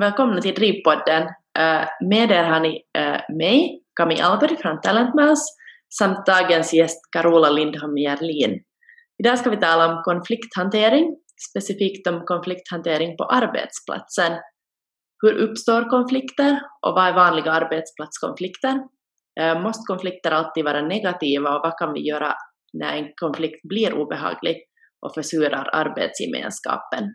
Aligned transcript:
Välkomna 0.00 0.40
till 0.40 0.54
Drivpodden. 0.54 1.22
Uh, 1.58 2.08
med 2.08 2.30
er 2.30 2.44
har 2.44 2.60
ni 2.60 2.82
uh, 2.98 3.36
mig, 3.36 3.82
Kami 4.00 4.20
Alberg 4.20 4.56
från 4.56 4.80
Talentmouse, 4.80 5.42
samt 5.98 6.26
dagens 6.26 6.74
gäst 6.74 7.00
Carola 7.12 7.50
Lindholm 7.50 7.98
Järlin. 7.98 8.60
Idag 9.18 9.38
ska 9.38 9.50
vi 9.50 9.56
tala 9.56 9.88
om 9.88 10.02
konflikthantering, 10.02 11.16
specifikt 11.50 12.06
om 12.06 12.22
konflikthantering 12.26 13.16
på 13.16 13.24
arbetsplatsen. 13.24 14.32
Hur 15.22 15.32
uppstår 15.32 15.90
konflikter 15.90 16.60
och 16.86 16.94
vad 16.94 17.06
är 17.06 17.12
vanliga 17.12 17.52
arbetsplatskonflikter? 17.52 18.74
Uh, 19.40 19.62
måste 19.62 19.82
konflikter 19.86 20.30
alltid 20.30 20.64
vara 20.64 20.82
negativa 20.82 21.56
och 21.56 21.62
vad 21.62 21.78
kan 21.78 21.92
vi 21.92 22.00
göra 22.08 22.34
när 22.72 22.96
en 22.96 23.08
konflikt 23.16 23.60
blir 23.62 23.94
obehaglig 23.94 24.56
och 25.06 25.14
försurar 25.14 25.70
arbetsgemenskapen? 25.72 27.14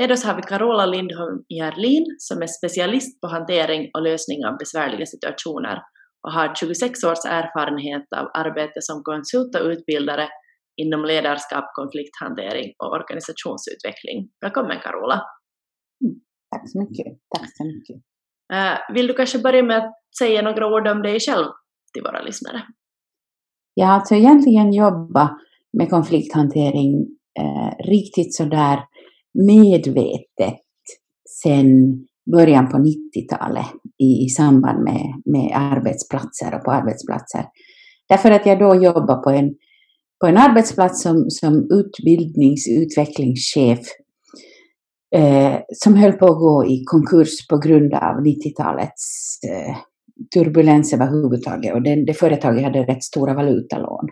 Med 0.00 0.12
oss 0.12 0.24
har 0.24 0.36
vi 0.36 0.42
Carola 0.42 0.86
Lindholm 0.86 1.38
Järlin 1.58 2.06
som 2.18 2.42
är 2.42 2.46
specialist 2.46 3.20
på 3.20 3.26
hantering 3.28 3.82
och 3.94 4.02
lösning 4.02 4.40
av 4.48 4.58
besvärliga 4.62 5.06
situationer 5.06 5.76
och 6.22 6.32
har 6.32 6.54
26 6.54 7.04
års 7.04 7.24
erfarenhet 7.40 8.06
av 8.20 8.26
arbete 8.42 8.78
som 8.88 9.02
konsult 9.02 9.52
och 9.58 9.66
utbildare 9.74 10.26
inom 10.82 11.04
ledarskap, 11.04 11.66
konflikthantering 11.80 12.68
och 12.82 12.90
organisationsutveckling. 12.98 14.18
Välkommen 14.44 14.78
Carola! 14.84 15.18
Mm, 16.04 16.14
tack 16.50 16.64
så 16.72 16.76
mycket. 16.82 17.06
Tack 17.36 17.48
så 17.58 17.64
mycket. 17.72 17.96
Uh, 18.56 18.94
vill 18.94 19.06
du 19.06 19.14
kanske 19.14 19.38
börja 19.38 19.62
med 19.62 19.78
att 19.78 19.92
säga 20.18 20.42
några 20.42 20.64
ord 20.74 20.88
om 20.88 21.02
dig 21.02 21.20
själv 21.20 21.48
till 21.92 22.02
våra 22.02 22.20
lyssnare? 22.22 22.60
Jag 23.74 23.86
har 23.86 23.94
alltså 23.94 24.14
egentligen 24.14 24.72
jobbat 24.72 25.32
med 25.78 25.90
konflikthantering 25.90 26.90
eh, 27.40 27.70
riktigt 27.94 28.34
sådär 28.34 28.78
medvetet 29.34 30.60
sedan 31.42 32.06
början 32.32 32.68
på 32.68 32.76
90-talet 32.76 33.66
i, 33.98 34.24
i 34.24 34.28
samband 34.28 34.84
med, 34.84 35.22
med 35.24 35.50
arbetsplatser 35.54 36.54
och 36.54 36.64
på 36.64 36.70
arbetsplatser. 36.70 37.44
Därför 38.08 38.30
att 38.30 38.46
jag 38.46 38.58
då 38.58 38.74
jobbade 38.74 39.22
på 39.22 39.30
en, 39.30 39.54
på 40.20 40.26
en 40.26 40.36
arbetsplats 40.36 41.02
som, 41.02 41.30
som 41.30 41.68
utbildningsutvecklingschef 41.70 43.80
eh, 45.14 45.54
som 45.74 45.94
höll 45.94 46.12
på 46.12 46.26
att 46.26 46.38
gå 46.38 46.66
i 46.66 46.84
konkurs 46.84 47.46
på 47.48 47.58
grund 47.58 47.94
av 47.94 48.24
90-talets 48.24 49.38
eh, 49.50 49.76
turbulens 50.34 50.92
överhuvudtaget 50.92 51.74
och 51.74 51.82
det, 51.82 52.04
det 52.06 52.14
företaget 52.14 52.64
hade 52.64 52.82
rätt 52.82 53.04
stora 53.04 53.34
valutalån. 53.34 54.08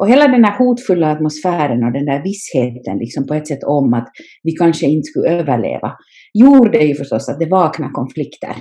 Och 0.00 0.08
hela 0.08 0.28
den 0.28 0.44
här 0.44 0.58
hotfulla 0.58 1.12
atmosfären 1.12 1.84
och 1.84 1.92
den 1.92 2.06
där 2.06 2.22
vissheten 2.22 2.98
liksom 2.98 3.26
på 3.26 3.34
ett 3.34 3.48
sätt 3.48 3.64
om 3.66 3.94
att 3.94 4.08
vi 4.42 4.52
kanske 4.52 4.86
inte 4.86 5.06
skulle 5.06 5.28
överleva 5.28 5.92
gjorde 6.34 6.78
ju 6.78 6.94
förstås 6.94 7.28
att 7.28 7.38
det 7.38 7.48
vaknade 7.48 7.92
konflikter 7.92 8.54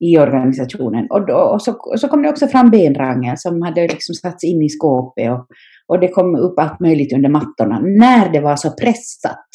i 0.00 0.18
organisationen. 0.18 1.06
Och, 1.10 1.26
då, 1.26 1.36
och, 1.36 1.62
så, 1.62 1.72
och 1.72 2.00
så 2.00 2.08
kom 2.08 2.22
det 2.22 2.28
också 2.28 2.46
fram 2.46 2.70
benrangel 2.70 3.34
som 3.38 3.62
hade 3.62 3.82
liksom 3.82 4.14
satts 4.14 4.44
in 4.44 4.62
i 4.62 4.68
skåpet 4.68 5.30
och, 5.30 5.46
och 5.88 6.00
det 6.00 6.08
kom 6.08 6.36
upp 6.36 6.58
allt 6.58 6.80
möjligt 6.80 7.12
under 7.12 7.28
mattorna 7.28 7.80
när 7.80 8.32
det 8.32 8.40
var 8.40 8.56
så 8.56 8.70
pressat. 8.70 9.48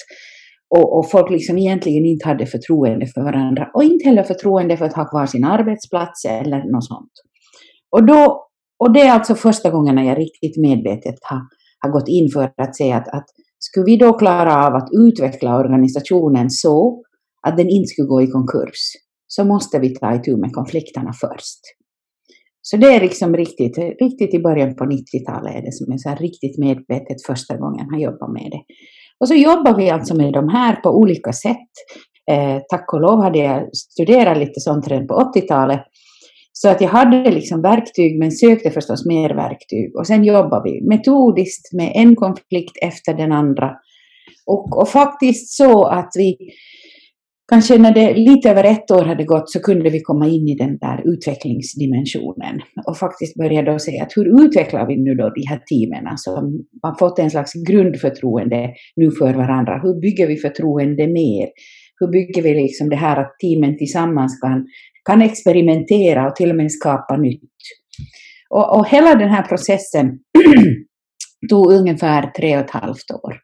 Och, 0.75 0.97
och, 0.97 1.11
folk 1.11 1.29
liksom 1.31 1.57
egentligen 1.57 2.05
inte 2.05 2.27
hade 2.27 2.45
förtroende 2.45 3.05
för 3.07 3.21
varandra 3.21 3.67
och 3.73 3.83
inte 3.83 4.05
heller 4.09 4.23
förtroende 4.23 4.77
för 4.77 4.85
att 4.85 4.95
ha 4.95 5.09
kvar 5.09 5.25
sin 5.25 5.43
arbetsplats 5.43 6.25
eller 6.25 6.71
något 6.71 6.85
sånt. 6.85 7.11
Och 7.91 8.05
då 8.05 8.48
och 8.79 8.93
det 8.93 9.01
är 9.01 9.11
alltså 9.11 9.35
första 9.35 9.69
gången 9.69 9.95
när 9.95 10.03
jag 10.03 10.17
riktigt 10.17 10.57
medvetet 10.57 11.15
har, 11.21 11.41
har 11.79 11.91
gått 11.91 12.07
in 12.07 12.29
för 12.33 12.51
att 12.57 12.75
säga 12.75 12.95
att, 12.95 13.07
att 13.07 13.25
skulle 13.59 13.85
vi 13.85 13.97
då 13.97 14.13
klara 14.13 14.67
av 14.67 14.75
att 14.75 14.89
utveckla 14.91 15.57
organisationen 15.57 16.49
så 16.49 17.03
att 17.47 17.57
den 17.57 17.69
inte 17.69 17.87
skulle 17.87 18.07
gå 18.07 18.21
i 18.21 18.27
konkurs, 18.27 18.79
så 19.27 19.43
måste 19.43 19.79
vi 19.79 19.95
ta 19.95 20.15
itu 20.15 20.37
med 20.37 20.53
konflikterna 20.53 21.13
först. 21.13 21.59
Så 22.61 22.77
det 22.77 22.87
är 22.87 23.01
liksom 23.01 23.35
riktigt, 23.35 23.77
riktigt 23.77 24.33
i 24.33 24.39
början 24.39 24.75
på 24.75 24.83
90-talet 24.83 25.55
är 25.55 25.61
det 25.61 25.73
som 25.73 25.93
är 25.93 25.97
så 25.97 26.15
riktigt 26.23 26.57
medvetet 26.57 27.25
första 27.27 27.57
gången 27.57 27.87
jag 27.91 28.01
jobbar 28.01 28.33
med 28.33 28.51
det. 28.51 28.61
Och 29.19 29.27
så 29.27 29.33
jobbar 29.33 29.77
vi 29.77 29.89
alltså 29.89 30.15
med 30.15 30.33
de 30.33 30.49
här 30.49 30.75
på 30.75 30.89
olika 30.89 31.33
sätt. 31.33 31.71
Eh, 32.31 32.61
tack 32.69 32.93
och 32.93 33.01
lov 33.01 33.23
hade 33.23 33.39
jag 33.39 33.75
studerat 33.75 34.37
lite 34.37 34.59
sånt 34.59 34.87
redan 34.87 35.07
på 35.07 35.13
80-talet 35.13 35.81
så 36.61 36.69
att 36.69 36.81
jag 36.81 36.89
hade 36.89 37.31
liksom 37.31 37.61
verktyg 37.61 38.19
men 38.19 38.31
sökte 38.31 38.71
förstås 38.71 39.05
mer 39.05 39.29
verktyg. 39.35 39.95
Och 39.95 40.07
sen 40.07 40.23
jobbade 40.23 40.71
vi 40.71 40.87
metodiskt 40.87 41.73
med 41.73 41.91
en 41.95 42.15
konflikt 42.15 42.77
efter 42.81 43.13
den 43.13 43.31
andra. 43.31 43.71
Och, 44.45 44.81
och 44.81 44.89
faktiskt 44.89 45.57
så 45.57 45.83
att 45.85 46.11
vi, 46.17 46.37
kanske 47.51 47.77
när 47.77 47.93
det 47.93 48.13
lite 48.13 48.49
över 48.49 48.63
ett 48.63 48.91
år 48.91 49.05
hade 49.05 49.23
gått 49.23 49.49
så 49.49 49.59
kunde 49.59 49.89
vi 49.89 50.01
komma 50.01 50.27
in 50.27 50.47
i 50.47 50.55
den 50.55 50.77
där 50.77 51.13
utvecklingsdimensionen. 51.13 52.55
Och 52.87 52.97
faktiskt 52.97 53.35
börja 53.35 53.61
då 53.61 53.79
säga 53.79 54.03
att 54.03 54.13
hur 54.15 54.45
utvecklar 54.45 54.87
vi 54.87 54.95
nu 54.97 55.15
då 55.15 55.29
de 55.29 55.47
här 55.47 55.61
teamen 55.69 56.07
alltså, 56.07 56.35
som 56.35 56.65
har 56.81 56.99
fått 56.99 57.19
en 57.19 57.31
slags 57.31 57.53
grundförtroende 57.53 58.69
nu 58.95 59.11
för 59.11 59.33
varandra. 59.33 59.79
Hur 59.83 60.01
bygger 60.01 60.27
vi 60.27 60.37
förtroende 60.37 61.07
mer? 61.07 61.47
Hur 61.99 62.07
bygger 62.07 62.41
vi 62.41 62.53
liksom 62.53 62.89
det 62.89 62.95
här 62.95 63.17
att 63.21 63.39
teamen 63.39 63.77
tillsammans 63.77 64.39
kan 64.41 64.65
kan 65.09 65.21
experimentera 65.21 66.27
och 66.27 66.35
till 66.35 66.49
och 66.49 66.55
med 66.55 66.71
skapa 66.71 67.17
nytt. 67.17 67.51
Och, 68.49 68.77
och 68.77 68.87
hela 68.87 69.15
den 69.15 69.29
här 69.29 69.43
processen 69.43 70.19
tog 71.49 71.71
ungefär 71.71 72.31
tre 72.37 72.57
och 72.57 72.63
ett 72.63 72.71
halvt 72.71 73.11
år. 73.11 73.39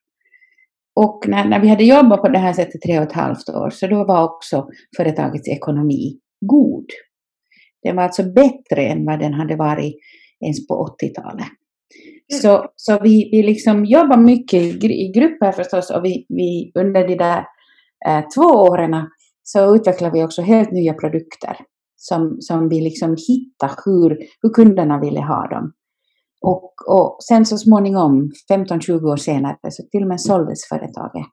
Och 0.95 1.25
när, 1.27 1.45
när 1.45 1.59
vi 1.59 1.67
hade 1.67 1.83
jobbat 1.83 2.21
på 2.21 2.29
det 2.29 2.37
här 2.37 2.53
sättet 2.53 2.81
tre 2.81 2.99
och 2.99 3.05
ett 3.05 3.11
halvt 3.11 3.49
år, 3.49 3.69
så 3.69 3.87
då 3.87 4.05
var 4.05 4.23
också 4.23 4.67
företagets 4.97 5.47
ekonomi 5.47 6.19
god. 6.45 6.85
Den 7.83 7.95
var 7.95 8.03
alltså 8.03 8.23
bättre 8.23 8.85
än 8.85 9.05
vad 9.05 9.19
den 9.19 9.33
hade 9.33 9.55
varit 9.55 9.95
ens 10.45 10.67
på 10.67 10.95
80-talet. 11.03 11.47
Så, 12.41 12.65
så 12.75 12.99
vi, 13.03 13.29
vi 13.31 13.43
liksom 13.43 13.85
jobbar 13.85 14.17
mycket 14.17 14.63
i, 14.83 15.11
grupper 15.15 15.51
förstås 15.51 15.89
och 15.89 16.05
vi, 16.05 16.25
vi 16.29 16.71
under 16.75 17.07
de 17.07 17.15
där 17.15 17.45
eh, 18.07 18.23
två 18.35 18.41
åren 18.41 18.93
så 19.47 19.75
utvecklar 19.75 20.11
vi 20.11 20.23
också 20.23 20.41
helt 20.41 20.71
nya 20.71 20.93
produkter 20.93 21.57
som, 21.95 22.37
som 22.39 22.69
vi 22.69 22.81
liksom 22.81 23.15
hittar 23.27 23.71
hur, 23.85 24.17
hur 24.41 24.49
kunderna 24.49 24.99
ville 24.99 25.21
ha 25.21 25.47
dem. 25.47 25.71
Och, 26.41 26.73
och 26.87 27.17
sen 27.27 27.45
så 27.45 27.57
småningom, 27.57 28.31
15-20 28.51 29.11
år 29.11 29.17
senare, 29.17 29.57
så 29.69 29.83
till 29.91 30.01
och 30.01 30.07
med 30.07 30.21
såldes 30.21 30.67
företaget. 30.69 31.25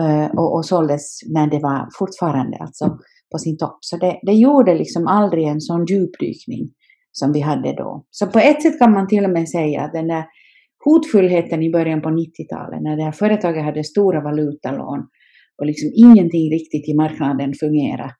Uh, 0.00 0.38
och, 0.38 0.54
och 0.54 0.66
såldes 0.66 1.18
när 1.34 1.46
det 1.46 1.58
var 1.58 1.88
fortfarande 1.98 2.56
alltså 2.60 2.98
på 3.32 3.38
sin 3.38 3.58
topp. 3.58 3.78
Så 3.80 3.96
det, 3.96 4.20
det 4.22 4.32
gjorde 4.32 4.74
liksom 4.74 5.06
aldrig 5.06 5.46
en 5.46 5.60
sån 5.60 5.84
djupdykning 5.86 6.70
som 7.12 7.32
vi 7.32 7.40
hade 7.40 7.72
då. 7.72 8.04
Så 8.10 8.26
på 8.26 8.38
ett 8.38 8.62
sätt 8.62 8.78
kan 8.78 8.92
man 8.92 9.08
till 9.08 9.24
och 9.24 9.30
med 9.30 9.48
säga 9.48 9.82
att 9.82 9.92
den 9.92 10.08
där 10.08 10.24
hotfullheten 10.84 11.62
i 11.62 11.70
början 11.70 12.02
på 12.02 12.08
90-talet, 12.08 12.82
när 12.82 12.96
det 12.96 13.02
här 13.02 13.12
företaget 13.12 13.64
hade 13.64 13.84
stora 13.84 14.20
valutalån 14.20 15.08
och 15.62 15.66
liksom 15.66 15.90
ingenting 15.94 16.50
riktigt 16.50 16.88
i 16.88 16.94
marknaden 16.94 17.54
fungerar, 17.60 18.10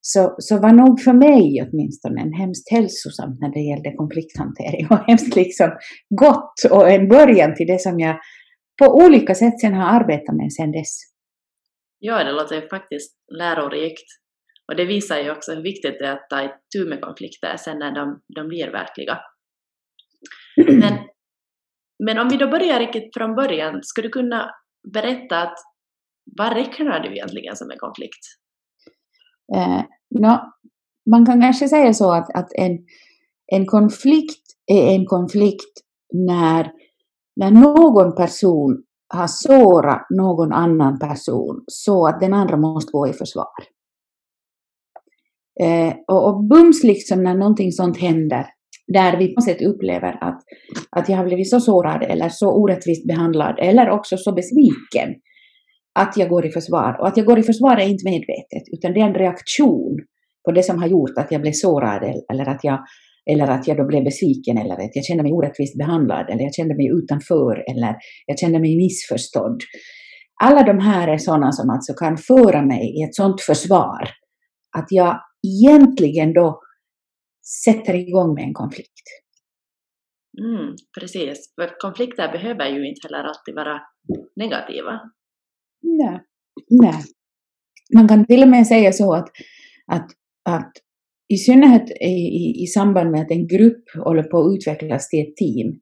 så, 0.00 0.34
så 0.38 0.58
var 0.58 0.72
nog 0.72 1.00
för 1.00 1.12
mig 1.12 1.42
åtminstone 1.66 2.20
en 2.20 2.32
hemskt 2.32 2.70
hälsosamt 2.70 3.40
när 3.40 3.52
det 3.52 3.60
gällde 3.60 3.92
konflikthantering 3.92 4.86
och 4.90 4.98
hemskt 4.98 5.36
liksom 5.36 5.70
gott 6.08 6.56
och 6.70 6.90
en 6.90 7.08
början 7.08 7.54
till 7.54 7.66
det 7.66 7.80
som 7.80 8.00
jag 8.00 8.16
på 8.82 8.86
olika 9.04 9.34
sätt 9.34 9.60
sen 9.60 9.74
har 9.74 10.00
arbetat 10.00 10.36
med 10.36 10.52
sen 10.52 10.72
dess. 10.72 10.94
Ja, 11.98 12.24
det 12.24 12.32
låter 12.32 12.68
faktiskt 12.68 13.16
lärorikt. 13.38 14.08
Och 14.68 14.76
det 14.76 14.84
visar 14.84 15.18
ju 15.18 15.30
också 15.30 15.54
hur 15.54 15.62
viktigt 15.62 15.98
det 15.98 16.06
är 16.06 16.12
att 16.12 16.30
ta 16.30 16.44
itu 16.44 16.88
med 16.88 17.00
konflikter 17.00 17.56
sen 17.56 17.78
när 17.78 17.94
de, 17.94 18.20
de 18.36 18.48
blir 18.48 18.70
verkliga. 18.70 19.18
Men, 20.56 20.94
men 22.04 22.18
om 22.18 22.28
vi 22.28 22.36
då 22.36 22.48
börjar 22.48 22.78
riktigt 22.78 23.14
från 23.16 23.34
början, 23.34 23.80
skulle 23.82 24.08
du 24.08 24.12
kunna 24.12 24.50
berätta 24.92 25.42
att 25.42 25.58
vad 26.36 26.52
räknar 26.52 27.00
du 27.00 27.12
egentligen 27.12 27.56
som 27.56 27.70
en 27.70 27.78
konflikt? 27.78 28.24
Eh, 29.54 29.82
no, 30.20 30.38
man 31.10 31.26
kan 31.26 31.40
kanske 31.40 31.68
säga 31.68 31.94
så 31.94 32.12
att, 32.12 32.34
att 32.34 32.48
en, 32.52 32.78
en 33.52 33.66
konflikt 33.66 34.42
är 34.66 34.94
en 34.94 35.06
konflikt 35.06 35.72
när, 36.12 36.72
när 37.36 37.50
någon 37.50 38.16
person 38.16 38.84
har 39.14 39.26
sårat 39.26 40.06
någon 40.10 40.52
annan 40.52 40.98
person 40.98 41.64
så 41.66 42.06
att 42.06 42.20
den 42.20 42.34
andra 42.34 42.56
måste 42.56 42.92
gå 42.92 43.08
i 43.08 43.12
försvar. 43.12 43.46
Eh, 45.60 45.94
och, 46.08 46.28
och 46.28 46.44
bums 46.44 46.84
liksom 46.84 47.22
när 47.22 47.34
någonting 47.34 47.72
sånt 47.72 47.98
händer, 47.98 48.46
där 48.92 49.18
vi 49.18 49.28
på 49.28 49.34
något 49.34 49.44
sätt 49.44 49.62
upplever 49.62 50.18
att, 50.24 50.42
att 50.90 51.08
jag 51.08 51.16
har 51.16 51.24
blivit 51.24 51.50
så 51.50 51.60
sårad 51.60 52.02
eller 52.02 52.28
så 52.28 52.52
orättvist 52.52 53.06
behandlad 53.06 53.58
eller 53.58 53.90
också 53.90 54.16
så 54.16 54.32
besviken 54.32 55.14
att 56.02 56.16
jag 56.16 56.28
går 56.28 56.46
i 56.46 56.50
försvar. 56.50 56.96
Och 57.00 57.08
att 57.08 57.16
jag 57.16 57.26
går 57.26 57.38
i 57.38 57.42
försvar 57.42 57.76
är 57.76 57.88
inte 57.88 58.10
medvetet, 58.10 58.64
utan 58.72 58.92
det 58.92 59.00
är 59.00 59.04
en 59.04 59.14
reaktion 59.24 59.96
på 60.44 60.52
det 60.52 60.62
som 60.62 60.78
har 60.78 60.88
gjort 60.88 61.18
att 61.18 61.32
jag 61.32 61.40
blev 61.40 61.52
sårad 61.52 62.02
eller 62.32 62.48
att 62.48 62.64
jag, 62.64 62.78
eller 63.30 63.48
att 63.48 63.68
jag 63.68 63.76
då 63.76 63.86
blev 63.86 64.04
besviken 64.04 64.58
eller 64.58 64.74
att 64.74 64.96
jag 64.96 65.04
kände 65.04 65.22
mig 65.22 65.32
orättvist 65.32 65.78
behandlad 65.78 66.30
eller 66.30 66.42
jag 66.42 66.54
kände 66.54 66.74
mig 66.74 66.86
utanför 66.98 67.64
eller 67.70 67.96
jag 68.26 68.38
kände 68.38 68.58
mig 68.58 68.76
missförstådd. 68.76 69.62
alla 70.44 70.62
de 70.62 70.78
här 70.78 71.08
är 71.08 71.18
sådana 71.18 71.52
som 71.52 71.70
alltså 71.70 71.92
kan 71.94 72.16
föra 72.16 72.62
mig 72.62 72.84
i 72.98 73.02
ett 73.02 73.14
sådant 73.14 73.40
försvar 73.40 74.02
att 74.78 74.86
jag 74.88 75.20
egentligen 75.46 76.32
då 76.32 76.60
sätter 77.64 77.94
igång 77.94 78.34
med 78.34 78.44
en 78.44 78.54
konflikt. 78.54 79.06
Mm, 80.38 80.74
precis, 81.00 81.54
för 81.54 81.80
konflikter 81.80 82.32
behöver 82.32 82.66
ju 82.66 82.88
inte 82.88 83.00
heller 83.08 83.24
alltid 83.28 83.54
vara 83.54 83.80
negativa. 84.36 85.00
Nej. 85.82 86.20
Nej. 86.70 87.02
Man 87.94 88.08
kan 88.08 88.26
till 88.26 88.42
och 88.42 88.48
med 88.48 88.66
säga 88.66 88.92
så 88.92 89.14
att, 89.14 89.28
att, 89.92 90.10
att 90.44 90.72
i 91.28 91.36
synnerhet 91.36 91.90
i, 92.00 92.04
i, 92.04 92.62
i 92.62 92.66
samband 92.66 93.10
med 93.10 93.20
att 93.20 93.30
en 93.30 93.46
grupp 93.46 93.84
håller 94.04 94.22
på 94.22 94.38
att 94.38 94.56
utvecklas 94.56 95.08
till 95.08 95.20
ett 95.20 95.36
team, 95.36 95.80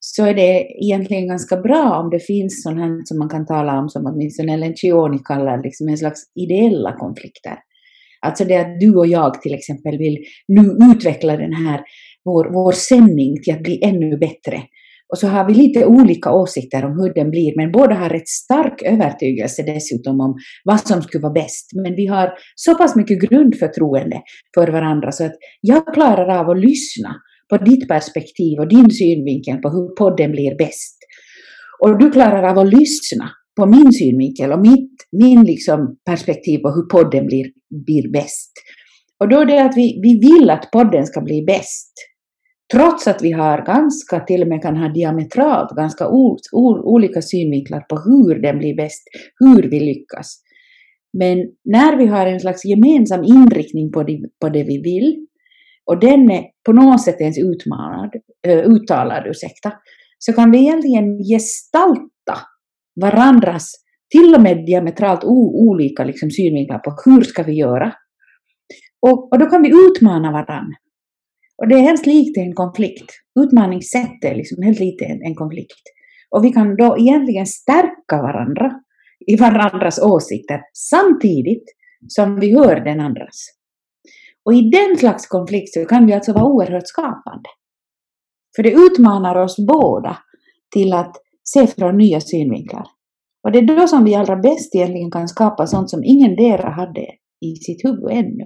så 0.00 0.26
är 0.26 0.34
det 0.34 0.66
egentligen 0.84 1.28
ganska 1.28 1.56
bra 1.56 2.00
om 2.00 2.10
det 2.10 2.20
finns 2.20 2.62
sånt 2.62 2.78
här 2.78 3.00
som 3.04 3.18
man 3.18 3.28
kan 3.28 3.46
tala 3.46 3.78
om 3.78 3.88
som 3.88 4.06
åtminstone 4.06 4.56
Lencioni 4.56 5.18
kallar 5.24 5.62
liksom 5.62 5.88
en 5.88 5.98
slags 5.98 6.22
ideella 6.34 6.96
konflikter. 6.98 7.58
Alltså 8.20 8.44
det 8.44 8.56
att 8.56 8.80
du 8.80 8.96
och 8.96 9.06
jag 9.06 9.42
till 9.42 9.54
exempel 9.54 9.98
vill 9.98 10.18
nu 10.48 10.76
utveckla 10.92 11.36
den 11.36 11.52
här, 11.52 11.80
vår, 12.24 12.52
vår 12.52 12.72
sändning 12.72 13.42
till 13.42 13.54
att 13.54 13.62
bli 13.62 13.80
ännu 13.82 14.18
bättre. 14.18 14.62
Och 15.08 15.18
så 15.18 15.26
har 15.26 15.46
vi 15.46 15.54
lite 15.54 15.86
olika 15.86 16.32
åsikter 16.32 16.84
om 16.84 16.92
hur 17.00 17.14
den 17.14 17.30
blir, 17.30 17.56
men 17.56 17.72
båda 17.72 17.94
har 17.94 18.08
rätt 18.08 18.28
stark 18.28 18.82
övertygelse 18.82 19.62
dessutom 19.62 20.20
om 20.20 20.36
vad 20.64 20.80
som 20.80 21.02
skulle 21.02 21.22
vara 21.22 21.32
bäst. 21.32 21.70
Men 21.82 21.94
vi 21.94 22.06
har 22.06 22.32
så 22.54 22.74
pass 22.74 22.96
mycket 22.96 23.20
grundförtroende 23.20 24.22
för 24.54 24.68
varandra 24.68 25.12
så 25.12 25.24
att 25.24 25.36
jag 25.60 25.94
klarar 25.94 26.28
av 26.40 26.50
att 26.50 26.60
lyssna 26.60 27.14
på 27.50 27.56
ditt 27.56 27.88
perspektiv 27.88 28.58
och 28.58 28.68
din 28.68 28.90
synvinkel 28.90 29.56
på 29.56 29.68
hur 29.68 29.94
podden 29.94 30.30
blir 30.32 30.58
bäst. 30.58 30.98
Och 31.82 31.98
du 31.98 32.10
klarar 32.10 32.42
av 32.42 32.58
att 32.58 32.74
lyssna 32.74 33.30
på 33.56 33.66
min 33.66 33.92
synvinkel 33.92 34.52
och 34.52 34.60
mitt 34.60 34.98
min 35.12 35.44
liksom 35.44 35.96
perspektiv 36.06 36.58
på 36.58 36.70
hur 36.70 36.82
podden 36.82 37.26
blir, 37.26 37.46
blir 37.86 38.12
bäst. 38.12 38.52
Och 39.20 39.28
då 39.28 39.40
är 39.40 39.46
det 39.46 39.64
att 39.64 39.76
vi, 39.76 40.00
vi 40.02 40.18
vill 40.28 40.50
att 40.50 40.70
podden 40.70 41.06
ska 41.06 41.20
bli 41.20 41.44
bäst. 41.46 41.92
Trots 42.72 43.06
att 43.06 43.22
vi 43.22 43.32
har 43.32 43.66
ganska, 43.66 44.20
till 44.20 44.42
och 44.42 44.48
med 44.48 44.62
kan 44.62 44.76
ha 44.76 44.88
diametralt 44.88 45.76
ganska 45.76 46.08
o, 46.08 46.36
o, 46.52 46.78
olika 46.94 47.22
synvinklar 47.22 47.80
på 47.80 47.96
hur 47.96 48.42
den 48.42 48.58
blir 48.58 48.76
bäst, 48.76 49.02
hur 49.38 49.62
vi 49.70 49.80
lyckas. 49.80 50.42
Men 51.12 51.38
när 51.64 51.96
vi 51.96 52.06
har 52.06 52.26
en 52.26 52.40
slags 52.40 52.64
gemensam 52.64 53.24
inriktning 53.24 53.92
på 53.92 54.02
det, 54.02 54.20
på 54.40 54.48
det 54.48 54.62
vi 54.62 54.82
vill, 54.82 55.26
och 55.84 56.00
den 56.00 56.30
är 56.30 56.44
på 56.66 56.72
något 56.72 57.04
sätt 57.04 57.20
ens 57.20 57.38
utmanad, 57.38 58.10
eh, 58.46 58.58
uttalad, 58.58 59.26
ursäkta, 59.26 59.72
så 60.18 60.32
kan 60.32 60.50
vi 60.50 60.58
egentligen 60.58 61.18
gestalta 61.18 62.38
varandras 63.00 63.72
till 64.10 64.34
och 64.34 64.40
med 64.40 64.66
diametralt 64.66 65.24
olika 65.24 66.04
liksom, 66.04 66.30
synvinklar 66.30 66.78
på 66.78 66.96
hur 67.04 67.22
ska 67.22 67.42
vi 67.42 67.52
göra. 67.52 67.92
Och, 69.00 69.32
och 69.32 69.38
då 69.38 69.46
kan 69.46 69.62
vi 69.62 69.68
utmana 69.68 70.32
varandra. 70.32 70.76
Och 71.58 71.68
det 71.68 71.74
är 71.74 71.82
helt 71.82 72.06
likt 72.06 72.38
en 72.38 72.54
konflikt. 72.54 73.10
Utmaningssätt 73.40 74.24
är 74.24 74.34
liksom 74.34 74.62
helt 74.62 74.80
lite 74.80 75.04
en, 75.04 75.22
en 75.22 75.34
konflikt. 75.34 75.82
Och 76.30 76.44
vi 76.44 76.52
kan 76.52 76.76
då 76.76 76.98
egentligen 76.98 77.46
stärka 77.46 78.22
varandra 78.22 78.72
i 79.26 79.36
varandras 79.36 79.98
åsikter 80.02 80.60
samtidigt 80.72 81.64
som 82.08 82.40
vi 82.40 82.54
hör 82.54 82.80
den 82.80 83.00
andras. 83.00 83.46
Och 84.44 84.54
i 84.54 84.70
den 84.70 84.96
slags 84.96 85.26
konflikt 85.26 85.74
så 85.74 85.84
kan 85.84 86.06
vi 86.06 86.12
alltså 86.12 86.32
vara 86.32 86.44
oerhört 86.44 86.88
skapande. 86.88 87.48
För 88.56 88.62
det 88.62 88.72
utmanar 88.72 89.36
oss 89.36 89.56
båda 89.66 90.18
till 90.72 90.92
att 90.92 91.16
se 91.44 91.66
från 91.66 91.96
nya 91.96 92.20
synvinklar. 92.20 92.86
Och 93.42 93.52
det 93.52 93.58
är 93.58 93.62
då 93.62 93.88
som 93.88 94.04
vi 94.04 94.14
allra 94.14 94.36
bäst 94.36 94.74
egentligen 94.74 95.10
kan 95.10 95.28
skapa 95.28 95.66
sånt 95.66 95.90
som 95.90 96.04
ingen 96.04 96.36
dera 96.36 96.70
hade 96.70 97.06
i 97.40 97.56
sitt 97.56 97.84
huvud 97.84 98.10
ännu. 98.10 98.44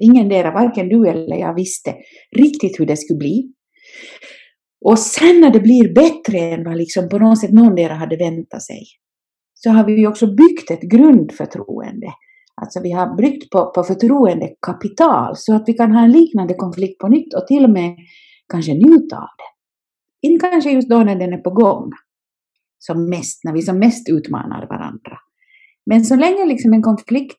Ingendera, 0.00 0.50
varken 0.50 0.88
du 0.88 1.08
eller 1.08 1.36
jag, 1.36 1.54
visste 1.54 1.94
riktigt 2.36 2.80
hur 2.80 2.86
det 2.86 2.96
skulle 2.96 3.18
bli. 3.18 3.52
Och 4.84 4.98
sen 4.98 5.40
när 5.40 5.50
det 5.50 5.60
blir 5.60 5.94
bättre 5.94 6.38
än 6.38 6.64
vad 6.64 6.76
liksom 6.76 7.08
på 7.08 7.18
något 7.18 7.40
sätt 7.40 7.52
någon 7.52 7.78
hade 7.78 8.16
väntat 8.16 8.62
sig, 8.62 8.82
så 9.54 9.70
har 9.70 9.84
vi 9.84 10.06
också 10.06 10.26
byggt 10.26 10.70
ett 10.70 10.82
grundförtroende. 10.82 12.12
Alltså 12.62 12.80
vi 12.82 12.92
har 12.92 13.16
byggt 13.16 13.50
på, 13.50 13.72
på 13.74 13.82
förtroendekapital 13.82 15.36
så 15.36 15.54
att 15.54 15.64
vi 15.66 15.72
kan 15.72 15.92
ha 15.92 16.04
en 16.04 16.12
liknande 16.12 16.54
konflikt 16.54 16.98
på 16.98 17.08
nytt 17.08 17.34
och 17.34 17.46
till 17.46 17.64
och 17.64 17.70
med 17.70 17.96
kanske 18.48 18.74
njuta 18.74 19.16
av 19.16 19.34
det. 19.38 19.50
Inte 20.28 20.48
kanske 20.48 20.70
just 20.70 20.88
då 20.88 20.98
när 20.98 21.16
den 21.16 21.32
är 21.32 21.38
på 21.38 21.50
gång, 21.50 21.90
som 22.78 23.08
mest, 23.10 23.44
när 23.44 23.52
vi 23.52 23.62
som 23.62 23.78
mest 23.78 24.08
utmanar 24.08 24.66
varandra. 24.68 25.18
Men 25.86 26.04
så 26.04 26.16
länge 26.16 26.46
liksom 26.46 26.72
en 26.72 26.82
konflikt 26.82 27.38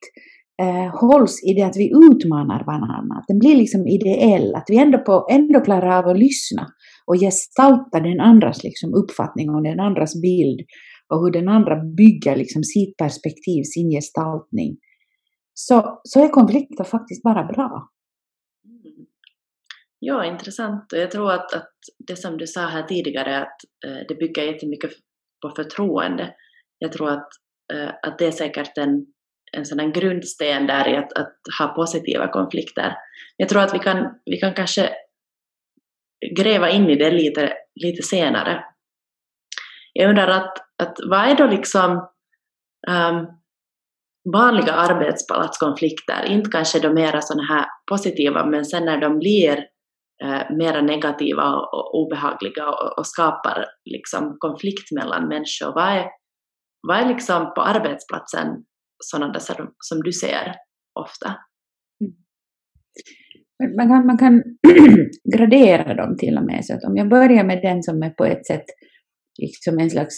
eh, 0.62 1.00
hålls 1.00 1.44
i 1.44 1.54
det 1.54 1.62
att 1.62 1.76
vi 1.76 1.92
utmanar 2.10 2.64
varandra, 2.64 3.16
att 3.18 3.28
den 3.28 3.38
blir 3.38 3.56
liksom 3.56 3.86
ideell, 3.86 4.54
att 4.54 4.64
vi 4.68 4.78
ändå, 4.78 4.98
på, 4.98 5.26
ändå 5.30 5.60
klarar 5.60 5.98
av 5.98 6.06
att 6.06 6.18
lyssna 6.18 6.66
och 7.06 7.16
gestalta 7.16 8.00
den 8.00 8.20
andras 8.20 8.64
liksom 8.64 8.94
uppfattning 8.94 9.50
och 9.50 9.62
den 9.62 9.80
andras 9.80 10.22
bild 10.22 10.60
och 11.08 11.20
hur 11.20 11.30
den 11.30 11.48
andra 11.48 11.76
bygger 11.76 12.36
liksom 12.36 12.64
sitt 12.64 12.96
perspektiv, 12.96 13.62
sin 13.62 13.90
gestaltning, 13.90 14.76
så, 15.54 16.00
så 16.02 16.24
är 16.24 16.28
konflikter 16.28 16.84
faktiskt 16.84 17.22
bara 17.22 17.44
bra. 17.44 17.88
Ja, 19.98 20.24
intressant. 20.24 20.84
Jag 20.92 21.10
tror 21.10 21.32
att, 21.32 21.54
att 21.54 21.72
det 22.08 22.16
som 22.16 22.38
du 22.38 22.46
sa 22.46 22.60
här 22.60 22.82
tidigare, 22.82 23.38
att 23.42 23.56
eh, 23.86 24.06
det 24.08 24.14
bygger 24.14 24.42
jättemycket 24.42 24.90
på 25.42 25.50
förtroende. 25.56 26.34
Jag 26.78 26.92
tror 26.92 27.10
att, 27.10 27.28
eh, 27.72 27.88
att 28.02 28.18
det 28.18 28.26
är 28.26 28.30
säkert 28.30 28.78
en, 28.78 29.06
en 29.52 29.66
sådan 29.66 29.92
grundsten 29.92 30.66
där 30.66 30.88
i 30.88 30.96
att, 30.96 31.12
att 31.12 31.36
ha 31.58 31.68
positiva 31.68 32.28
konflikter. 32.28 32.96
Jag 33.36 33.48
tror 33.48 33.62
att 33.62 33.74
vi 33.74 33.78
kan, 33.78 34.14
vi 34.24 34.36
kan 34.36 34.54
kanske 34.54 34.90
gräva 36.36 36.70
in 36.70 36.90
i 36.90 36.96
det 36.96 37.10
lite, 37.10 37.52
lite 37.74 38.02
senare. 38.02 38.64
Jag 39.92 40.10
undrar 40.10 40.28
att, 40.28 40.58
att 40.82 40.96
vad 41.10 41.28
är 41.28 41.36
då 41.36 41.46
liksom 41.46 42.08
um, 42.88 43.26
vanliga 44.32 44.72
arbetsplatskonflikter, 44.72 46.24
inte 46.24 46.50
kanske 46.50 46.80
de 46.80 46.94
mera 46.94 47.20
sådana 47.22 47.42
här 47.42 47.66
positiva, 47.90 48.46
men 48.46 48.64
sen 48.64 48.84
när 48.84 49.00
de 49.00 49.18
blir 49.18 49.58
eh, 50.24 50.56
mera 50.56 50.82
negativa 50.82 51.54
och 51.54 51.94
obehagliga 51.94 52.68
och, 52.68 52.98
och 52.98 53.06
skapar 53.06 53.66
liksom 53.84 54.36
konflikt 54.38 54.92
mellan 54.92 55.28
människor. 55.28 55.74
Vad 55.74 55.88
är, 55.88 56.06
vad 56.88 56.98
är 56.98 57.08
liksom 57.08 57.54
på 57.54 57.60
arbetsplatsen 57.60 58.46
sådana 58.98 59.40
som, 59.40 59.74
som 59.78 60.02
du 60.02 60.12
ser 60.12 60.54
ofta? 61.00 61.36
Man 63.76 63.88
kan, 63.88 64.06
man 64.06 64.18
kan 64.18 64.42
gradera 65.36 65.94
dem 65.94 66.16
till 66.16 66.36
och 66.38 66.44
med. 66.44 66.64
Så 66.64 66.74
att 66.74 66.84
om 66.84 66.96
jag 66.96 67.08
börjar 67.08 67.44
med 67.44 67.62
den 67.62 67.82
som 67.82 68.02
är 68.02 68.10
på 68.10 68.24
ett 68.24 68.46
sätt 68.46 68.64
liksom 69.38 69.78
en 69.78 69.90
slags 69.90 70.14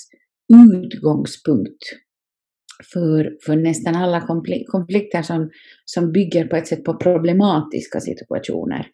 utgångspunkt 0.75 1.83
för, 2.93 3.37
för 3.47 3.57
nästan 3.57 3.95
alla 3.97 4.21
konflikter 4.67 5.23
som, 5.23 5.51
som 5.85 6.13
bygger 6.13 6.47
på 6.47 6.57
ett 6.57 6.67
sätt 6.67 6.85
på 6.85 6.97
problematiska 6.97 8.01
situationer, 8.01 8.87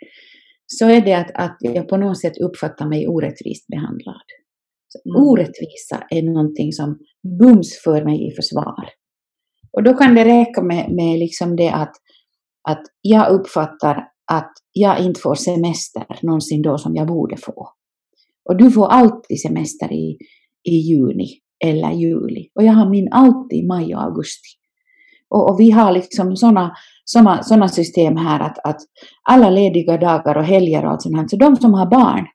så 0.67 0.89
är 0.89 1.01
det 1.01 1.15
att, 1.15 1.31
att 1.35 1.57
jag 1.61 1.89
på 1.89 1.97
något 1.97 2.21
sätt 2.21 2.39
uppfattar 2.41 2.89
mig 2.89 3.09
orättvist 3.09 3.67
behandlad. 3.67 4.27
Mm. 5.05 5.23
Orättvisa 5.23 6.07
är 6.11 6.23
någonting 6.23 6.73
som 6.73 6.99
bums 7.39 7.81
för 7.85 8.05
mig 8.05 8.29
i 8.29 8.35
försvar. 8.35 8.89
Och 9.77 9.83
då 9.83 9.95
kan 9.95 10.15
det 10.15 10.25
räcka 10.25 10.63
med, 10.63 10.91
med 10.91 11.19
liksom 11.19 11.57
det 11.57 11.71
att, 11.71 11.93
att 12.69 12.83
jag 13.01 13.33
uppfattar 13.33 14.09
att 14.33 14.53
jag 14.73 15.01
inte 15.01 15.21
får 15.21 15.35
semester 15.35 16.07
någonsin 16.23 16.63
då 16.63 16.79
som 16.79 16.95
jag 16.95 17.07
borde 17.07 17.37
få. 17.37 17.69
Och 18.49 18.57
du 18.57 18.71
får 18.71 18.87
alltid 18.87 19.41
semester 19.41 19.93
i, 19.93 20.17
i 20.69 20.75
juni 20.75 21.29
eller 21.65 21.93
juli. 21.93 22.49
Och 22.55 22.65
jag 22.65 22.73
har 22.73 22.91
min 22.91 23.13
alltid 23.13 23.59
i 23.59 23.67
maj 23.67 23.95
och 23.95 24.03
augusti. 24.03 24.49
Och, 25.29 25.51
och 25.51 25.61
vi 25.61 25.71
har 25.71 25.93
liksom 25.93 26.37
sådana 26.37 26.73
såna, 27.05 27.43
såna 27.43 27.69
system 27.69 28.17
här 28.17 28.41
att, 28.41 28.59
att 28.65 28.81
alla 29.23 29.51
lediga 29.51 29.97
dagar 29.97 30.37
och 30.37 30.45
helger 30.45 30.85
och 30.85 30.91
allt 30.91 31.03
sånt 31.03 31.17
här, 31.17 31.29
så 31.29 31.37
de 31.37 31.57
som 31.57 31.75
har 31.75 31.91
barn, 31.91 32.27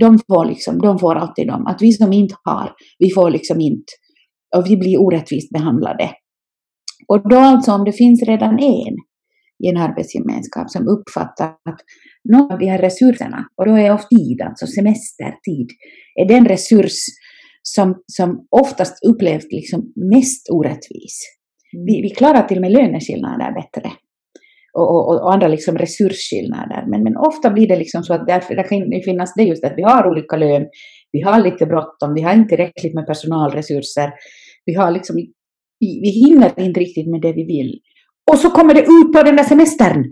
de 0.00 0.18
får, 0.18 0.44
liksom, 0.44 0.78
de 0.78 0.98
får 0.98 1.14
alltid 1.14 1.46
dem. 1.46 1.66
Att 1.66 1.82
vi 1.82 1.92
som 1.92 2.12
inte 2.12 2.34
har, 2.44 2.72
vi 2.98 3.10
får 3.10 3.30
liksom 3.30 3.60
inte. 3.60 3.92
Och 4.56 4.66
vi 4.66 4.76
blir 4.76 5.00
orättvist 5.00 5.52
behandlade. 5.52 6.10
Och 7.06 7.28
då 7.28 7.36
alltså 7.36 7.72
om 7.72 7.84
det 7.84 7.92
finns 7.92 8.22
redan 8.22 8.58
en 8.58 8.96
i 9.64 9.68
en 9.68 9.76
arbetsgemenskap 9.76 10.70
som 10.70 10.88
uppfattar 10.88 11.46
att 11.46 11.80
någon 12.32 12.52
av 12.52 12.58
de 12.58 12.66
här 12.66 12.78
resurserna, 12.78 13.44
och 13.56 13.66
då 13.66 13.78
är 13.78 13.94
ofta 13.94 14.08
tid, 14.08 14.42
alltså 14.42 14.66
semestertid, 14.66 15.68
är 16.20 16.28
den 16.28 16.48
resurs 16.48 16.98
som, 17.62 18.02
som 18.06 18.46
oftast 18.50 19.04
upplevs 19.08 19.44
liksom 19.50 19.92
mest 20.14 20.50
orättvis. 20.50 21.38
Vi, 21.86 22.02
vi 22.02 22.10
klarar 22.10 22.42
till 22.42 22.56
och 22.56 22.60
med 22.60 22.72
löneskillnader 22.72 23.52
bättre. 23.52 23.90
Och, 24.72 24.88
och, 24.94 25.22
och, 25.22 25.34
andra 25.34 25.48
liksom 25.48 25.78
resursskillnader. 25.78 26.84
Men, 26.90 27.02
men 27.02 27.16
ofta 27.16 27.50
blir 27.50 27.68
det 27.68 27.76
liksom 27.76 28.02
så 28.02 28.14
att 28.14 28.26
därför, 28.26 28.54
det 28.56 28.62
kan 28.62 29.02
finnas 29.04 29.34
det 29.34 29.42
just 29.42 29.64
att 29.64 29.72
vi 29.76 29.82
har 29.82 30.10
olika 30.10 30.36
lön, 30.36 30.66
vi 31.12 31.20
har 31.20 31.42
lite 31.42 31.66
bråttom, 31.66 32.14
vi 32.14 32.22
har 32.22 32.34
inte 32.34 32.48
tillräckligt 32.48 32.94
med 32.94 33.06
personalresurser, 33.06 34.12
Vi, 34.64 34.74
har 34.74 34.90
liksom, 34.90 35.16
vi, 35.80 36.00
vi 36.00 36.10
hinner 36.10 36.60
inte 36.60 36.80
riktigt 36.80 37.10
med 37.10 37.20
det 37.20 37.32
vi 37.32 37.44
vill. 37.44 37.80
Och 38.32 38.38
så 38.38 38.50
kommer 38.50 38.74
det 38.74 38.80
ut 38.80 39.12
på 39.12 39.22
den 39.22 39.36
där 39.36 39.44
semestern 39.44 40.04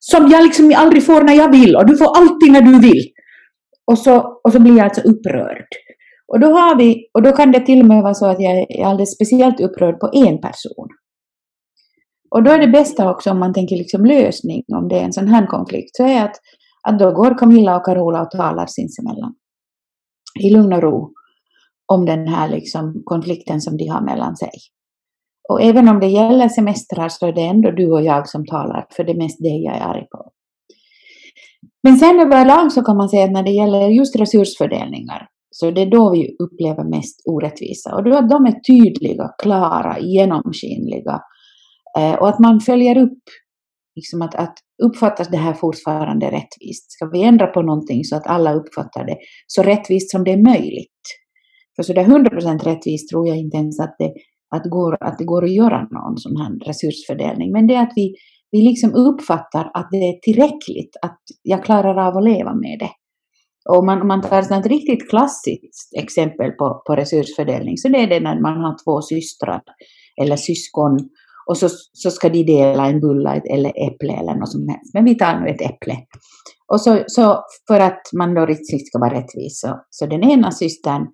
som 0.00 0.28
jag 0.28 0.44
liksom 0.44 0.72
aldrig 0.76 1.06
får 1.06 1.22
när 1.22 1.34
jag 1.34 1.52
vill 1.52 1.76
och 1.76 1.86
du 1.86 1.96
får 1.96 2.16
alltid 2.16 2.52
när 2.52 2.62
du 2.62 2.80
vill. 2.80 3.02
Och 3.86 3.98
så, 3.98 4.40
och 4.44 4.52
så 4.52 4.60
blir 4.60 4.76
jag 4.76 4.84
alltså 4.84 5.00
upprörd. 5.00 5.66
Och 6.32 6.40
då, 6.40 6.46
har 6.46 6.76
vi, 6.76 7.08
och 7.14 7.22
då 7.22 7.32
kan 7.32 7.52
det 7.52 7.60
till 7.60 7.80
och 7.80 7.86
med 7.86 8.02
vara 8.02 8.14
så 8.14 8.26
att 8.26 8.40
jag 8.40 8.52
är 8.52 8.84
alldeles 8.84 9.14
speciellt 9.14 9.60
upprörd 9.60 10.00
på 10.00 10.10
en 10.12 10.40
person. 10.40 10.88
Och 12.30 12.42
då 12.42 12.50
är 12.50 12.58
det 12.58 12.68
bästa 12.68 13.10
också 13.10 13.30
om 13.30 13.38
man 13.38 13.52
tänker 13.52 13.76
liksom 13.76 14.04
lösning, 14.04 14.64
om 14.74 14.88
det 14.88 14.98
är 14.98 15.04
en 15.04 15.12
sån 15.12 15.28
här 15.28 15.46
konflikt, 15.46 15.96
så 15.96 16.04
är 16.04 16.24
att, 16.24 16.36
att 16.82 16.98
då 16.98 17.12
går 17.12 17.38
Camilla 17.38 17.76
och 17.76 17.84
Carola 17.84 18.22
och 18.22 18.30
talar 18.30 18.66
sinsemellan. 18.66 19.34
I 20.40 20.50
lugn 20.50 20.72
och 20.72 20.82
ro. 20.82 21.12
Om 21.86 22.06
den 22.06 22.28
här 22.28 22.48
liksom 22.48 23.02
konflikten 23.04 23.60
som 23.60 23.76
de 23.76 23.86
har 23.86 24.00
mellan 24.00 24.36
sig. 24.36 24.50
Och 25.48 25.62
även 25.62 25.88
om 25.88 26.00
det 26.00 26.06
gäller 26.06 26.48
semestrar 26.48 27.08
så 27.08 27.26
är 27.26 27.32
det 27.32 27.40
ändå 27.40 27.70
du 27.70 27.92
och 27.92 28.02
jag 28.02 28.28
som 28.28 28.46
talar, 28.46 28.86
för 28.96 29.04
det 29.04 29.12
är 29.12 29.16
mest 29.16 29.38
det 29.40 29.48
jag 29.48 29.76
är 29.76 29.80
arg 29.80 30.06
på. 30.10 30.30
Men 31.82 31.96
sen 31.96 32.20
överlag 32.20 32.72
så 32.72 32.82
kan 32.82 32.96
man 32.96 33.08
säga 33.08 33.24
att 33.24 33.32
när 33.32 33.42
det 33.42 33.50
gäller 33.50 33.88
just 33.88 34.16
resursfördelningar 34.16 35.28
så 35.50 35.70
det 35.70 35.80
är 35.82 35.90
då 35.90 36.10
vi 36.10 36.36
upplever 36.38 36.84
mest 36.84 37.22
orättvisa. 37.24 37.94
Och 37.94 38.04
då 38.04 38.16
att 38.16 38.30
de 38.30 38.46
är 38.46 38.60
tydliga, 38.60 39.30
klara, 39.42 39.98
genomskinliga 40.00 41.20
eh, 41.98 42.14
och 42.14 42.28
att 42.28 42.38
man 42.38 42.60
följer 42.60 42.98
upp, 42.98 43.22
liksom 43.96 44.22
att, 44.22 44.34
att 44.34 44.54
uppfattas 44.82 45.28
det 45.28 45.36
här 45.36 45.54
fortfarande 45.54 46.26
rättvist? 46.26 46.92
Ska 46.92 47.06
vi 47.06 47.22
ändra 47.22 47.46
på 47.46 47.62
någonting 47.62 48.04
så 48.04 48.16
att 48.16 48.26
alla 48.26 48.54
uppfattar 48.54 49.04
det 49.04 49.16
så 49.46 49.62
rättvist 49.62 50.10
som 50.10 50.24
det 50.24 50.32
är 50.32 50.42
möjligt? 50.42 51.00
För 51.76 51.82
så 51.82 51.92
där 51.92 52.04
100% 52.04 52.64
rättvist 52.64 53.10
tror 53.10 53.28
jag 53.28 53.36
inte 53.36 53.56
ens 53.56 53.80
att 53.80 53.96
det, 53.98 54.12
att, 54.50 54.70
går, 54.70 54.96
att 55.00 55.18
det 55.18 55.24
går 55.24 55.44
att 55.44 55.54
göra 55.54 55.88
någon 55.90 56.18
sån 56.18 56.36
här 56.36 56.58
resursfördelning. 56.66 57.52
Men 57.52 57.66
det 57.66 57.74
är 57.74 57.82
att 57.82 57.92
vi, 57.96 58.14
vi 58.50 58.62
liksom 58.62 58.94
uppfattar 58.94 59.70
att 59.74 59.88
det 59.90 59.96
är 59.96 60.20
tillräckligt, 60.20 60.96
att 61.02 61.18
jag 61.42 61.64
klarar 61.64 62.08
av 62.08 62.16
att 62.16 62.24
leva 62.24 62.54
med 62.54 62.78
det. 62.78 62.90
Och 63.68 63.84
man, 63.84 64.00
om 64.00 64.08
man 64.08 64.22
tar 64.22 64.38
ett 64.38 64.66
riktigt 64.66 65.10
klassiskt 65.10 65.94
exempel 65.98 66.50
på, 66.50 66.82
på 66.86 66.96
resursfördelning 66.96 67.76
så 67.76 67.88
det 67.88 67.98
är 67.98 68.06
det 68.06 68.20
när 68.20 68.40
man 68.40 68.56
har 68.56 68.76
två 68.84 69.02
systrar 69.02 69.62
eller 70.22 70.36
syskon 70.36 70.98
och 71.48 71.56
så, 71.56 71.68
så 71.92 72.10
ska 72.10 72.28
de 72.28 72.44
dela 72.44 72.86
en 72.86 73.00
bulla 73.00 73.36
eller 73.36 73.70
äpple 73.88 74.12
eller 74.12 74.34
något 74.34 74.52
som 74.52 74.68
helst. 74.68 74.94
Men 74.94 75.04
vi 75.04 75.14
tar 75.14 75.40
nu 75.40 75.48
ett 75.48 75.60
äpple. 75.60 75.96
Och 76.72 76.80
så, 76.80 77.04
så 77.06 77.44
för 77.68 77.80
att 77.80 78.00
man 78.12 78.34
då 78.34 78.46
riktigt 78.46 78.86
ska 78.86 78.98
vara 78.98 79.14
rättvis 79.14 79.60
så, 79.60 79.80
så 79.90 80.06
den 80.06 80.24
ena 80.24 80.50
systern 80.50 81.06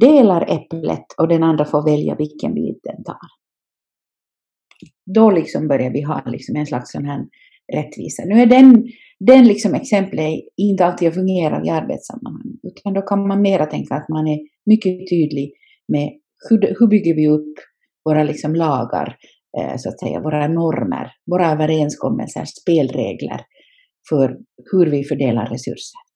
delar 0.00 0.42
äpplet 0.42 1.06
och 1.18 1.28
den 1.28 1.42
andra 1.42 1.64
får 1.64 1.84
välja 1.84 2.14
vilken 2.14 2.54
bit 2.54 2.80
den 2.82 3.04
tar. 3.04 3.18
Då 5.14 5.30
liksom 5.30 5.68
börjar 5.68 5.90
vi 5.90 6.02
ha 6.02 6.22
liksom 6.26 6.56
en 6.56 6.66
slags 6.66 6.92
sån 6.92 7.04
här 7.04 7.26
rättvisa. 7.72 8.22
Nu 8.26 8.40
är 8.40 8.46
den, 8.46 8.86
den 9.20 9.44
liksom 9.44 9.74
exemplet 9.74 10.34
inte 10.56 10.84
alltid 10.84 11.14
fungerar 11.14 11.66
i 11.66 11.70
arbetssammanhang, 11.70 12.58
utan 12.62 12.92
då 12.92 13.02
kan 13.02 13.28
man 13.28 13.42
mera 13.42 13.66
tänka 13.66 13.94
att 13.94 14.08
man 14.08 14.28
är 14.28 14.38
mycket 14.66 15.10
tydlig 15.10 15.52
med 15.88 16.10
hur, 16.48 16.76
hur 16.80 16.86
bygger 16.86 17.14
vi 17.14 17.28
upp 17.28 17.54
våra 18.04 18.22
liksom 18.22 18.54
lagar, 18.54 19.16
eh, 19.58 19.76
så 19.76 19.88
att 19.88 20.00
säga, 20.00 20.20
våra 20.20 20.48
normer, 20.48 21.12
våra 21.30 21.50
överenskommelser, 21.50 22.44
spelregler 22.44 23.40
för 24.08 24.38
hur 24.72 24.86
vi 24.86 25.04
fördelar 25.04 25.46
resurser. 25.46 26.07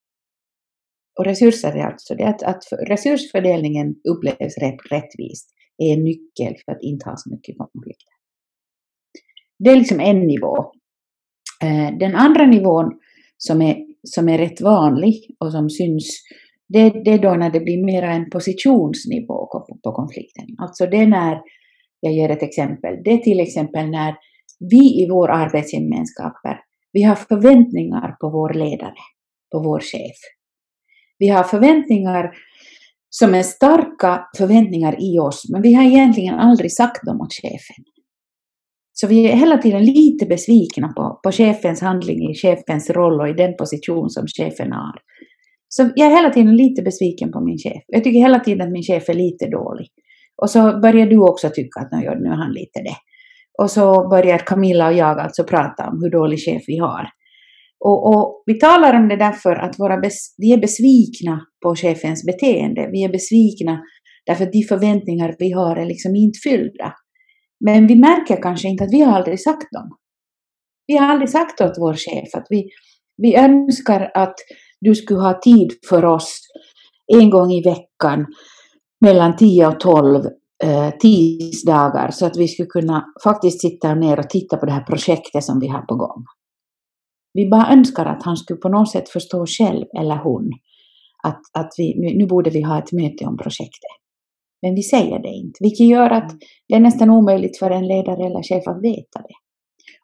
Och 1.19 1.25
resurser 1.25 1.77
är 1.77 1.85
alltså 1.85 2.15
det 2.15 2.23
att, 2.23 2.43
att 2.43 2.63
resursfördelningen 2.87 3.95
upplevs 4.09 4.57
rättvist 4.91 5.49
är 5.77 5.93
en 5.93 6.03
nyckel 6.03 6.55
för 6.65 6.71
att 6.71 6.81
inte 6.81 7.09
ha 7.09 7.17
så 7.17 7.29
mycket 7.29 7.57
konflikter. 7.57 8.13
Det 9.59 9.69
är 9.69 9.75
liksom 9.75 9.99
en 9.99 10.19
nivå. 10.19 10.57
Eh, 11.63 11.97
den 11.99 12.15
andra 12.15 12.45
nivån 12.45 12.99
som 13.37 13.61
är, 13.61 13.77
som 14.03 14.29
är 14.29 14.37
rätt 14.37 14.61
vanlig 14.61 15.35
och 15.39 15.51
som 15.51 15.69
syns, 15.69 16.21
det, 16.69 16.89
det 16.89 17.11
är 17.11 17.19
då 17.19 17.33
när 17.33 17.49
det 17.49 17.59
blir 17.59 17.85
mer 17.85 18.03
en 18.03 18.29
positionsnivå 18.29 19.47
på, 19.51 19.79
på 19.83 19.91
konflikten. 19.91 20.45
Alltså 20.57 20.85
det 20.85 20.97
är 20.97 21.07
när, 21.07 21.41
jag 21.99 22.13
ger 22.13 22.29
ett 22.29 22.43
exempel, 22.43 23.03
det 23.03 23.11
är 23.11 23.17
till 23.17 23.39
exempel 23.39 23.89
när 23.89 24.15
vi 24.59 25.03
i 25.03 25.07
vår 25.09 25.29
arbetsgemenskaper, 25.31 26.59
vi 26.91 27.03
har 27.03 27.15
förväntningar 27.15 28.15
på 28.21 28.29
vår 28.29 28.53
ledare, 28.53 28.95
på 29.51 29.59
vår 29.59 29.79
chef. 29.79 30.17
Vi 31.19 31.27
har 31.27 31.43
förväntningar 31.43 32.31
som 33.09 33.35
är 33.35 33.43
starka 33.43 34.27
förväntningar 34.37 34.95
i 34.99 35.19
oss, 35.19 35.45
men 35.51 35.61
vi 35.61 35.73
har 35.73 35.83
egentligen 35.83 36.33
aldrig 36.33 36.71
sagt 36.71 37.05
dem 37.05 37.21
åt 37.21 37.33
chefen. 37.33 37.83
Så 38.93 39.07
vi 39.07 39.31
är 39.31 39.35
hela 39.35 39.57
tiden 39.57 39.85
lite 39.85 40.25
besvikna 40.25 40.87
på, 40.87 41.19
på 41.23 41.31
chefens 41.31 41.81
handling, 41.81 42.29
i 42.29 42.35
chefens 42.35 42.89
roll 42.89 43.21
och 43.21 43.29
i 43.29 43.33
den 43.33 43.55
position 43.57 44.09
som 44.09 44.27
chefen 44.27 44.71
har. 44.71 44.95
Så 45.67 45.89
jag 45.95 46.11
är 46.11 46.15
hela 46.15 46.29
tiden 46.29 46.55
lite 46.55 46.81
besviken 46.81 47.31
på 47.31 47.41
min 47.41 47.57
chef. 47.57 47.83
Jag 47.87 48.03
tycker 48.03 48.19
hela 48.19 48.39
tiden 48.39 48.67
att 48.67 48.73
min 48.73 48.83
chef 48.83 49.09
är 49.09 49.13
lite 49.13 49.49
dålig. 49.49 49.87
Och 50.41 50.49
så 50.49 50.79
börjar 50.79 51.07
du 51.07 51.17
också 51.17 51.49
tycka 51.49 51.79
att 51.79 51.91
nu 51.91 52.27
är 52.27 52.35
han 52.35 52.53
lite 52.53 52.79
det. 52.79 52.95
Och 53.61 53.71
så 53.71 54.09
börjar 54.09 54.37
Camilla 54.37 54.87
och 54.87 54.93
jag 54.93 55.19
alltså 55.19 55.43
prata 55.43 55.89
om 55.89 56.01
hur 56.03 56.09
dålig 56.09 56.45
chef 56.45 56.63
vi 56.67 56.77
har. 56.77 57.09
Och, 57.85 58.07
och, 58.07 58.43
vi 58.45 58.59
talar 58.59 58.93
om 58.93 59.07
det 59.07 59.15
därför 59.15 59.55
att 59.55 59.79
våra 59.79 59.97
bes, 59.97 60.35
vi 60.37 60.53
är 60.53 60.57
besvikna 60.57 61.41
på 61.63 61.75
chefens 61.75 62.25
beteende. 62.25 62.89
Vi 62.91 63.03
är 63.03 63.11
besvikna 63.11 63.81
därför 64.25 64.43
att 64.43 64.51
de 64.51 64.63
förväntningar 64.63 65.35
vi 65.39 65.51
har 65.51 65.75
är 65.75 65.85
liksom 65.85 66.15
inte 66.15 66.39
fyllda. 66.43 66.93
Men 67.65 67.87
vi 67.87 67.95
märker 67.95 68.41
kanske 68.41 68.67
inte 68.67 68.83
att 68.83 68.93
vi 68.93 69.01
har 69.01 69.13
aldrig 69.13 69.39
sagt 69.39 69.71
dem. 69.71 69.97
Vi 70.87 70.97
har 70.97 71.07
aldrig 71.07 71.29
sagt 71.29 71.61
åt 71.61 71.77
vår 71.77 71.93
chef 71.93 72.29
att 72.33 72.47
vi, 72.49 72.69
vi 73.17 73.35
önskar 73.35 74.11
att 74.13 74.35
du 74.81 74.95
skulle 74.95 75.19
ha 75.19 75.39
tid 75.41 75.71
för 75.89 76.05
oss 76.05 76.39
en 77.13 77.29
gång 77.29 77.51
i 77.51 77.61
veckan 77.61 78.25
mellan 79.05 79.35
10 79.35 79.67
och 79.67 79.79
12 79.79 80.25
eh, 80.63 80.89
tisdagar 80.89 82.11
så 82.11 82.25
att 82.25 82.37
vi 82.37 82.47
skulle 82.47 82.67
kunna 82.67 83.05
faktiskt 83.23 83.61
sitta 83.61 83.95
ner 83.95 84.19
och 84.19 84.29
titta 84.29 84.57
på 84.57 84.65
det 84.65 84.71
här 84.71 84.83
projektet 84.83 85.43
som 85.43 85.59
vi 85.59 85.67
har 85.67 85.81
på 85.81 85.95
gång. 85.95 86.25
Vi 87.33 87.49
bara 87.49 87.73
önskar 87.73 88.05
att 88.05 88.23
han 88.23 88.37
skulle 88.37 88.59
på 88.59 88.69
något 88.69 88.91
sätt 88.91 89.09
förstå 89.09 89.45
själv, 89.45 89.85
eller 89.99 90.15
hon, 90.15 90.51
att, 91.23 91.41
att 91.53 91.73
vi, 91.77 91.99
nu, 91.99 92.17
nu 92.17 92.27
borde 92.27 92.49
vi 92.49 92.61
ha 92.61 92.79
ett 92.79 92.91
möte 92.91 93.25
om 93.25 93.37
projektet. 93.37 93.91
Men 94.61 94.75
vi 94.75 94.83
säger 94.83 95.19
det 95.19 95.29
inte, 95.29 95.57
vilket 95.59 95.87
gör 95.87 96.09
att 96.09 96.31
mm. 96.31 96.39
det 96.67 96.75
är 96.75 96.79
nästan 96.79 97.09
omöjligt 97.09 97.57
för 97.57 97.71
en 97.71 97.87
ledare 97.87 98.25
eller 98.25 98.43
chef 98.43 98.67
att 98.67 98.83
veta 98.83 99.19
det. 99.19 99.35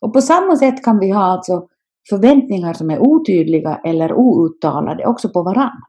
Och 0.01 0.13
på 0.13 0.21
samma 0.21 0.55
sätt 0.55 0.83
kan 0.83 0.99
vi 0.99 1.11
ha 1.11 1.23
alltså 1.23 1.67
förväntningar 2.09 2.73
som 2.73 2.89
är 2.89 2.99
otydliga 2.99 3.81
eller 3.83 4.13
outtalade 4.13 5.05
också 5.05 5.29
på 5.29 5.43
varann. 5.43 5.81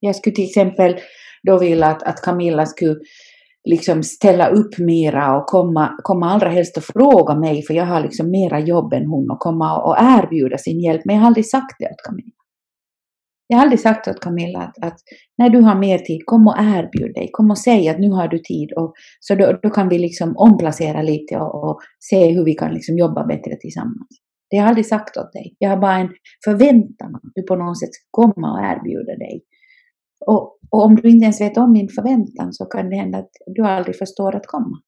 Jag 0.00 0.16
skulle 0.16 0.36
till 0.36 0.44
exempel 0.44 0.96
då 1.42 1.58
vilja 1.58 1.86
att, 1.86 2.02
att 2.02 2.22
Camilla 2.22 2.66
skulle 2.66 2.96
liksom 3.68 4.02
ställa 4.02 4.48
upp 4.48 4.78
mera 4.78 5.36
och 5.36 5.46
komma, 5.46 5.96
komma 6.02 6.30
allra 6.30 6.48
helst 6.48 6.76
och 6.76 6.82
fråga 6.82 7.34
mig, 7.34 7.62
för 7.62 7.74
jag 7.74 7.86
har 7.86 8.00
liksom 8.00 8.30
mera 8.30 8.60
jobb 8.60 8.92
än 8.92 9.06
hon, 9.06 9.30
och 9.30 9.38
komma 9.38 9.82
och 9.82 9.96
erbjuda 9.98 10.58
sin 10.58 10.80
hjälp. 10.80 11.02
Men 11.04 11.14
jag 11.14 11.22
har 11.22 11.26
aldrig 11.26 11.46
sagt 11.46 11.76
det 11.78 11.84
åt 11.84 12.02
Camilla. 12.08 12.32
Jag 13.46 13.56
har 13.56 13.62
aldrig 13.62 13.80
sagt 13.80 14.08
åt 14.08 14.20
Camilla 14.20 14.58
att, 14.58 14.84
att 14.84 14.98
när 15.38 15.50
du 15.50 15.60
har 15.60 15.74
mer 15.74 15.98
tid, 15.98 16.20
kom 16.24 16.46
och 16.46 16.56
erbjud 16.58 17.14
dig, 17.14 17.28
kom 17.32 17.50
och 17.50 17.58
säg 17.58 17.88
att 17.88 17.98
nu 17.98 18.10
har 18.10 18.28
du 18.28 18.38
tid. 18.38 18.72
Och, 18.76 18.92
så 19.20 19.34
då, 19.34 19.58
då 19.62 19.70
kan 19.70 19.88
vi 19.88 19.98
liksom 19.98 20.36
omplacera 20.36 21.02
lite 21.02 21.36
och, 21.36 21.64
och 21.64 21.78
se 22.10 22.30
hur 22.32 22.44
vi 22.44 22.54
kan 22.54 22.74
liksom 22.74 22.98
jobba 22.98 23.26
bättre 23.26 23.56
tillsammans. 23.56 24.08
Det 24.50 24.56
har 24.56 24.64
jag 24.64 24.68
aldrig 24.68 24.86
sagt 24.86 25.16
åt 25.16 25.32
dig. 25.32 25.56
Jag 25.58 25.70
har 25.70 25.76
bara 25.76 25.96
en 25.96 26.08
förväntan 26.44 27.14
att 27.14 27.32
du 27.34 27.42
på 27.42 27.56
något 27.56 27.80
sätt 27.80 27.94
ska 27.94 28.06
komma 28.10 28.52
och 28.52 28.64
erbjuda 28.64 29.16
dig. 29.16 29.42
Och, 30.26 30.58
och 30.70 30.84
om 30.84 30.96
du 30.96 31.08
inte 31.08 31.24
ens 31.24 31.40
vet 31.40 31.56
om 31.56 31.72
min 31.72 31.88
förväntan 31.88 32.52
så 32.52 32.64
kan 32.64 32.90
det 32.90 32.96
hända 32.96 33.18
att 33.18 33.30
du 33.46 33.62
aldrig 33.62 33.96
förstår 33.96 34.36
att 34.36 34.46
komma. 34.46 34.80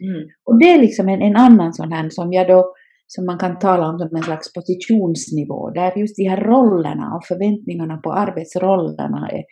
Mm. 0.00 0.28
Och 0.44 0.58
det 0.58 0.72
är 0.72 0.78
liksom 0.78 1.08
en, 1.08 1.22
en 1.22 1.36
annan 1.36 1.74
sån 1.74 1.92
här 1.92 2.10
som 2.10 2.32
jag 2.32 2.48
då 2.48 2.74
som 3.06 3.26
man 3.26 3.38
kan 3.38 3.58
tala 3.58 3.88
om 3.88 3.98
som 3.98 4.16
en 4.16 4.22
slags 4.22 4.52
positionsnivå, 4.52 5.70
där 5.70 5.96
just 5.96 6.16
de 6.16 6.28
här 6.28 6.40
rollerna 6.40 7.16
och 7.16 7.24
förväntningarna 7.24 7.96
på 7.96 8.12
arbetsrollerna 8.12 9.28
är 9.30 9.44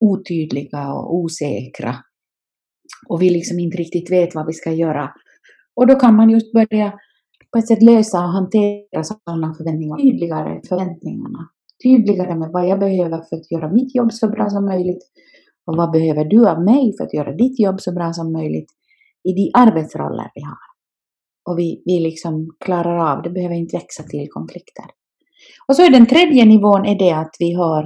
otydliga 0.00 0.92
och 0.92 1.14
osäkra. 1.14 1.94
Och 3.08 3.22
vi 3.22 3.30
liksom 3.30 3.58
inte 3.58 3.76
riktigt 3.76 4.10
vet 4.10 4.34
vad 4.34 4.46
vi 4.46 4.52
ska 4.52 4.72
göra. 4.72 5.10
Och 5.76 5.86
då 5.86 5.94
kan 5.94 6.16
man 6.16 6.30
just 6.30 6.52
börja 6.52 6.92
på 7.52 7.58
ett 7.58 7.68
sätt 7.68 7.82
lösa 7.82 8.18
och 8.18 8.32
hantera 8.32 9.04
sådana 9.04 9.54
förväntningar, 9.54 9.96
tydligare 9.96 10.60
förväntningarna. 10.68 11.48
Tydligare 11.82 12.34
med 12.34 12.50
vad 12.52 12.68
jag 12.68 12.78
behöver 12.78 13.22
för 13.28 13.36
att 13.36 13.50
göra 13.50 13.72
mitt 13.72 13.94
jobb 13.94 14.12
så 14.12 14.28
bra 14.28 14.50
som 14.50 14.64
möjligt 14.64 15.02
och 15.66 15.76
vad 15.76 15.90
behöver 15.90 16.24
du 16.24 16.48
av 16.48 16.64
mig 16.64 16.96
för 16.96 17.04
att 17.04 17.14
göra 17.14 17.32
ditt 17.32 17.60
jobb 17.60 17.80
så 17.80 17.92
bra 17.92 18.12
som 18.12 18.32
möjligt 18.32 18.70
i 19.24 19.32
de 19.32 19.50
arbetsroller 19.54 20.30
vi 20.34 20.42
har 20.42 20.72
och 21.48 21.58
vi, 21.58 21.82
vi 21.84 22.00
liksom 22.00 22.48
klarar 22.64 23.12
av 23.12 23.22
det, 23.22 23.30
behöver 23.30 23.54
inte 23.54 23.76
växa 23.76 24.02
till 24.02 24.28
konflikter. 24.30 24.84
Och 25.68 25.76
så 25.76 25.82
är 25.82 25.90
den 25.90 26.06
tredje 26.06 26.44
nivån 26.44 26.86
är 26.86 26.98
det 26.98 27.12
att 27.12 27.36
vi 27.38 27.52
har, 27.52 27.82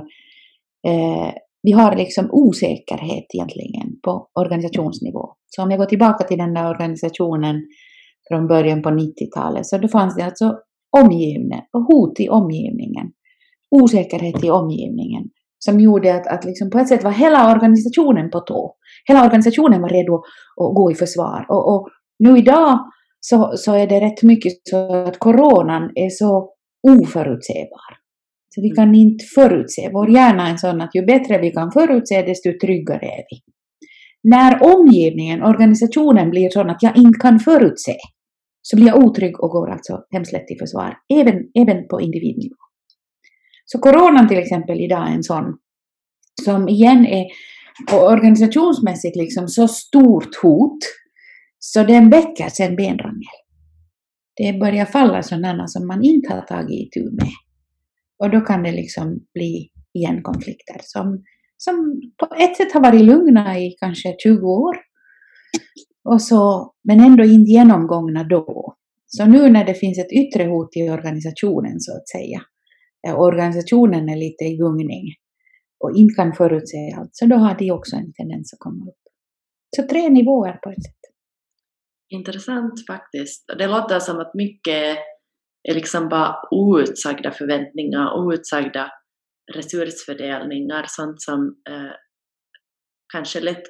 eh, 0.86 1.32
vi 1.62 1.72
har 1.72 1.96
liksom 1.96 2.28
osäkerhet 2.30 3.24
egentligen 3.34 4.00
på 4.04 4.28
organisationsnivå. 4.34 5.28
Så 5.46 5.62
om 5.62 5.70
jag 5.70 5.78
går 5.78 5.86
tillbaka 5.86 6.24
till 6.24 6.38
den 6.38 6.54
där 6.54 6.70
organisationen 6.70 7.62
från 8.28 8.46
början 8.46 8.82
på 8.82 8.90
90-talet, 8.90 9.66
så 9.66 9.78
då 9.78 9.88
fanns 9.88 10.16
det 10.16 10.22
alltså 10.22 10.58
omgivningen 11.02 11.60
och 11.72 11.82
hot 11.82 12.20
i 12.20 12.28
omgivningen, 12.28 13.12
osäkerhet 13.70 14.44
i 14.44 14.50
omgivningen, 14.50 15.25
som 15.58 15.80
gjorde 15.80 16.14
att, 16.14 16.26
att 16.26 16.44
liksom 16.44 16.70
på 16.70 16.78
ett 16.78 16.88
sätt 16.88 17.04
var 17.04 17.11
hela 17.11 17.52
organisationen 17.52 18.30
på 18.30 18.40
tå. 18.40 18.75
Hela 19.08 19.25
organisationen 19.25 19.82
var 19.82 19.88
redo 19.88 20.14
att 20.16 20.75
gå 20.75 20.90
i 20.90 20.94
försvar. 20.94 21.46
Och, 21.49 21.75
och 21.75 21.88
nu 22.18 22.38
idag 22.38 22.78
så, 23.20 23.52
så 23.56 23.75
är 23.75 23.87
det 23.87 24.00
rätt 24.00 24.23
mycket 24.23 24.52
så 24.70 24.94
att 24.94 25.18
coronan 25.18 25.90
är 25.94 26.11
så 26.11 26.52
oförutsägbar. 26.88 27.96
Så 28.54 28.62
vi 28.62 28.70
kan 28.70 28.94
inte 28.94 29.25
förutse. 29.35 29.90
Vår 29.92 30.11
hjärna 30.11 30.49
är 30.49 30.56
sån 30.56 30.80
att 30.80 30.94
ju 30.94 31.02
bättre 31.06 31.38
vi 31.38 31.50
kan 31.50 31.73
förutse, 31.73 32.23
desto 32.23 32.50
tryggare 32.61 33.06
är 33.06 33.25
vi. 33.30 33.40
När 34.30 34.76
omgivningen, 34.76 35.42
organisationen 35.42 36.30
blir 36.30 36.50
sån 36.50 36.70
att 36.70 36.82
jag 36.82 36.96
inte 36.96 37.18
kan 37.18 37.38
förutse, 37.38 37.96
så 38.62 38.76
blir 38.76 38.87
jag 38.87 39.04
otrygg 39.04 39.40
och 39.40 39.50
går 39.50 39.70
alltså 39.70 40.00
hemskt 40.11 40.32
lätt 40.32 40.50
i 40.50 40.58
försvar, 40.58 40.96
även, 41.14 41.37
även 41.54 41.88
på 41.88 42.00
individnivå. 42.00 42.65
Så 43.66 43.78
coronan 43.78 44.28
till 44.28 44.38
exempel 44.38 44.80
idag 44.80 45.08
är 45.08 45.14
en 45.14 45.23
sån 45.23 45.58
som 46.44 46.68
igen 46.68 47.06
är 47.06 47.26
organisationsmässigt 47.92 49.16
liksom 49.16 49.49
så 49.49 49.68
stort 49.68 50.37
hot 50.42 50.78
så 51.58 51.82
den 51.82 52.11
väcker 52.11 52.49
sen 52.49 52.76
benrangel. 52.76 53.37
Det 54.37 54.52
börjar 54.61 54.85
falla 54.85 55.23
sådana 55.23 55.66
som 55.66 55.87
man 55.87 56.04
inte 56.04 56.35
har 56.35 56.40
tagit 56.40 56.96
itu 56.96 57.11
med. 57.11 57.32
Och 58.18 58.30
då 58.30 58.40
kan 58.40 58.62
det 58.62 58.73
liksom 58.73 59.20
bli 59.35 59.70
igen 59.94 60.23
konflikter 60.23 60.76
som, 60.82 61.25
som 61.56 62.00
på 62.18 62.35
ett 62.35 62.56
sätt 62.56 62.73
har 62.73 62.80
varit 62.80 63.04
lugna 63.04 63.58
i 63.58 63.70
kanske 63.80 64.16
20 64.23 64.46
år. 64.46 64.76
Och 66.04 66.23
så, 66.23 66.73
men 66.85 67.00
ändå 67.00 67.25
inte 67.25 67.50
genomgångna 67.50 68.25
då. 68.25 68.76
Så 69.06 69.26
nu 69.26 69.50
när 69.50 69.64
det 69.64 69.75
finns 69.75 69.99
ett 69.99 70.12
yttre 70.12 70.44
hot 70.44 70.76
i 70.76 70.90
organisationen 70.90 71.80
så 71.80 71.96
att 71.96 72.08
säga, 72.08 72.40
organisationen 73.14 74.08
är 74.08 74.16
lite 74.16 74.44
i 74.44 74.56
gungning 74.56 75.04
och 75.84 75.96
inte 75.96 76.14
kan 76.14 76.32
förutse 76.32 76.94
allt, 76.98 77.10
så 77.12 77.26
då 77.26 77.36
har 77.36 77.54
de 77.58 77.70
också 77.70 77.96
en 77.96 78.12
tendens 78.12 78.52
att 78.52 78.58
komma 78.58 78.84
upp. 78.90 79.02
Så 79.76 79.82
tre 79.88 80.08
nivåer 80.08 80.52
på 80.52 80.70
ett 80.70 80.84
sätt. 80.84 81.00
Intressant 82.08 82.86
faktiskt. 82.86 83.44
Det 83.58 83.66
låter 83.66 83.98
som 83.98 84.18
att 84.18 84.34
mycket 84.34 84.98
är 85.68 85.75
liksom 85.75 86.08
bara 86.08 86.34
outsagda 86.50 87.32
förväntningar, 87.32 88.18
outsagda 88.18 88.90
resursfördelningar, 89.54 90.84
sånt 90.88 91.22
som 91.22 91.56
eh, 91.68 91.92
kanske 93.12 93.40
lätt, 93.40 93.62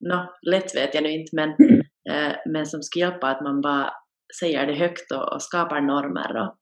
no, 0.00 0.50
lätt 0.50 0.76
vet 0.76 0.94
jag 0.94 1.02
nu 1.02 1.10
inte, 1.10 1.36
men, 1.36 1.48
eh, 2.10 2.36
men 2.52 2.66
som 2.66 2.82
ska 2.82 3.00
hjälpa 3.00 3.26
att 3.26 3.42
man 3.42 3.60
bara 3.60 3.90
säger 4.40 4.66
det 4.66 4.74
högt 4.74 5.12
och, 5.12 5.32
och 5.32 5.42
skapar 5.42 5.80
normer 5.80 6.36
och, 6.36 6.56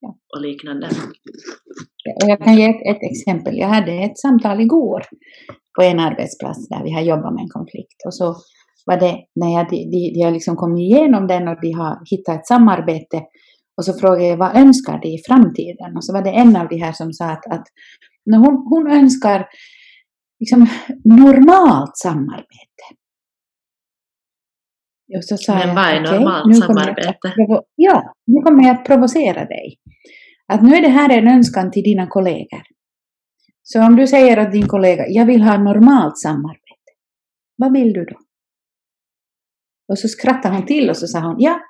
ja. 0.00 0.16
och 0.36 0.42
liknande. 0.42 0.88
Jag 2.26 2.44
kan 2.44 2.56
ge 2.56 2.64
ett, 2.64 2.96
ett, 2.96 3.02
exempel. 3.10 3.58
Jag 3.58 3.68
hade 3.68 3.92
ett 3.92 4.18
samtal 4.18 4.60
igår 4.60 5.02
på 5.76 5.82
en 5.82 6.00
arbetsplats 6.00 6.68
där 6.68 6.84
vi 6.84 6.92
har 6.92 7.02
jobbat 7.02 7.34
med 7.34 7.42
en 7.42 7.48
konflikt 7.48 7.98
och 8.06 8.14
så 8.14 8.36
var 8.86 9.00
det 9.00 9.16
när 9.34 9.54
jag, 9.56 9.70
de, 9.70 9.76
de, 9.76 10.12
de 10.14 10.20
har 10.24 10.30
liksom 10.30 10.56
kommit 10.56 10.80
igenom 10.80 11.26
den 11.26 11.48
och 11.48 11.60
de 11.60 11.72
har 11.72 11.98
hittat 12.10 12.38
ett 12.38 12.46
samarbete 12.46 13.22
och 13.78 13.84
så 13.84 13.94
frågade 13.94 14.26
jag 14.26 14.36
vad 14.36 14.56
önskar 14.56 15.00
de 15.02 15.08
i 15.08 15.22
framtiden? 15.28 15.96
Och 15.96 16.04
så 16.04 16.12
var 16.12 16.22
det 16.22 16.30
en 16.30 16.56
av 16.56 16.68
de 16.68 16.76
här 16.76 16.92
som 16.92 17.12
sa 17.12 17.24
att, 17.24 17.46
att 17.46 17.66
hon, 18.24 18.66
hon 18.70 18.90
önskar 18.90 19.46
liksom 20.40 20.66
normalt 21.04 21.96
samarbete. 21.96 22.84
Och 25.16 25.24
så 25.24 25.36
sa 25.36 25.54
Men 25.54 25.74
vad 25.74 25.84
är 25.84 26.02
okay, 26.02 26.18
normalt 26.18 26.56
samarbete? 26.56 27.08
Att, 27.08 27.64
ja, 27.74 28.14
nu 28.26 28.42
kommer 28.42 28.64
jag 28.64 28.76
att 28.76 28.84
provocera 28.84 29.44
dig. 29.44 29.76
Att 30.52 30.62
nu 30.62 30.74
är 30.74 30.82
det 30.82 30.88
här 30.88 31.18
en 31.18 31.28
önskan 31.28 31.70
till 31.70 31.82
dina 31.82 32.06
kollegor. 32.06 32.62
Så 33.62 33.86
om 33.86 33.96
du 33.96 34.06
säger 34.06 34.36
att 34.36 34.52
din 34.52 34.68
kollega, 34.68 35.04
jag 35.08 35.26
vill 35.26 35.42
ha 35.42 35.58
normalt 35.58 36.18
samarbete. 36.18 36.90
Vad 37.56 37.72
vill 37.72 37.92
du 37.92 38.04
då? 38.04 38.16
Och 39.88 39.98
så 39.98 40.08
skrattade 40.08 40.54
hon 40.54 40.66
till 40.66 40.90
och 40.90 40.96
så 40.96 41.06
sa 41.06 41.20
hon, 41.20 41.36
ja, 41.38 41.60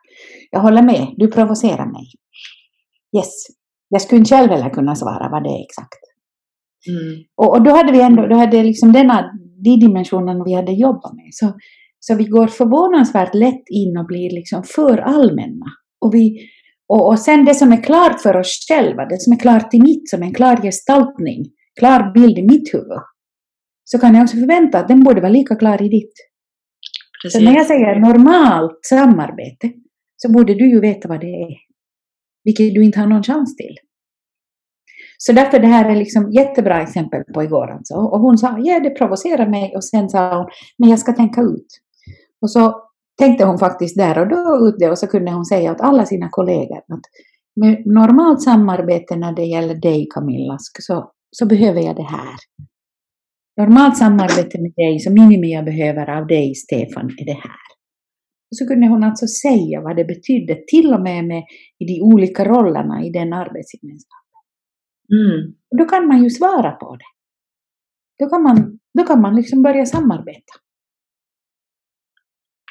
jag 0.51 0.61
håller 0.61 0.83
med, 0.83 1.15
du 1.17 1.29
provocerar 1.31 1.87
mig. 1.87 2.05
Yes. 3.17 3.33
Jag 3.89 4.03
skulle 4.03 4.19
inte 4.19 4.35
själv 4.35 4.51
heller 4.51 4.71
kunna 4.71 4.95
svara 4.95 5.29
vad 5.29 5.45
det 5.45 5.49
är 5.49 5.65
exakt. 5.65 6.03
Mm. 6.89 7.25
Och, 7.37 7.51
och, 7.57 7.63
då 7.63 7.71
hade 7.71 7.93
vi 7.93 8.01
ändå, 8.01 8.27
då 8.27 8.37
hade 8.37 8.63
liksom 8.63 8.93
denna, 8.93 9.31
de 9.65 9.77
dimensionen 9.77 10.45
vi 10.45 10.55
hade 10.55 10.73
jobbat 10.73 11.15
med. 11.15 11.29
Så, 11.31 11.47
så 12.01 12.15
vi 12.15 12.25
går 12.25 12.47
förvånansvärt 12.47 13.35
lätt 13.35 13.65
in 13.71 13.97
och 13.97 14.07
blir 14.07 14.31
liksom 14.31 14.63
för 14.63 14.99
allmänna. 14.99 15.67
Och, 16.01 16.15
vi, 16.15 16.39
och, 16.89 17.09
och 17.09 17.19
sen 17.19 17.45
det 17.45 17.55
som 17.55 17.73
är 17.73 17.83
klart 17.83 18.21
för 18.21 18.37
oss 18.37 18.67
själva, 18.69 19.05
det 19.05 19.21
som 19.21 19.33
är 19.33 19.39
klart 19.39 19.75
i 19.75 19.81
mitt, 19.81 20.11
som 20.11 20.23
en 20.23 20.35
klar 20.35 20.57
gestaltning, 20.57 21.45
klar 21.79 22.13
bild 22.15 22.39
i 22.39 22.43
mitt 22.43 22.75
huvud, 22.75 23.03
så 23.85 23.99
kan 23.99 24.15
jag 24.15 24.23
också 24.23 24.37
förvänta 24.37 24.79
att 24.79 24.89
den 24.89 25.05
borde 25.05 25.21
vara 25.21 25.33
lika 25.33 25.57
klar 25.57 25.83
i 25.83 25.89
ditt. 25.89 26.13
Precis. 27.23 27.39
Så 27.39 27.45
när 27.45 27.55
jag 27.57 27.67
säger 27.67 28.01
normalt 28.01 28.79
samarbete 28.83 29.73
så 30.17 30.33
borde 30.33 30.55
du 30.55 30.71
ju 30.71 30.81
veta 30.81 31.09
vad 31.09 31.21
det 31.21 31.43
är. 31.43 31.57
Vilket 32.45 32.75
du 32.75 32.85
inte 32.85 33.01
har 33.01 33.07
någon 33.07 33.23
chans 33.23 33.57
till. 33.57 33.77
Så 35.19 35.33
därför 35.33 35.59
det 35.59 35.67
här 35.67 35.91
är 35.91 35.97
liksom 35.97 36.33
jättebra 36.33 36.83
exempel 36.83 37.23
på 37.35 37.43
igår 37.43 37.71
alltså. 37.71 37.95
Och 37.95 38.21
hon 38.21 38.39
sa, 38.39 38.59
ja 38.59 38.81
det 38.81 38.91
provocerar 38.91 39.49
mig 39.49 39.77
och 39.77 39.85
sen 39.85 40.09
sa 40.09 40.39
hon, 40.39 40.49
men 40.79 40.91
jag 40.91 40.99
ska 40.99 41.13
tänka 41.13 41.41
ut. 41.41 41.67
Och 42.43 42.51
så 42.51 42.83
tänkte 43.19 43.45
hon 43.45 43.59
faktiskt 43.59 43.97
där 43.97 44.19
och 44.19 44.29
då 44.29 44.69
ut 44.69 44.75
det 44.79 44.91
och 44.91 44.99
så 44.99 45.07
kunde 45.07 45.33
hon 45.33 45.45
säga 45.45 45.73
åt 45.73 45.81
alla 45.81 46.07
sina 46.07 46.29
kollegor 46.31 46.79
att 46.79 47.01
med 47.61 47.83
normalt 47.87 48.43
samarbete 48.43 49.17
när 49.17 49.33
det 49.33 49.45
gäller 49.45 49.75
dig 49.75 50.09
Camilla 50.15 50.57
så, 50.59 51.13
så 51.31 51.47
behöver 51.47 51.81
jag 51.81 51.97
det 51.97 52.03
här. 52.03 52.37
Normalt 53.57 53.97
samarbete 53.97 54.61
med 54.63 54.73
dig, 54.77 55.01
så 55.01 55.13
minimi 55.13 55.53
jag 55.53 55.65
behöver 55.65 56.11
av 56.11 56.27
dig 56.27 56.55
Stefan 56.55 57.07
är 57.19 57.25
det 57.25 57.41
här. 57.49 57.69
Och 58.51 58.57
så 58.57 58.67
kunde 58.67 58.87
hon 58.87 59.05
alltså 59.05 59.27
säga 59.27 59.81
vad 59.81 59.97
det 59.97 60.05
betydde, 60.05 60.65
till 60.67 60.95
och 60.95 61.03
med, 61.03 61.25
med 61.25 61.43
i 61.79 61.85
de 61.85 62.03
olika 62.03 62.45
rollerna 62.45 63.05
i 63.05 63.11
den 63.11 63.33
arbetsgemenskapen. 63.33 64.19
Mm. 65.13 65.55
då 65.79 65.85
kan 65.85 66.09
man 66.09 66.23
ju 66.23 66.31
svara 66.31 66.71
på 66.71 66.97
det. 66.97 67.11
Då 68.25 68.31
kan 68.31 68.43
man, 68.43 68.79
då 68.99 69.05
kan 69.05 69.21
man 69.21 69.37
liksom 69.37 69.63
börja 69.63 69.87
samarbeta. 69.87 70.53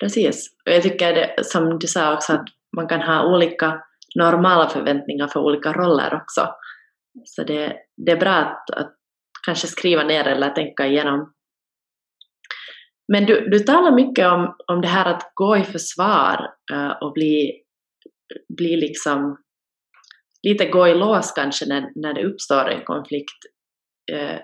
Precis. 0.02 0.56
Och 0.66 0.72
jag 0.72 0.84
tycker 0.84 1.14
det, 1.14 1.44
som 1.46 1.80
du 1.80 1.88
sa 1.88 2.14
också 2.14 2.34
att 2.34 2.46
man 2.76 2.88
kan 2.88 3.02
ha 3.02 3.36
olika 3.36 3.82
normala 4.16 4.70
förväntningar 4.70 5.28
för 5.28 5.40
olika 5.40 5.74
roller 5.74 6.16
också. 6.16 6.48
Så 7.26 7.44
det, 7.44 7.76
det 8.06 8.12
är 8.12 8.20
bra 8.20 8.32
att, 8.32 8.70
att 8.70 8.94
kanske 9.46 9.68
skriva 9.68 10.04
ner 10.04 10.28
eller 10.28 10.50
tänka 10.50 10.88
igenom 10.88 11.34
men 13.14 13.26
du, 13.26 13.50
du 13.50 13.60
talar 13.60 13.92
mycket 13.92 14.28
om, 14.28 14.56
om 14.68 14.82
det 14.82 14.88
här 14.88 15.06
att 15.06 15.32
gå 15.34 15.58
i 15.58 15.64
försvar 15.64 16.48
uh, 16.74 16.92
och 17.02 17.14
bli, 17.14 17.62
bli 18.58 18.76
liksom 18.76 19.38
lite 20.48 20.70
gå 20.70 20.88
i 20.88 20.94
lås 20.94 21.32
kanske 21.32 21.66
när, 21.66 21.92
när 21.96 22.14
det 22.14 22.26
uppstår 22.26 22.70
en 22.70 22.86
konflikt. 22.86 23.38
Uh, 24.14 24.40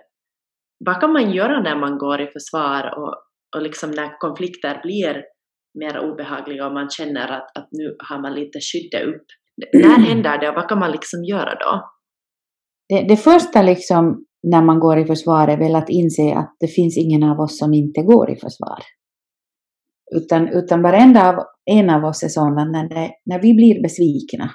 vad 0.86 1.00
kan 1.00 1.14
man 1.14 1.32
göra 1.32 1.62
när 1.62 1.76
man 1.76 1.98
går 1.98 2.22
i 2.22 2.28
försvar 2.28 3.00
och, 3.00 3.16
och 3.56 3.62
liksom 3.62 3.92
när 3.92 4.18
konflikter 4.18 4.82
blir 4.84 5.24
mer 5.80 6.12
obehagliga 6.12 6.68
och 6.68 6.74
man 6.74 6.90
känner 6.90 7.28
att, 7.32 7.58
att 7.58 7.68
nu 7.72 7.96
har 8.10 8.22
man 8.22 8.34
lite 8.34 8.60
skyddet 8.60 9.08
upp? 9.08 9.26
När 9.74 10.00
händer 10.08 10.38
det 10.38 10.50
och 10.50 10.56
vad 10.56 10.70
kan 10.70 10.80
man 10.80 10.92
liksom 10.92 11.24
göra 11.24 11.56
då? 11.56 11.90
Det, 12.90 13.08
det 13.08 13.18
första 13.18 13.62
liksom 13.62 14.26
när 14.44 14.62
man 14.62 14.80
går 14.80 15.00
i 15.00 15.06
försvar 15.06 15.48
är 15.48 15.58
väl 15.58 15.76
att 15.76 15.90
inse 15.90 16.34
att 16.36 16.56
det 16.60 16.68
finns 16.68 16.98
ingen 16.98 17.24
av 17.24 17.40
oss 17.40 17.60
som 17.60 17.74
inte 17.74 18.02
går 18.02 18.32
i 18.32 18.36
försvar. 18.36 18.80
Utan, 20.16 20.48
utan 20.48 20.82
varenda 20.82 21.30
av, 21.30 21.36
en 21.66 21.90
av 21.90 22.06
oss 22.06 22.24
är 22.24 22.28
sådana 22.28 22.66
när, 22.66 22.90
det, 22.90 23.12
när 23.26 23.42
vi 23.42 23.54
blir 23.54 23.82
besvikna 23.82 24.50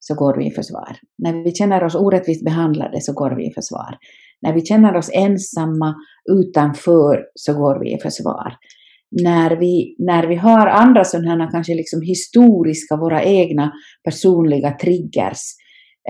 så 0.00 0.14
går 0.14 0.38
vi 0.38 0.46
i 0.46 0.50
försvar. 0.50 0.96
När 1.18 1.44
vi 1.44 1.54
känner 1.54 1.84
oss 1.84 1.94
orättvist 1.94 2.44
behandlade 2.44 3.00
så 3.00 3.12
går 3.12 3.36
vi 3.36 3.46
i 3.46 3.54
försvar. 3.54 3.98
När 4.42 4.52
vi 4.52 4.60
känner 4.60 4.96
oss 4.96 5.10
ensamma 5.14 5.94
utanför 6.30 7.24
så 7.34 7.54
går 7.54 7.80
vi 7.80 7.94
i 7.94 7.98
försvar. 7.98 8.52
När 9.10 9.56
vi, 9.56 9.96
när 9.98 10.26
vi 10.26 10.34
har 10.34 10.66
andra 10.66 11.04
sådana 11.04 11.50
kanske 11.50 11.74
liksom 11.74 12.02
historiska, 12.02 12.96
våra 12.96 13.22
egna 13.22 13.72
personliga 14.04 14.70
triggers 14.70 15.40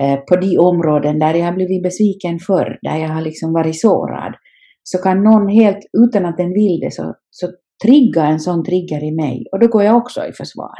Eh, 0.01 0.19
på 0.19 0.35
de 0.35 0.57
områden 0.57 1.19
där 1.19 1.33
jag 1.33 1.45
har 1.45 1.53
blivit 1.53 1.83
besviken 1.83 2.39
förr, 2.39 2.79
där 2.81 2.97
jag 2.97 3.09
har 3.09 3.21
liksom 3.21 3.53
varit 3.53 3.81
sårad, 3.81 4.35
så 4.83 4.97
kan 4.97 5.23
någon 5.23 5.47
helt 5.47 5.79
utan 5.97 6.25
att 6.25 6.37
den 6.37 6.53
vill 6.53 6.79
det 6.79 6.93
så, 6.93 7.15
så 7.29 7.47
trigga 7.85 8.25
en 8.25 8.39
sån 8.39 8.63
trigger 8.63 9.03
i 9.03 9.11
mig 9.11 9.45
och 9.51 9.59
då 9.59 9.67
går 9.67 9.83
jag 9.83 9.97
också 9.97 10.25
i 10.25 10.33
försvar. 10.33 10.77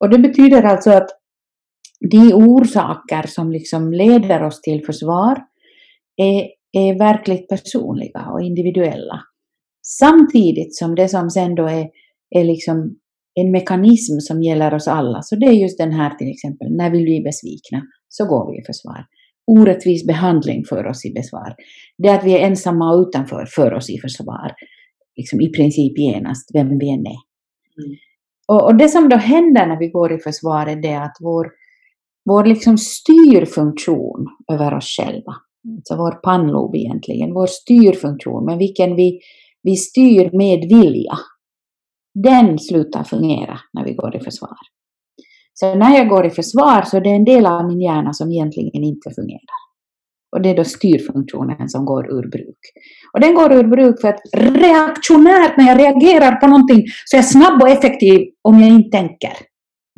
Och 0.00 0.10
det 0.10 0.18
betyder 0.18 0.62
alltså 0.62 0.90
att 0.90 1.08
de 2.10 2.34
orsaker 2.34 3.26
som 3.26 3.52
liksom 3.52 3.92
leder 3.92 4.42
oss 4.42 4.60
till 4.60 4.84
försvar 4.86 5.38
är 6.16 6.46
är 6.74 6.98
verkligt 6.98 7.48
personliga 7.48 8.26
och 8.32 8.42
individuella. 8.42 9.20
Samtidigt 9.82 10.76
som 10.76 10.94
det 10.94 11.08
som 11.08 11.30
sen 11.30 11.54
då 11.54 11.66
är, 11.66 11.88
är 12.30 12.44
liksom 12.44 12.96
en 13.34 13.50
mekanism 13.50 14.18
som 14.20 14.42
gäller 14.42 14.74
oss 14.74 14.88
alla. 14.88 15.22
Så 15.22 15.36
det 15.36 15.46
är 15.46 15.52
just 15.52 15.78
den 15.78 15.92
här 15.92 16.14
till 16.14 16.30
exempel, 16.30 16.76
när 16.76 16.90
vi 16.90 17.02
blir 17.02 17.24
besvikna 17.24 17.82
så 18.08 18.26
går 18.26 18.52
vi 18.52 18.58
i 18.58 18.64
försvar. 18.64 19.06
Orättvis 19.46 20.06
behandling 20.06 20.64
för 20.64 20.86
oss 20.86 21.04
i 21.04 21.12
besvar. 21.12 21.54
Det 21.98 22.08
att 22.08 22.24
vi 22.24 22.32
är 22.32 22.46
ensamma 22.46 22.94
och 22.94 23.00
utanför 23.00 23.46
för 23.54 23.74
oss 23.74 23.90
i 23.90 23.98
försvar. 23.98 24.52
Liksom 25.16 25.40
i 25.40 25.48
princip 25.48 25.98
genast, 25.98 26.50
vem 26.54 26.78
vi 26.78 26.90
än 26.90 27.06
är. 27.06 27.22
Mm. 27.78 27.96
Och, 28.48 28.64
och, 28.64 28.76
det 28.76 28.88
som 28.88 29.08
då 29.08 29.16
händer 29.16 29.66
när 29.66 29.78
vi 29.78 29.88
går 29.88 30.12
i 30.12 30.18
försvar 30.18 30.66
är 30.66 30.76
det 30.76 30.94
att 30.94 31.16
vår, 31.20 31.50
vår 32.24 32.44
liksom 32.44 32.78
styrfunktion 32.78 34.26
över 34.52 34.74
oss 34.74 34.96
själva, 34.96 35.34
alltså 35.76 35.96
vår 35.96 36.10
pannlob 36.10 36.74
egentligen, 36.74 37.34
vår 37.34 37.46
styrfunktion 37.46 38.44
med 38.44 38.58
vilken 38.58 38.96
vi, 38.96 39.20
vi 39.62 39.76
styr 39.76 40.30
med 40.36 40.68
vilja, 40.68 41.18
den 42.14 42.58
slutar 42.58 43.04
fungera 43.04 43.58
när 43.72 43.84
vi 43.84 43.92
går 43.92 44.16
i 44.16 44.20
försvar. 44.20 44.56
Så 45.54 45.74
när 45.74 45.96
jag 45.96 46.08
går 46.08 46.26
i 46.26 46.30
försvar 46.30 46.82
så 46.82 46.96
är 46.96 47.00
det 47.00 47.10
en 47.10 47.24
del 47.24 47.46
av 47.46 47.66
min 47.66 47.80
hjärna 47.80 48.12
som 48.12 48.32
egentligen 48.32 48.84
inte 48.84 49.10
fungerar. 49.10 49.62
Och 50.36 50.42
det 50.42 50.50
är 50.50 50.56
då 50.56 50.64
styrfunktionen 50.64 51.68
som 51.68 51.84
går 51.84 52.12
ur 52.12 52.30
bruk. 52.30 52.58
Och 53.12 53.20
den 53.20 53.34
går 53.34 53.52
ur 53.52 53.68
bruk 53.68 54.00
för 54.00 54.08
att 54.08 54.20
reaktionärt 54.34 55.56
när 55.56 55.66
jag 55.68 55.78
reagerar 55.78 56.36
på 56.36 56.46
någonting 56.46 56.84
så 57.04 57.16
är 57.16 57.18
jag 57.18 57.28
snabb 57.28 57.62
och 57.62 57.68
effektiv 57.68 58.20
om 58.42 58.60
jag 58.60 58.70
inte 58.70 58.98
tänker. 58.98 59.32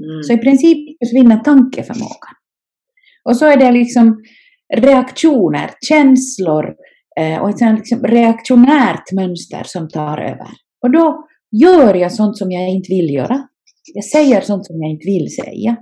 Mm. 0.02 0.22
Så 0.22 0.32
i 0.32 0.38
princip 0.38 0.78
försvinner 1.04 1.36
tankeförmågan. 1.36 2.34
Och 3.24 3.36
så 3.36 3.46
är 3.46 3.56
det 3.56 3.72
liksom 3.72 4.22
reaktioner, 4.76 5.70
känslor 5.88 6.74
Eh, 7.20 7.42
och 7.42 7.50
ett 7.50 7.78
liksom 7.78 8.02
reaktionärt 8.02 9.12
mönster 9.12 9.62
som 9.64 9.88
tar 9.88 10.18
över. 10.18 10.48
Och 10.82 10.90
då 10.92 11.26
gör 11.50 11.94
jag 11.94 12.12
sånt 12.12 12.38
som 12.38 12.50
jag 12.50 12.68
inte 12.68 12.88
vill 12.88 13.14
göra. 13.14 13.48
Jag 13.94 14.04
säger 14.04 14.40
sånt 14.40 14.66
som 14.66 14.82
jag 14.82 14.90
inte 14.90 15.06
vill 15.06 15.34
säga. 15.34 15.76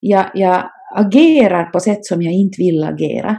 Jag, 0.00 0.30
jag 0.34 0.70
agerar 0.94 1.64
på 1.64 1.80
sätt 1.80 2.06
som 2.06 2.22
jag 2.22 2.32
inte 2.32 2.62
vill 2.62 2.84
agera. 2.84 3.36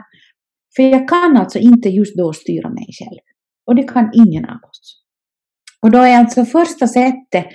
För 0.76 0.84
jag 0.84 1.10
kan 1.10 1.38
alltså 1.38 1.60
inte 1.60 1.90
just 1.90 2.18
då 2.18 2.34
styra 2.34 2.70
mig 2.70 2.88
själv. 3.00 3.20
Och 3.66 3.76
det 3.76 3.84
kan 3.84 4.12
ingen 4.14 4.46
av 4.46 4.56
oss. 4.70 5.04
Och 5.82 5.92
då 5.92 6.00
är 6.00 6.18
alltså 6.18 6.46
första 6.46 6.88
sättet 6.88 7.46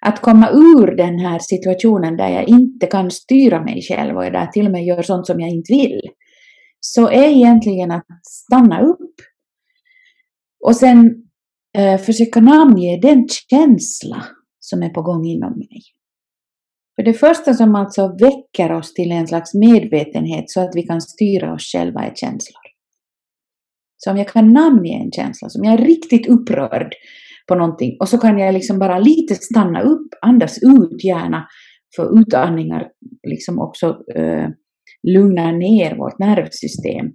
att 0.00 0.20
komma 0.20 0.50
ur 0.50 0.96
den 0.96 1.18
här 1.18 1.38
situationen 1.38 2.16
där 2.16 2.28
jag 2.28 2.48
inte 2.48 2.86
kan 2.86 3.10
styra 3.10 3.64
mig 3.64 3.82
själv 3.82 4.16
och 4.16 4.22
där 4.22 4.32
jag 4.32 4.52
till 4.52 4.66
och 4.66 4.72
med 4.72 4.84
gör 4.84 5.02
sånt 5.02 5.26
som 5.26 5.40
jag 5.40 5.50
inte 5.50 5.72
vill, 5.72 6.00
så 6.80 7.08
är 7.08 7.28
egentligen 7.28 7.90
att 7.90 8.06
stanna 8.22 8.80
upp. 8.80 9.14
Och 10.66 10.76
sen 10.76 11.14
eh, 11.78 12.00
försöka 12.00 12.40
namnge 12.40 13.00
den 13.02 13.28
känsla 13.50 14.24
som 14.60 14.82
är 14.82 14.88
på 14.88 15.02
gång 15.02 15.26
inom 15.26 15.52
mig. 15.58 15.82
För 16.96 17.02
det 17.02 17.14
första 17.14 17.54
som 17.54 17.74
alltså 17.74 18.16
väcker 18.20 18.72
oss 18.72 18.94
till 18.94 19.12
en 19.12 19.26
slags 19.26 19.54
medvetenhet 19.54 20.50
så 20.50 20.60
att 20.60 20.76
vi 20.76 20.82
kan 20.82 21.00
styra 21.00 21.54
oss 21.54 21.72
själva 21.72 22.00
är 22.00 22.14
känslor. 22.14 22.62
Så 23.96 24.10
om 24.10 24.16
jag 24.16 24.28
kan 24.28 24.52
namnge 24.52 25.02
en 25.04 25.12
känsla, 25.12 25.48
som 25.48 25.64
jag 25.64 25.74
är 25.74 25.84
riktigt 25.84 26.26
upprörd 26.26 26.94
på 27.48 27.54
någonting 27.54 27.96
och 28.00 28.08
så 28.08 28.18
kan 28.18 28.38
jag 28.38 28.54
liksom 28.54 28.78
bara 28.78 28.98
lite 28.98 29.34
stanna 29.34 29.82
upp, 29.82 30.08
andas 30.22 30.58
ut 30.58 31.04
gärna, 31.04 31.46
för 31.96 32.20
utandningar 32.20 32.88
liksom 33.28 33.58
också 33.58 33.86
eh, 34.14 34.48
lugnar 35.02 35.52
ner 35.52 35.96
vårt 35.96 36.18
nervsystem. 36.18 37.06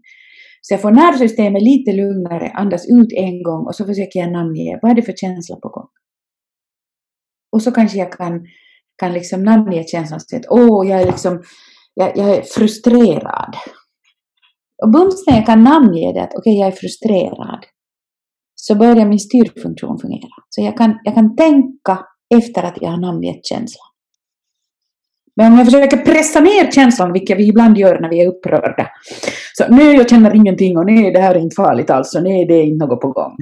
Så 0.62 0.74
jag 0.74 0.82
får 0.82 0.92
nervsystemet 0.92 1.64
lite 1.64 1.94
lugnare, 1.94 2.50
andas 2.50 2.86
ut 2.90 3.14
en 3.14 3.44
gång 3.44 3.66
och 3.66 3.76
så 3.76 3.86
försöker 3.86 4.20
jag 4.20 4.32
namnge 4.32 4.80
vad 4.82 4.92
är 4.92 4.96
det 4.96 5.02
för 5.02 5.14
känsla 5.14 5.56
på 5.56 5.70
gång. 5.70 5.88
Och 7.52 7.62
så 7.62 7.72
kanske 7.72 7.98
jag 7.98 8.12
kan, 8.12 8.46
kan 8.98 9.14
liksom 9.14 9.44
namnge 9.44 9.84
känslan 9.84 10.20
så 10.20 10.36
att 10.36 10.46
åh, 10.50 10.88
jag 10.88 11.02
är 11.02 11.06
liksom 11.06 11.44
jag, 11.94 12.18
jag 12.18 12.30
är 12.36 12.42
frustrerad. 12.42 13.56
Och 14.84 14.92
bums 14.92 15.28
när 15.28 15.36
jag 15.36 15.46
kan 15.46 15.64
namnge 15.64 16.14
det 16.14 16.22
att 16.22 16.34
okej, 16.36 16.52
okay, 16.52 16.54
jag 16.54 16.68
är 16.68 16.72
frustrerad, 16.72 17.66
så 18.56 18.76
börjar 18.76 19.06
min 19.06 19.20
styrfunktion 19.20 20.00
fungera. 20.00 20.30
Så 20.50 20.62
jag 20.62 20.78
kan, 20.78 21.00
jag 21.04 21.14
kan 21.14 21.36
tänka 21.36 22.06
efter 22.36 22.64
att 22.64 22.78
jag 22.82 22.90
har 22.90 22.98
namngett 22.98 23.46
känslan. 23.46 23.89
Men 25.40 25.52
om 25.52 25.58
jag 25.58 25.68
försöker 25.68 25.98
pressa 25.98 26.40
ner 26.40 26.72
känslan, 26.72 27.14
vilket 27.14 27.38
vi 27.38 27.48
ibland 27.48 27.78
gör 27.78 28.00
när 28.00 28.10
vi 28.10 28.24
är 28.24 28.28
upprörda. 28.28 28.88
Så 29.54 29.64
nej, 29.70 29.96
jag 29.96 30.10
känner 30.10 30.36
ingenting 30.36 30.78
och 30.78 30.86
nej, 30.86 31.12
det 31.12 31.20
här 31.20 31.36
är 31.36 31.40
inte 31.40 31.56
farligt 31.56 31.90
alls 31.90 32.16
och 32.16 32.24
nej, 32.24 32.46
det 32.46 32.54
är 32.54 32.64
inte 32.64 32.86
något 32.86 33.02
på 33.02 33.12
gång. 33.12 33.36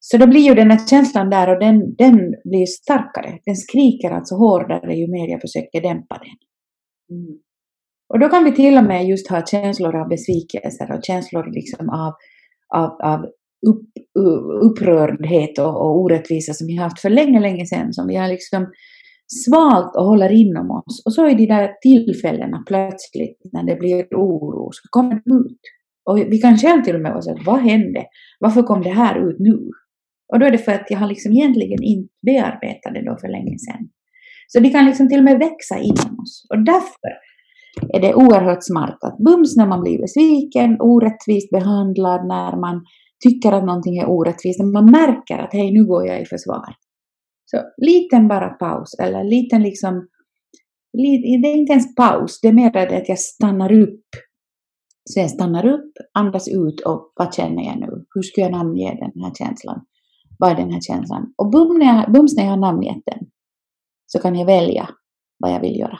Så 0.00 0.16
då 0.16 0.26
blir 0.26 0.40
ju 0.40 0.54
den 0.54 0.70
här 0.70 0.86
känslan 0.86 1.30
där 1.30 1.54
och 1.54 1.60
den, 1.60 1.94
den 1.98 2.34
blir 2.44 2.66
starkare. 2.66 3.38
Den 3.46 3.56
skriker 3.56 4.10
alltså 4.10 4.34
hårdare 4.34 4.94
ju 4.94 5.10
mer 5.10 5.30
jag 5.30 5.40
försöker 5.40 5.80
dämpa 5.80 6.14
den. 6.14 6.36
Mm. 7.16 7.38
Och 8.08 8.18
då 8.18 8.28
kan 8.28 8.44
vi 8.44 8.52
till 8.52 8.78
och 8.78 8.84
med 8.84 9.06
just 9.06 9.30
ha 9.30 9.46
känslor 9.46 9.96
av 9.96 10.08
besvikelser 10.08 10.92
och 10.92 11.04
känslor 11.04 11.52
liksom 11.54 11.90
av, 11.90 12.12
av, 12.74 12.90
av 13.12 13.20
upp, 13.66 13.82
upprördhet 14.62 15.58
och, 15.58 15.76
och 15.82 16.00
orättvisa 16.00 16.52
som 16.52 16.66
vi 16.66 16.76
har 16.76 16.84
haft 16.84 17.00
för 17.00 17.10
länge, 17.10 17.40
länge 17.40 17.66
sedan, 17.66 17.92
som 17.92 18.06
vi 18.06 18.16
har 18.16 18.28
liksom 18.28 18.66
svalt 19.26 19.96
och 19.96 20.04
håller 20.04 20.32
inom 20.32 20.70
oss. 20.70 21.02
Och 21.06 21.12
så 21.12 21.26
är 21.26 21.34
de 21.34 21.46
där 21.46 21.72
tillfällena 21.82 22.62
plötsligt 22.66 23.40
när 23.52 23.62
det 23.66 23.76
blir 23.76 24.04
oro, 24.04 24.68
så 24.72 24.88
kommer 24.90 25.14
det 25.14 25.34
ut. 25.34 25.60
Och 26.10 26.18
vi 26.18 26.38
kan 26.38 26.56
själv 26.56 26.82
till 26.82 26.94
och 26.94 27.00
med 27.00 27.24
säga, 27.24 27.36
vad 27.46 27.60
hände? 27.60 28.04
Varför 28.40 28.62
kom 28.62 28.82
det 28.82 28.90
här 28.90 29.28
ut 29.28 29.36
nu? 29.38 29.58
Och 30.32 30.38
då 30.38 30.46
är 30.46 30.50
det 30.50 30.58
för 30.58 30.72
att 30.72 30.86
jag 30.90 30.98
har 30.98 31.08
liksom 31.08 31.32
egentligen 31.32 31.82
inte 31.82 32.14
bearbetat 32.26 32.94
det 32.94 33.04
då 33.04 33.16
för 33.20 33.28
länge 33.28 33.58
sedan. 33.58 33.88
Så 34.48 34.60
de 34.60 34.70
kan 34.70 34.84
liksom 34.84 35.08
till 35.08 35.18
och 35.18 35.24
med 35.24 35.38
växa 35.38 35.78
inom 35.78 36.18
oss. 36.22 36.46
Och 36.50 36.64
därför 36.64 37.12
är 37.94 38.00
det 38.00 38.14
oerhört 38.14 38.64
smart 38.64 38.98
att 39.04 39.18
bums 39.18 39.56
när 39.56 39.66
man 39.66 39.82
blir 39.82 39.98
besviken, 40.00 40.76
orättvist 40.80 41.50
behandlad, 41.50 42.26
när 42.26 42.56
man 42.60 42.84
tycker 43.24 43.52
att 43.52 43.64
någonting 43.64 43.96
är 43.98 44.08
orättvist, 44.08 44.60
när 44.60 44.72
man 44.72 44.90
märker 44.90 45.38
att 45.38 45.52
hej, 45.52 45.72
nu 45.72 45.84
går 45.84 46.06
jag 46.06 46.22
i 46.22 46.24
försvar. 46.24 46.74
Så 47.54 47.84
liten 47.84 48.28
bara 48.28 48.48
paus, 48.48 48.94
eller 48.98 49.24
liten 49.24 49.62
liksom, 49.62 50.08
det 50.92 51.48
är 51.48 51.56
inte 51.56 51.72
ens 51.72 51.94
paus, 51.94 52.40
det 52.40 52.48
är 52.48 52.52
mer 52.52 52.70
det 52.70 52.96
att 52.96 53.08
jag 53.08 53.18
stannar 53.18 53.72
upp. 53.72 54.06
Så 55.04 55.20
jag 55.20 55.30
stannar 55.30 55.66
upp, 55.66 55.92
andas 56.12 56.48
ut 56.48 56.80
och 56.80 57.12
vad 57.16 57.34
känner 57.34 57.62
jag 57.62 57.80
nu? 57.80 58.04
Hur 58.14 58.22
ska 58.22 58.40
jag 58.40 58.52
namnge 58.52 58.98
den 59.00 59.22
här 59.22 59.34
känslan? 59.34 59.86
Vad 60.38 60.50
är 60.50 60.54
den 60.54 60.72
här 60.72 60.80
känslan? 60.80 61.34
Och 61.36 61.50
bums 61.50 61.78
när 61.78 61.86
jag, 61.86 62.12
bums 62.12 62.36
när 62.36 62.44
jag 62.44 62.50
har 62.50 62.56
namngett 62.56 63.02
den 63.06 63.26
så 64.06 64.18
kan 64.18 64.38
jag 64.38 64.46
välja 64.46 64.88
vad 65.38 65.52
jag 65.52 65.60
vill 65.60 65.78
göra. 65.78 65.98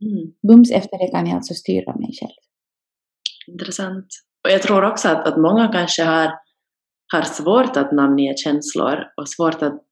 Mm. 0.00 0.32
Bums 0.48 0.70
efter 0.70 0.98
det 0.98 1.08
kan 1.08 1.26
jag 1.26 1.36
alltså 1.36 1.54
styra 1.54 1.96
mig 1.96 2.10
själv. 2.20 2.38
Intressant. 3.46 4.06
Och 4.44 4.50
jag 4.50 4.62
tror 4.62 4.84
också 4.84 5.08
att, 5.08 5.26
att 5.28 5.40
många 5.40 5.68
kanske 5.68 6.04
har, 6.04 6.32
har 7.12 7.22
svårt 7.22 7.76
att 7.76 7.92
namnge 7.92 8.34
känslor 8.36 8.96
och 9.16 9.28
svårt 9.28 9.62
att, 9.62 9.74
att 9.74 9.87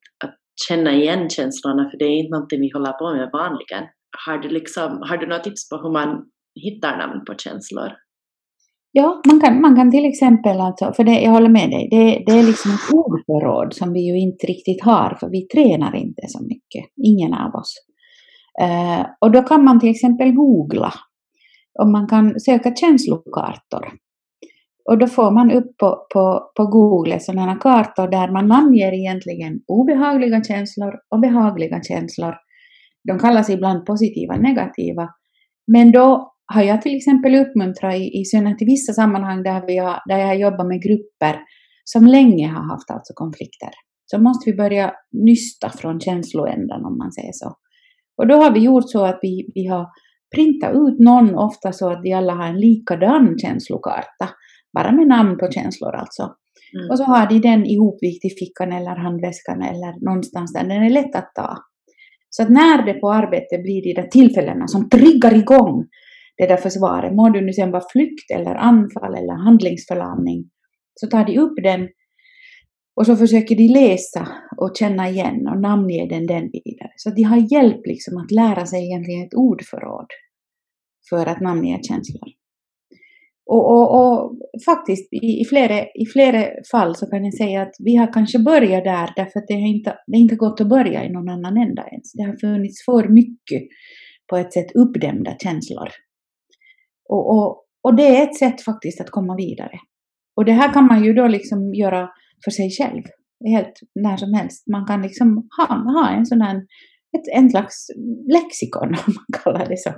känna 0.68 0.92
igen 0.92 1.30
känslorna 1.30 1.90
för 1.90 1.98
det 1.98 2.04
är 2.04 2.18
inte 2.18 2.30
någonting 2.30 2.60
vi 2.60 2.70
håller 2.72 2.92
på 2.92 3.14
med 3.14 3.30
vanligen. 3.32 3.84
Har 4.26 4.38
du, 4.38 4.48
liksom, 4.48 5.02
har 5.08 5.16
du 5.16 5.26
några 5.26 5.42
tips 5.42 5.68
på 5.68 5.76
hur 5.76 5.92
man 5.92 6.24
hittar 6.64 6.96
namn 6.98 7.24
på 7.24 7.34
känslor? 7.34 7.92
Ja, 8.92 9.22
man 9.26 9.40
kan, 9.40 9.60
man 9.60 9.76
kan 9.76 9.90
till 9.90 10.04
exempel, 10.04 10.60
alltså, 10.60 10.92
för 10.92 11.04
det, 11.04 11.20
jag 11.20 11.30
håller 11.30 11.48
med 11.48 11.70
dig, 11.70 11.88
det, 11.90 12.24
det 12.26 12.38
är 12.38 12.42
liksom 12.42 12.70
ett 12.70 12.94
ordförråd 12.94 13.74
som 13.74 13.92
vi 13.92 14.00
ju 14.00 14.18
inte 14.18 14.46
riktigt 14.46 14.82
har, 14.82 15.16
för 15.20 15.28
vi 15.28 15.46
tränar 15.46 15.96
inte 15.96 16.22
så 16.28 16.42
mycket, 16.42 16.84
ingen 17.04 17.34
av 17.34 17.54
oss. 17.54 17.74
Uh, 18.62 19.06
och 19.20 19.30
då 19.30 19.42
kan 19.42 19.64
man 19.64 19.80
till 19.80 19.90
exempel 19.90 20.32
googla 20.32 20.92
och 21.78 21.88
man 21.88 22.08
kan 22.08 22.40
söka 22.40 22.74
känslokartor. 22.74 23.92
Och 24.88 24.98
då 24.98 25.06
får 25.06 25.30
man 25.30 25.50
upp 25.50 25.76
på, 25.76 26.06
på, 26.12 26.50
på 26.56 26.66
Google 26.66 27.20
sådana 27.20 27.56
kartor 27.56 28.08
där 28.08 28.32
man 28.32 28.48
namnger 28.48 28.92
egentligen 28.92 29.60
obehagliga 29.66 30.44
känslor 30.44 30.94
och 31.10 31.20
behagliga 31.20 31.82
känslor. 31.82 32.34
De 33.08 33.18
kallas 33.18 33.50
ibland 33.50 33.86
positiva 33.86 34.34
och 34.34 34.42
negativa. 34.42 35.08
Men 35.66 35.92
då 35.92 36.32
har 36.52 36.62
jag 36.62 36.82
till 36.82 36.96
exempel 36.96 37.34
uppmuntrat 37.34 37.94
i, 37.94 38.20
i 38.20 38.24
synnerhet 38.24 38.62
i 38.62 38.64
vissa 38.64 38.92
sammanhang 38.92 39.42
där, 39.42 39.66
vi 39.66 39.78
har, 39.78 39.98
där 40.08 40.18
jag 40.18 40.38
jobbar 40.38 40.64
med 40.64 40.82
grupper 40.82 41.40
som 41.84 42.06
länge 42.06 42.48
har 42.48 42.62
haft 42.70 42.90
alltså 42.90 43.12
konflikter. 43.14 43.70
Så 44.06 44.18
måste 44.18 44.50
vi 44.50 44.56
börja 44.56 44.92
nysta 45.12 45.70
från 45.70 46.00
känsloändan 46.00 46.84
om 46.84 46.98
man 46.98 47.12
säger 47.12 47.32
så. 47.32 47.56
Och 48.16 48.26
då 48.26 48.34
har 48.34 48.50
vi 48.50 48.60
gjort 48.60 48.90
så 48.90 49.04
att 49.04 49.18
vi, 49.22 49.50
vi 49.54 49.66
har 49.66 49.86
printat 50.34 50.74
ut 50.74 50.98
någon, 50.98 51.34
ofta 51.34 51.72
så 51.72 51.90
att 51.90 52.02
de 52.02 52.12
alla 52.12 52.32
har 52.32 52.46
en 52.46 52.60
likadan 52.60 53.38
känslokarta, 53.38 54.28
bara 54.76 54.92
med 54.92 55.06
namn 55.06 55.38
på 55.38 55.46
känslor 55.50 55.94
alltså. 55.94 56.22
Mm. 56.74 56.90
Och 56.90 56.98
så 56.98 57.04
har 57.04 57.28
de 57.28 57.38
den 57.50 57.66
ihopvikt 57.66 58.24
i 58.24 58.30
fickan 58.40 58.72
eller 58.72 58.96
handväskan 59.06 59.62
eller 59.62 60.04
någonstans 60.08 60.52
där 60.52 60.64
den 60.64 60.82
är 60.82 60.90
lätt 60.90 61.14
att 61.20 61.30
ta. 61.34 61.56
Så 62.30 62.42
att 62.42 62.50
när 62.50 62.86
det 62.86 62.94
på 62.94 63.12
arbetet 63.12 63.62
blir 63.62 63.82
de 63.82 63.92
där 64.00 64.08
tillfällena 64.08 64.68
som 64.68 64.88
triggar 64.88 65.34
igång 65.34 65.86
det 66.38 66.46
där 66.46 66.56
försvaret, 66.56 67.14
må 67.14 67.28
du 67.28 67.40
nu 67.40 67.52
sen 67.52 67.70
vara 67.70 67.84
flykt 67.92 68.30
eller 68.34 68.54
anfall 68.54 69.14
eller 69.14 69.44
handlingsförlamning, 69.44 70.50
så 70.94 71.06
tar 71.06 71.24
de 71.24 71.38
upp 71.38 71.56
den 71.62 71.88
och 72.96 73.06
så 73.06 73.16
försöker 73.16 73.56
de 73.56 73.68
läsa 73.68 74.28
och 74.56 74.76
känna 74.76 75.08
igen 75.08 75.48
och 75.48 75.60
namnge 75.60 76.06
den, 76.08 76.26
den 76.26 76.50
vidare. 76.52 76.92
Så 76.96 77.10
de 77.10 77.22
har 77.22 77.52
hjälp 77.52 77.86
liksom 77.86 78.16
att 78.16 78.30
lära 78.30 78.66
sig 78.66 78.86
egentligen 78.86 79.26
ett 79.26 79.34
ordförråd 79.34 80.06
för 81.10 81.26
att 81.26 81.40
namnge 81.40 81.80
känslor. 81.82 82.28
Och, 83.46 83.70
och, 83.70 83.88
och, 83.98 84.38
faktiskt 84.64 85.12
i, 85.12 85.40
i, 85.40 85.44
flera, 85.44 85.80
i 85.80 86.06
flera 86.12 86.46
fall 86.70 86.96
så 86.96 87.06
kan 87.06 87.24
jag 87.24 87.34
säga 87.34 87.62
att 87.62 87.74
vi 87.78 87.96
har 87.96 88.12
kanske 88.12 88.38
börjat 88.38 88.84
där 88.84 89.12
därför 89.16 89.38
att 89.40 89.46
det 89.48 89.54
har 89.54 89.68
inte, 89.68 89.90
det 90.06 90.16
har 90.16 90.22
inte 90.22 90.36
gått 90.36 90.60
att 90.60 90.68
börja 90.68 91.04
i 91.04 91.12
någon 91.12 91.28
annan 91.28 91.56
ända 91.56 91.88
ens. 91.88 92.12
Det 92.12 92.22
har 92.22 92.36
funnits 92.40 92.84
för 92.84 93.08
mycket 93.08 93.62
på 94.30 94.36
ett 94.36 94.52
sätt 94.52 94.72
uppdämda 94.74 95.36
känslor. 95.42 95.88
Och, 97.08 97.30
och, 97.30 97.64
och 97.82 97.96
det 97.96 98.16
är 98.16 98.22
ett 98.22 98.36
sätt 98.36 98.62
faktiskt 98.62 99.00
att 99.00 99.10
komma 99.10 99.36
vidare. 99.36 99.78
Och 100.36 100.44
det 100.44 100.52
här 100.52 100.72
kan 100.72 100.86
man 100.86 101.04
ju 101.04 101.12
då 101.12 101.26
liksom 101.26 101.74
göra 101.74 102.08
för 102.44 102.50
sig 102.50 102.70
själv, 102.70 103.02
helt 103.46 103.80
när 103.94 104.16
som 104.16 104.34
helst. 104.34 104.66
Man 104.66 104.86
kan 104.86 105.02
liksom 105.02 105.48
ha, 105.58 105.66
ha 105.66 106.10
en 106.10 106.26
sån 106.26 106.40
här, 106.40 106.56
ett, 107.16 107.28
en 107.34 107.50
slags 107.50 107.86
lexikon 108.32 108.88
om 109.06 109.14
man 109.14 109.42
kallar 109.42 109.66
det 109.68 109.78
så. 109.78 109.90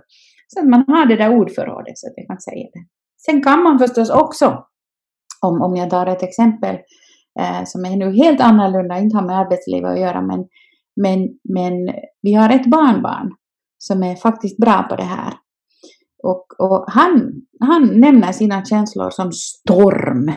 Så 0.48 0.60
att 0.60 0.68
man 0.68 0.84
har 0.86 1.06
det 1.06 1.16
där 1.16 1.36
ordförrådet 1.38 1.98
så 1.98 2.06
att 2.06 2.14
jag 2.16 2.26
kan 2.26 2.40
säga 2.40 2.66
det. 2.72 2.97
Sen 3.26 3.42
kan 3.42 3.62
man 3.62 3.78
förstås 3.78 4.10
också, 4.10 4.64
om, 5.40 5.62
om 5.62 5.76
jag 5.76 5.90
tar 5.90 6.06
ett 6.06 6.22
exempel 6.22 6.76
eh, 7.40 7.64
som 7.64 7.84
är 7.84 7.96
nu 7.96 8.16
helt 8.16 8.40
annorlunda, 8.40 8.98
inte 8.98 9.16
har 9.16 9.26
med 9.26 9.38
arbetslivet 9.38 9.90
att 9.90 10.00
göra, 10.00 10.22
men, 10.22 10.44
men, 10.96 11.28
men 11.54 11.72
vi 12.22 12.34
har 12.34 12.50
ett 12.50 12.66
barnbarn 12.66 13.30
som 13.78 14.02
är 14.02 14.16
faktiskt 14.16 14.56
bra 14.56 14.82
på 14.82 14.96
det 14.96 15.02
här. 15.02 15.32
Och, 16.22 16.46
och 16.58 16.84
han, 16.88 17.32
han 17.60 18.00
nämner 18.00 18.32
sina 18.32 18.64
känslor 18.64 19.10
som 19.10 19.32
storm. 19.32 20.28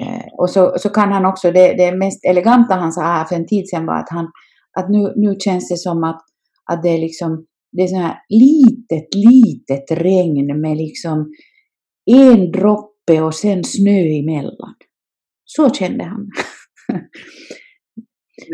Eh, 0.00 0.26
och 0.38 0.50
så, 0.50 0.74
så 0.78 0.88
kan 0.88 1.12
han 1.12 1.26
också, 1.26 1.50
det, 1.50 1.74
det 1.74 1.96
mest 1.96 2.24
eleganta 2.24 2.74
han 2.74 2.92
sa 2.92 3.24
för 3.28 3.36
en 3.36 3.46
tid 3.46 3.68
sedan 3.68 3.86
var 3.86 3.98
att, 3.98 4.10
han, 4.10 4.30
att 4.78 4.90
nu, 4.90 5.12
nu 5.16 5.36
känns 5.38 5.68
det 5.68 5.76
som 5.76 6.04
att, 6.04 6.20
att 6.72 6.82
det 6.82 6.88
är 6.88 6.98
liksom 6.98 7.46
det 7.76 7.82
är 7.82 7.86
så 7.86 7.96
här 7.96 8.16
litet, 8.28 9.14
litet 9.14 9.98
regn 9.98 10.60
med 10.60 10.76
liksom 10.76 11.32
en 12.06 12.52
droppe 12.52 13.20
och 13.20 13.34
sen 13.34 13.64
snö 13.64 14.00
emellan. 14.20 14.74
Så 15.44 15.70
kände 15.70 16.04
han. 16.04 16.30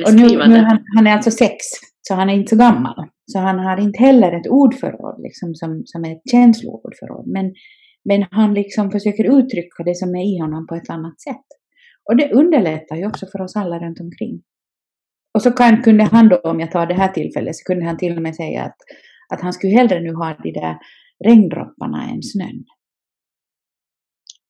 och 0.07 0.15
nu, 0.15 0.23
nu 0.27 0.57
han, 0.57 0.85
han, 0.97 1.07
är 1.07 1.13
alltså 1.13 1.31
sex, 1.31 1.57
så 2.01 2.15
han 2.15 2.31
är 2.31 2.35
inte 2.35 2.51
så 2.51 2.57
gammal. 2.57 3.09
Så 3.33 3.39
han 3.39 3.59
har 3.59 3.81
inte 3.81 3.99
heller 3.99 4.33
ett 4.33 4.47
ordförråd 4.47 5.21
liksom, 5.23 5.55
som, 5.55 5.83
som 5.85 6.05
är 6.05 6.13
ett 6.13 6.31
känsloordförråd. 6.31 7.27
Men, 7.27 7.55
men 8.05 8.27
han 8.31 8.55
liksom 8.55 8.91
försöker 8.91 9.39
uttrycka 9.39 9.83
det 9.85 9.95
som 9.95 10.15
är 10.15 10.35
i 10.35 10.39
honom 10.39 10.67
på 10.67 10.75
ett 10.75 10.91
annat 10.91 11.21
sätt. 11.21 11.47
Och 12.11 12.17
det 12.17 12.33
underlättar 12.33 12.97
ju 12.97 13.07
också 13.07 13.27
för 13.27 13.41
oss 13.41 13.57
alla 13.57 13.79
runt 13.79 14.01
omkring. 14.01 14.43
Och 15.35 15.43
så 15.43 15.51
kan, 15.51 15.83
kunde 15.83 16.05
han 16.05 16.29
då, 16.29 16.37
om 16.37 16.61
jag 16.61 16.71
tar 16.71 16.87
det 16.87 16.95
här 16.95 17.09
tillfället, 17.09 17.57
så 17.57 17.65
kunde 17.65 17.85
han 17.85 17.97
till 17.97 18.17
och 18.17 18.23
med 18.23 18.37
säga 18.37 18.63
att, 18.63 18.77
att 19.35 19.41
han 19.41 19.53
skulle 19.53 19.73
hellre 19.73 20.01
nu 20.01 20.15
ha 20.15 20.37
de 20.43 20.53
där 20.53 20.77
regndropparna 21.25 22.11
än 22.11 22.23
snön. 22.23 22.65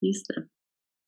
Just 0.01 0.27
det. 0.27 0.41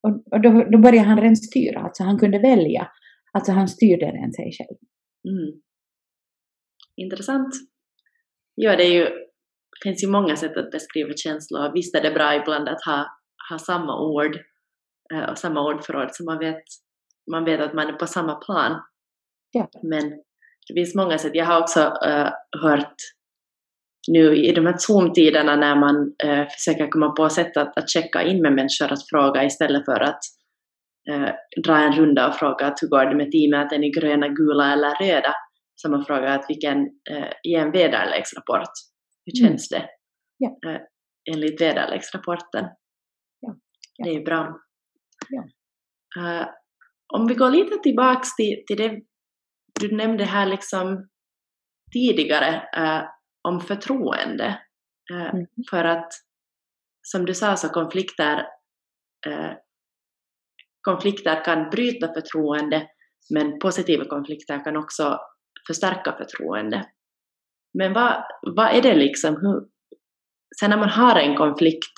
Och, 0.08 0.34
och 0.34 0.41
då, 0.41 0.49
då 0.71 0.77
började 0.77 1.08
han 1.08 1.21
rent 1.21 1.43
styra, 1.43 1.79
alltså 1.79 2.03
han 2.03 2.19
kunde 2.19 2.39
välja. 2.39 2.91
Alltså 3.34 3.51
han 3.51 3.67
styrde 3.67 4.06
den 4.06 4.34
sig 4.34 4.51
själv. 4.58 4.77
Mm. 5.29 5.62
Intressant. 6.95 7.53
Ja, 8.56 8.75
det 8.75 8.84
är 8.84 8.93
ju, 8.93 9.08
finns 9.84 10.03
ju 10.03 10.08
många 10.08 10.36
sätt 10.36 10.58
att 10.58 10.71
beskriva 10.71 11.13
känslor. 11.15 11.73
Visst 11.73 11.95
är 11.95 12.01
det 12.01 12.12
bra 12.12 12.36
ibland 12.36 12.69
att 12.69 12.86
ha, 12.86 13.08
ha 13.49 13.60
samma 13.60 14.01
ord 14.01 14.36
äh, 15.13 15.29
och 15.29 15.38
samma 15.38 15.67
ordförråd 15.67 16.10
så 16.12 16.23
man 16.23 16.39
vet, 16.39 16.63
man 17.32 17.45
vet 17.45 17.62
att 17.62 17.73
man 17.73 17.88
är 17.88 17.93
på 17.93 18.08
samma 18.08 18.36
plan. 18.36 18.82
Ja. 19.51 19.69
Men 19.84 20.10
det 20.67 20.73
finns 20.73 20.95
många 20.95 21.17
sätt. 21.17 21.36
Jag 21.36 21.45
har 21.45 21.62
också 21.62 21.79
äh, 21.79 22.29
hört 22.62 22.95
nu 24.08 24.36
i 24.36 24.52
de 24.52 24.66
här 24.66 24.78
Zoom-tiderna 24.78 25.56
när 25.56 25.76
man 25.76 26.16
äh, 26.24 26.48
försöker 26.48 26.88
komma 26.88 27.10
på 27.10 27.30
sätt 27.30 27.58
att, 27.58 27.78
att 27.78 27.89
checka 27.89 28.24
in 28.24 28.42
med 28.42 28.54
människor 28.54 28.94
att 28.94 29.10
fråga 29.10 29.44
istället 29.44 29.86
för 29.86 30.00
att 30.00 30.20
dra 31.66 31.78
en 31.78 31.94
runda 31.94 32.28
och 32.28 32.36
fråga 32.36 32.66
att 32.66 32.80
hur 32.82 32.88
går 32.88 33.06
det 33.06 33.16
med 33.16 33.32
teamet, 33.32 33.72
är 33.72 33.78
ni 33.78 33.92
gröna, 33.92 34.28
gula 34.28 34.74
eller 34.74 34.96
röda? 34.96 35.34
som 35.76 35.94
har 35.94 36.04
frågat 36.04 36.39
att 36.39 36.50
vilken, 36.50 36.78
eh, 37.12 37.32
ge 37.44 37.56
en 37.56 37.72
väderleksrapport. 37.72 38.72
Hur 39.26 39.42
mm. 39.42 39.50
känns 39.50 39.70
det 39.70 39.89
ja. 40.38 40.58
eh, 40.66 40.82
enligt 41.34 41.62
väderleksrapporten? 41.62 42.66
Ja. 43.39 43.56
Ja. 43.98 44.06
Det 44.06 44.16
är 44.16 44.26
bra. 44.26 44.60
Ja. 45.30 45.44
Uh, 46.22 46.48
om 47.13 47.28
vi 47.28 47.36
går 47.36 47.50
lite 47.50 47.78
tillbaks 47.78 48.36
till, 48.36 48.63
till 48.68 48.78
det 48.78 49.02
du 49.80 49.96
nämnde 49.96 50.24
här 50.24 50.46
liksom 50.46 51.10
tidigare 51.94 52.56
uh, 52.78 53.04
om 53.47 53.62
förtroende. 53.62 54.60
Uh, 55.13 55.29
mm. 55.29 55.45
För 55.69 55.84
att 55.84 56.13
som 57.01 57.25
du 57.25 57.34
sa 57.34 57.56
så 57.56 57.69
konflikter, 57.69 58.45
konflikter 60.82 61.45
kan 61.45 61.69
bryta 61.69 62.13
förtroende 62.13 62.88
men 63.29 63.60
positiva 63.60 64.06
konflikter 64.06 64.63
kan 64.63 64.77
också 64.77 65.19
förstärka 65.67 66.15
förtroende. 66.17 66.86
Men 67.73 67.93
vad, 67.93 68.23
vad 68.41 68.75
är 68.75 68.82
det 68.82 68.95
liksom, 68.95 69.36
hur, 69.36 69.62
sen 70.60 70.69
när 70.69 70.77
man 70.77 70.89
har 70.89 71.19
en 71.19 71.36
konflikt 71.36 71.93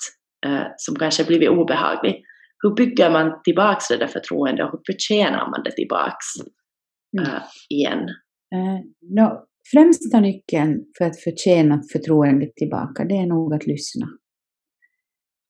eh, 0.46 0.66
som 0.76 0.96
kanske 0.96 1.24
blivit 1.24 1.50
obehaglig, 1.50 2.24
hur 2.62 2.74
bygger 2.74 3.10
man 3.10 3.42
tillbaks 3.42 3.88
det 3.88 3.96
där 3.96 4.06
förtroendet 4.06 4.66
och 4.66 4.72
hur 4.72 4.94
förtjänar 4.94 5.50
man 5.50 5.62
det 5.62 5.70
tillbaks 5.70 6.24
mm. 7.18 7.30
eh, 7.30 7.42
igen? 7.68 8.08
Uh, 8.54 8.80
no, 9.00 9.46
främsta 9.72 10.20
nyckeln 10.20 10.84
för 10.98 11.04
att 11.04 11.20
förtjäna 11.20 11.82
förtroendet 11.92 12.56
tillbaka, 12.56 13.04
det 13.04 13.16
är 13.16 13.26
nog 13.26 13.54
att 13.54 13.66
lyssna. 13.66 14.06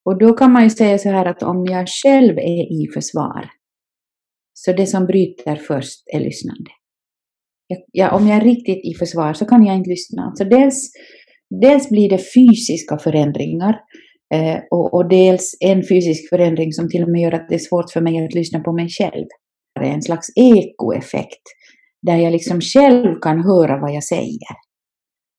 Och 0.04 0.18
då 0.18 0.32
kan 0.32 0.52
man 0.52 0.64
ju 0.64 0.70
säga 0.70 0.98
så 0.98 1.08
här 1.08 1.26
att 1.26 1.42
om 1.42 1.66
jag 1.66 1.86
själv 1.88 2.38
är 2.38 2.82
i 2.82 2.90
försvar, 2.94 3.50
så 4.52 4.72
det 4.72 4.86
som 4.86 5.06
bryter 5.06 5.56
först 5.56 6.02
är 6.14 6.20
lyssnande 6.20 6.70
ja, 7.92 8.16
om 8.16 8.28
jag 8.28 8.36
är 8.36 8.44
riktigt 8.44 8.84
i 8.84 8.94
försvar 8.94 9.34
så 9.34 9.44
kan 9.44 9.66
jag 9.66 9.76
inte 9.76 9.90
lyssna. 9.90 10.32
Så 10.36 10.44
dels, 10.44 10.90
dels 11.62 11.88
blir 11.88 12.10
det 12.10 12.18
fysiska 12.18 12.98
förändringar 12.98 13.80
eh, 14.34 14.58
och, 14.70 14.94
och, 14.94 15.08
dels 15.08 15.56
en 15.60 15.82
fysisk 15.82 16.28
förändring 16.28 16.72
som 16.72 16.88
till 16.88 17.02
och 17.02 17.08
med 17.08 17.20
gör 17.22 17.32
att 17.32 17.48
det 17.48 17.54
är 17.54 17.58
svårt 17.58 17.90
för 17.90 18.00
mig 18.00 18.24
att 18.24 18.34
lyssna 18.34 18.60
på 18.60 18.72
mig 18.72 18.88
själv. 18.88 19.26
Det 19.80 19.86
är 19.86 19.92
en 19.92 20.02
slags 20.02 20.26
ekoeffekt 20.36 21.42
där 22.06 22.16
jag 22.16 22.32
liksom 22.32 22.60
själv 22.60 23.20
kan 23.20 23.44
höra 23.44 23.80
vad 23.80 23.94
jag 23.94 24.04
säger. 24.04 24.48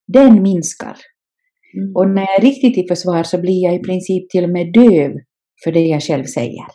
Den 0.08 0.42
minskar. 0.42 0.98
Mm. 1.78 1.96
Och 1.96 2.10
när 2.10 2.22
jag 2.22 2.38
är 2.38 2.42
riktigt 2.42 2.78
i 2.78 2.88
försvar 2.88 3.24
så 3.24 3.38
blir 3.42 3.64
jag 3.64 3.76
i 3.76 3.80
princip 3.80 4.30
till 4.30 4.44
och 4.44 4.50
med 4.50 4.74
döv 4.74 5.12
för 5.64 5.72
det 5.72 5.86
jag 5.86 6.04
själv 6.04 6.24
säger. 6.24 6.66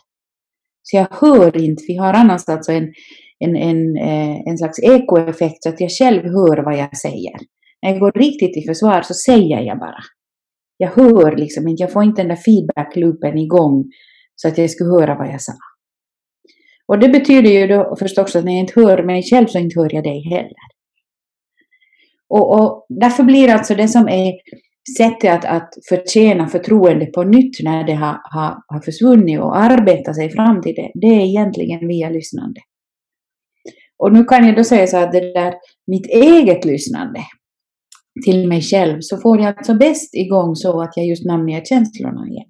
Så 0.83 0.97
jag 0.97 1.07
hör 1.11 1.57
inte, 1.57 1.83
vi 1.87 1.95
har 1.95 2.13
annars 2.13 2.49
alltså 2.49 2.71
en, 2.71 2.93
en, 3.39 3.55
en, 3.55 3.97
eh, 3.97 4.35
en 4.47 4.57
slags 4.57 4.79
ekoeffekt 4.79 5.63
så 5.63 5.69
att 5.69 5.81
jag 5.81 5.91
själv 5.91 6.23
hör 6.23 6.63
vad 6.63 6.77
jag 6.77 6.97
säger. 6.97 7.33
När 7.81 7.89
jag 7.89 7.99
går 7.99 8.11
riktigt 8.11 8.57
i 8.57 8.67
försvar 8.67 9.01
så 9.01 9.13
säger 9.13 9.59
jag 9.59 9.79
bara. 9.79 10.03
Jag 10.77 10.89
hör 10.89 11.35
liksom 11.35 11.67
inte, 11.67 11.83
jag 11.83 11.91
får 11.91 12.03
inte 12.03 12.21
den 12.21 12.29
där 12.29 12.35
feedback-loopen 12.35 13.37
igång 13.37 13.83
så 14.35 14.47
att 14.47 14.57
jag 14.57 14.69
skulle 14.69 14.89
höra 14.89 15.15
vad 15.15 15.27
jag 15.27 15.41
sa. 15.41 15.53
Och 16.87 16.99
det 16.99 17.09
betyder 17.09 17.49
ju 17.49 17.67
då 17.67 17.95
förstås 17.99 18.35
att 18.35 18.45
när 18.45 18.51
jag 18.51 18.59
inte 18.59 18.81
hör 18.81 19.03
mig 19.03 19.23
själv 19.23 19.47
så 19.47 19.59
inte 19.59 19.79
hör 19.79 19.89
jag 19.93 20.03
dig 20.03 20.23
heller. 20.29 20.73
Och, 22.29 22.59
och 22.59 22.85
därför 22.89 23.23
blir 23.23 23.49
alltså 23.49 23.75
det 23.75 23.87
som 23.87 24.07
är 24.07 24.33
sättet 24.97 25.33
att, 25.33 25.45
att 25.45 25.69
förtjäna 25.89 26.47
förtroende 26.47 27.05
på 27.05 27.23
nytt 27.23 27.63
när 27.63 27.83
det 27.83 27.93
har, 27.93 28.19
har, 28.23 28.63
har 28.67 28.81
försvunnit 28.81 29.39
och 29.39 29.57
arbeta 29.57 30.13
sig 30.13 30.29
fram 30.29 30.61
till 30.61 30.75
det, 30.75 30.91
det 30.93 31.07
är 31.07 31.25
egentligen 31.25 31.87
via 31.87 32.09
lyssnande. 32.09 32.61
Och 33.97 34.13
nu 34.13 34.23
kan 34.23 34.47
jag 34.47 34.55
då 34.55 34.63
säga 34.63 34.87
så 34.87 34.97
att 34.97 35.11
det 35.11 35.33
där, 35.33 35.53
mitt 35.87 36.05
eget 36.05 36.65
lyssnande 36.65 37.19
till 38.25 38.47
mig 38.47 38.61
själv 38.61 38.97
så 39.01 39.17
får 39.17 39.39
jag 39.39 39.57
alltså 39.57 39.73
bäst 39.73 40.15
igång 40.15 40.55
så 40.55 40.81
att 40.81 40.97
jag 40.97 41.05
just 41.05 41.25
namnger 41.25 41.65
känslorna 41.65 42.27
igen. 42.27 42.49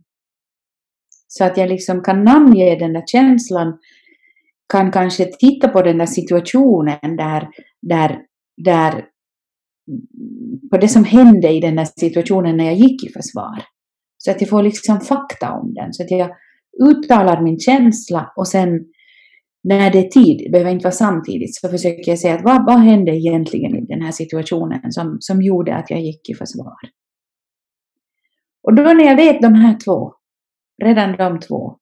Så 1.27 1.43
att 1.43 1.57
jag 1.57 1.69
liksom 1.69 2.01
kan 2.03 2.23
namnge 2.23 2.75
den 2.75 2.93
där 2.93 3.03
känslan, 3.07 3.79
kan 4.73 4.91
kanske 4.91 5.25
titta 5.25 5.67
på 5.67 5.81
den 5.81 5.97
där 5.97 6.05
situationen 6.05 7.17
där, 7.17 7.49
där, 7.81 8.19
där 8.57 9.05
på 10.71 10.77
det 10.77 10.87
som 10.87 11.03
hände 11.03 11.49
i 11.49 11.59
den 11.59 11.75
där 11.75 11.85
situationen 11.85 12.57
när 12.57 12.65
jag 12.65 12.75
gick 12.75 13.03
i 13.03 13.13
försvar. 13.13 13.63
Så 14.17 14.31
att 14.31 14.41
jag 14.41 14.49
får 14.49 14.63
liksom 14.63 14.99
fakta 14.99 15.51
om 15.51 15.73
den. 15.73 15.93
Så 15.93 16.03
att 16.03 16.11
jag 16.11 16.29
uttalar 16.89 17.41
min 17.41 17.59
känsla 17.59 18.33
och 18.35 18.47
sen 18.47 18.69
när 19.63 19.91
det 19.91 19.99
är 19.99 20.09
tid, 20.09 20.41
det 20.45 20.51
behöver 20.51 20.71
inte 20.71 20.83
vara 20.83 20.91
samtidigt, 20.91 21.55
så 21.55 21.69
försöker 21.69 22.11
jag 22.11 22.19
säga 22.19 22.35
att 22.35 22.43
vad, 22.43 22.65
vad 22.65 22.79
hände 22.79 23.11
egentligen 23.11 23.75
i 23.75 23.85
den 23.85 24.01
här 24.01 24.11
situationen 24.11 24.91
som, 24.91 25.17
som 25.19 25.41
gjorde 25.41 25.75
att 25.75 25.89
jag 25.89 26.01
gick 26.01 26.29
i 26.29 26.33
försvar? 26.33 26.77
Och 28.63 28.75
då 28.75 28.83
när 28.83 29.03
jag 29.03 29.15
vet 29.15 29.41
de 29.41 29.53
här 29.53 29.77
två, 29.85 30.13
redan 30.83 31.17
de 31.17 31.39
två, 31.39 31.77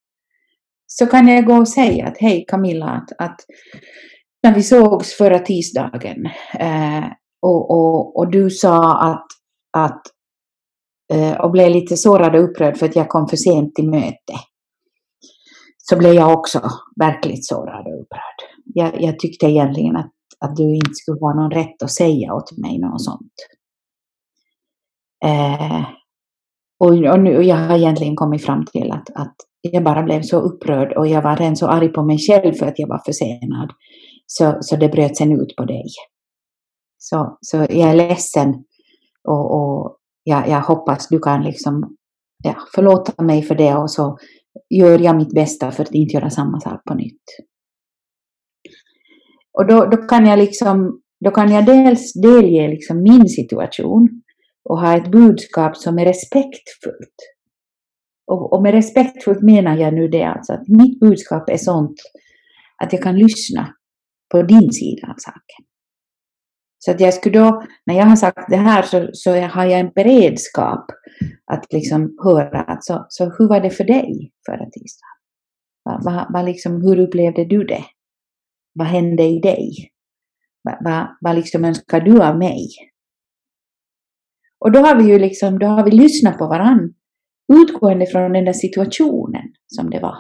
så 0.93 1.05
kan 1.05 1.27
jag 1.27 1.45
gå 1.45 1.57
och 1.57 1.67
säga 1.67 2.07
att 2.07 2.17
hej 2.17 2.45
Camilla, 2.47 2.85
att, 2.85 3.11
att 3.17 3.39
när 4.43 4.55
vi 4.55 4.63
sågs 4.63 5.13
förra 5.13 5.39
tisdagen 5.39 6.25
eh, 6.59 7.05
och, 7.41 7.71
och, 7.71 8.17
och 8.17 8.31
du 8.31 8.49
sa 8.49 8.99
att, 8.99 9.27
att 9.77 10.01
eh, 11.13 11.41
och 11.41 11.51
blev 11.51 11.71
lite 11.71 11.97
sårad 11.97 12.35
och 12.35 12.43
upprörd 12.43 12.77
för 12.77 12.85
att 12.85 12.95
jag 12.95 13.09
kom 13.09 13.27
för 13.27 13.37
sent 13.37 13.75
till 13.75 13.89
möte. 13.89 14.33
Så 15.77 15.97
blev 15.97 16.13
jag 16.13 16.39
också 16.39 16.61
verkligt 16.99 17.47
sårad 17.47 17.87
och 17.87 18.01
upprörd. 18.01 18.39
Jag, 18.65 19.01
jag 19.01 19.19
tyckte 19.19 19.45
egentligen 19.45 19.95
att, 19.95 20.11
att 20.39 20.55
du 20.55 20.75
inte 20.75 20.93
skulle 20.93 21.19
ha 21.19 21.33
någon 21.33 21.51
rätt 21.51 21.83
att 21.83 21.91
säga 21.91 22.33
åt 22.33 22.57
mig 22.57 22.79
något 22.79 23.03
sånt. 23.03 23.33
Eh, 25.25 25.81
och, 26.81 26.87
och, 26.87 27.19
nu, 27.19 27.37
och 27.37 27.43
jag 27.43 27.55
har 27.55 27.77
egentligen 27.77 28.15
kommit 28.15 28.45
fram 28.45 28.65
till 28.65 28.91
att, 28.91 29.09
att 29.15 29.35
jag 29.61 29.83
bara 29.83 30.03
blev 30.03 30.21
så 30.21 30.39
upprörd 30.39 30.93
och 30.97 31.07
jag 31.07 31.21
var 31.21 31.35
redan 31.35 31.55
så 31.55 31.67
arg 31.67 31.87
på 31.87 32.03
mig 32.03 32.17
själv 32.17 32.53
för 32.53 32.65
att 32.65 32.79
jag 32.79 32.87
var 32.87 33.01
försenad. 33.05 33.71
Så, 34.25 34.57
så 34.61 34.75
det 34.75 34.89
bröt 34.89 35.17
sen 35.17 35.41
ut 35.41 35.55
på 35.55 35.65
dig. 35.65 35.85
Så, 36.97 37.37
så 37.41 37.57
jag 37.57 37.89
är 37.89 37.93
ledsen 37.93 38.63
och, 39.27 39.55
och 39.55 39.97
jag, 40.23 40.47
jag 40.47 40.61
hoppas 40.61 41.07
du 41.07 41.19
kan 41.19 41.43
liksom 41.43 41.95
ja, 42.43 42.55
förlåta 42.75 43.23
mig 43.23 43.41
för 43.41 43.55
det 43.55 43.75
och 43.75 43.91
så 43.91 44.17
gör 44.69 44.99
jag 44.99 45.15
mitt 45.15 45.33
bästa 45.33 45.71
för 45.71 45.83
att 45.83 45.91
inte 45.91 46.13
göra 46.13 46.29
samma 46.29 46.59
sak 46.59 46.83
på 46.87 46.93
nytt. 46.93 47.23
Och 49.53 49.67
då, 49.67 49.85
då 49.85 49.97
kan 49.97 50.25
jag 50.25 50.39
liksom, 50.39 51.01
då 51.25 51.31
kan 51.31 51.51
jag 51.51 51.65
dels 51.65 52.13
delge 52.13 52.67
liksom 52.67 53.03
min 53.03 53.27
situation 53.27 54.20
och 54.63 54.79
ha 54.79 54.97
ett 54.97 55.11
budskap 55.11 55.77
som 55.77 55.99
är 55.99 56.05
respektfullt. 56.05 57.15
Och, 58.27 58.53
och 58.53 58.63
med 58.63 58.73
respektfullt 58.73 59.41
menar 59.41 59.77
jag 59.77 59.93
nu 59.93 60.07
det 60.07 60.23
alltså 60.23 60.53
att 60.53 60.67
mitt 60.67 60.99
budskap 60.99 61.49
är 61.49 61.57
sånt 61.57 62.01
att 62.83 62.93
jag 62.93 63.01
kan 63.01 63.17
lyssna 63.17 63.73
på 64.31 64.41
din 64.41 64.71
sida 64.71 65.07
av 65.07 65.15
saken. 65.17 65.65
Så 66.79 66.91
att 66.91 66.99
jag 66.99 67.13
skulle 67.13 67.39
då, 67.39 67.63
när 67.85 67.95
jag 67.95 68.05
har 68.05 68.15
sagt 68.15 68.49
det 68.49 68.57
här 68.57 68.81
så, 68.81 69.09
så 69.13 69.31
har 69.31 69.65
jag 69.65 69.79
en 69.79 69.91
beredskap 69.95 70.85
att 71.45 71.73
liksom 71.73 72.17
höra 72.23 72.61
att 72.61 72.85
så, 72.85 73.05
så 73.09 73.25
hur 73.25 73.47
var 73.47 73.59
det 73.59 73.69
för 73.69 73.83
dig 73.83 74.31
förra 74.45 74.65
tisdagen? 74.65 75.17
Va, 75.85 76.01
va, 76.05 76.27
va 76.33 76.41
liksom, 76.41 76.81
hur 76.81 76.99
upplevde 76.99 77.45
du 77.45 77.63
det? 77.63 77.83
Vad 78.73 78.87
hände 78.87 79.23
i 79.23 79.39
dig? 79.39 79.91
Vad 80.63 80.83
va, 80.83 81.17
va 81.21 81.33
liksom 81.33 81.65
önskar 81.65 82.01
du 82.01 82.23
av 82.23 82.37
mig? 82.37 82.67
Och 84.65 84.71
då 84.71 84.79
har 84.79 84.95
vi 84.95 85.11
ju 85.11 85.19
liksom, 85.19 85.59
då 85.59 85.65
har 85.65 85.85
vi 85.85 85.91
lyssnat 85.91 86.37
på 86.37 86.47
varann 86.47 86.93
utgående 87.53 88.05
från 88.05 88.33
den 88.33 88.45
där 88.45 88.53
situationen 88.53 89.43
som 89.67 89.89
det 89.89 89.99
var. 89.99 90.15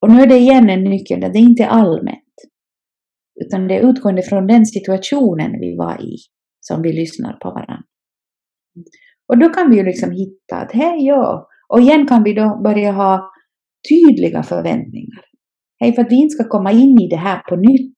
Och 0.00 0.10
nu 0.10 0.22
är 0.22 0.26
det 0.26 0.38
igen 0.38 0.70
en 0.70 0.84
nyckel, 0.84 1.20
det 1.20 1.26
är 1.26 1.36
inte 1.36 1.66
allmänt. 1.66 2.22
Utan 3.44 3.68
det 3.68 3.76
är 3.76 3.90
utgående 3.90 4.22
från 4.22 4.46
den 4.46 4.66
situationen 4.66 5.60
vi 5.60 5.76
var 5.76 6.02
i 6.02 6.16
som 6.60 6.82
vi 6.82 6.92
lyssnar 6.92 7.32
på 7.32 7.50
varandra. 7.50 7.84
Och 9.28 9.38
då 9.38 9.48
kan 9.48 9.70
vi 9.70 9.76
ju 9.76 9.82
liksom 9.82 10.10
hitta 10.10 10.56
att 10.56 10.72
hej 10.72 11.06
ja, 11.06 11.48
och 11.68 11.80
igen 11.80 12.06
kan 12.06 12.22
vi 12.22 12.34
då 12.34 12.60
börja 12.64 12.92
ha 12.92 13.30
tydliga 13.88 14.42
förväntningar. 14.42 15.24
Hej, 15.80 15.94
för 15.94 16.02
att 16.02 16.10
vi 16.10 16.16
inte 16.16 16.34
ska 16.34 16.48
komma 16.48 16.72
in 16.72 17.00
i 17.00 17.08
det 17.08 17.16
här 17.16 17.42
på 17.48 17.56
nytt, 17.56 17.96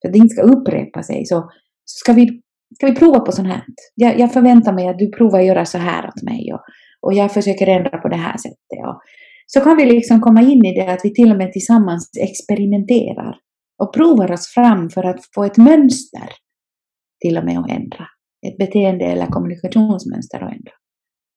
för 0.00 0.08
att 0.08 0.12
det 0.12 0.18
inte 0.18 0.34
ska 0.34 0.42
upprepa 0.42 1.02
sig, 1.02 1.26
så, 1.26 1.40
så 1.84 1.98
ska, 1.98 2.12
vi, 2.12 2.42
ska 2.74 2.86
vi 2.86 2.94
prova 2.94 3.20
på 3.20 3.32
sånt 3.32 3.48
här. 3.48 3.64
Jag, 3.94 4.18
jag 4.18 4.32
förväntar 4.32 4.72
mig 4.72 4.88
att 4.88 4.98
du 4.98 5.10
provar 5.10 5.40
att 5.40 5.46
göra 5.46 5.64
så 5.64 5.78
här 5.78 6.08
åt 6.08 6.22
mig 6.22 6.52
och, 6.52 6.60
och 7.00 7.14
jag 7.14 7.32
försöker 7.32 7.66
ändra 7.66 7.98
på 7.98 8.08
det 8.08 8.16
här 8.16 8.36
sättet. 8.36 8.86
Och, 8.86 9.00
så 9.46 9.60
kan 9.60 9.76
vi 9.76 9.86
liksom 9.86 10.20
komma 10.20 10.42
in 10.42 10.64
i 10.64 10.74
det 10.74 10.92
att 10.92 11.00
vi 11.04 11.14
till 11.14 11.30
och 11.30 11.38
med 11.38 11.52
tillsammans 11.52 12.10
experimenterar 12.20 13.36
och 13.82 13.94
provar 13.94 14.32
oss 14.32 14.48
fram 14.48 14.90
för 14.90 15.04
att 15.04 15.20
få 15.34 15.44
ett 15.44 15.56
mönster 15.56 16.28
till 17.20 17.38
och 17.38 17.44
med 17.44 17.58
att 17.58 17.70
ändra. 17.70 18.06
Ett 18.46 18.58
beteende 18.58 19.04
eller 19.04 19.26
kommunikationsmönster 19.26 20.38
att 20.38 20.52
ändra. 20.52 20.72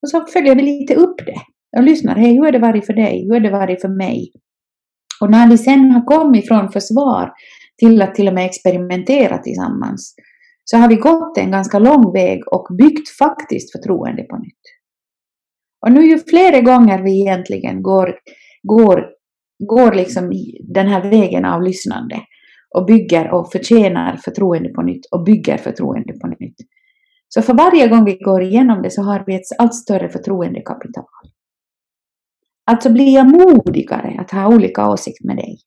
Och 0.02 0.10
så 0.10 0.26
följer 0.26 0.56
vi 0.56 0.62
lite 0.62 0.96
upp 0.96 1.18
det 1.26 1.42
och 1.78 1.84
lyssnar. 1.84 2.16
Hej, 2.16 2.34
hur 2.34 2.46
har 2.46 2.52
det 2.52 2.60
varit 2.60 2.86
för 2.86 2.94
dig? 2.94 3.24
Hur 3.24 3.34
har 3.34 3.40
det 3.40 3.52
varit 3.52 3.82
för 3.82 3.98
mig? 3.98 4.32
Och 5.22 5.32
när 5.32 5.50
vi 5.50 5.58
sen 5.58 5.92
har 5.92 6.06
kommit 6.06 6.48
från 6.48 6.72
försvar 6.72 7.32
till 7.78 8.02
att 8.02 8.16
till 8.16 8.28
och 8.28 8.34
med 8.34 8.46
experimentera 8.46 9.38
tillsammans 9.38 10.16
så 10.72 10.78
har 10.78 10.90
vi 10.90 10.96
gått 10.96 11.38
en 11.38 11.52
ganska 11.52 11.80
lång 11.80 12.14
väg 12.14 12.48
och 12.48 12.68
byggt 12.78 13.10
faktiskt 13.10 13.72
förtroende 13.72 14.24
på 14.24 14.38
nytt. 14.38 14.64
Och 15.82 15.92
nu 15.92 16.06
ju 16.06 16.20
flera 16.20 16.62
gånger 16.62 17.04
vi 17.04 17.22
egentligen 17.22 17.84
går, 17.84 18.16
går, 18.64 19.10
går 19.60 19.94
liksom 19.94 20.32
den 20.64 20.88
här 20.88 21.10
vägen 21.10 21.46
av 21.46 21.62
lyssnande 21.64 22.22
och 22.76 22.86
bygger 22.86 23.32
och 23.32 23.52
förtjänar 23.52 24.18
förtroende 24.18 24.70
på 24.70 24.82
nytt 24.82 25.06
och 25.12 25.24
bygger 25.24 25.58
förtroende 25.58 26.14
på 26.14 26.28
nytt. 26.28 26.56
Så 27.28 27.42
för 27.42 27.54
varje 27.54 27.88
gång 27.88 28.06
vi 28.06 28.18
går 28.18 28.42
igenom 28.42 28.82
det 28.82 28.92
så 28.92 29.02
har 29.02 29.24
vi 29.28 29.36
ett 29.36 29.42
allt 29.58 29.76
större 29.76 30.10
förtroendekapital. 30.10 31.06
Alltså 32.66 32.90
blir 32.90 33.16
jag 33.16 33.32
modigare 33.32 34.18
att 34.20 34.32
ha 34.32 34.56
olika 34.56 34.90
åsikter 34.90 35.28
med 35.28 35.38
dig. 35.38 35.60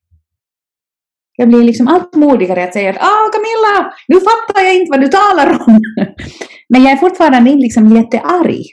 Jag 1.42 1.48
blir 1.48 1.64
liksom 1.64 1.88
allt 1.88 2.14
modigare 2.14 2.64
att 2.64 2.72
säga 2.72 2.90
att 2.90 2.96
ah 2.96 3.30
Camilla, 3.32 3.92
nu 4.08 4.20
fattar 4.20 4.62
jag 4.62 4.74
inte 4.74 4.90
vad 4.90 5.00
du 5.00 5.08
talar 5.08 5.50
om. 5.50 5.80
Men 6.68 6.82
jag 6.82 6.92
är 6.92 6.96
fortfarande 6.96 7.50
inte 7.50 7.62
liksom 7.62 7.96
jättearg. 7.96 8.64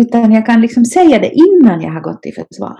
Utan 0.00 0.32
jag 0.32 0.46
kan 0.46 0.60
liksom 0.60 0.84
säga 0.84 1.18
det 1.18 1.32
innan 1.34 1.80
jag 1.80 1.92
har 1.92 2.00
gått 2.00 2.26
i 2.26 2.32
försvar. 2.32 2.78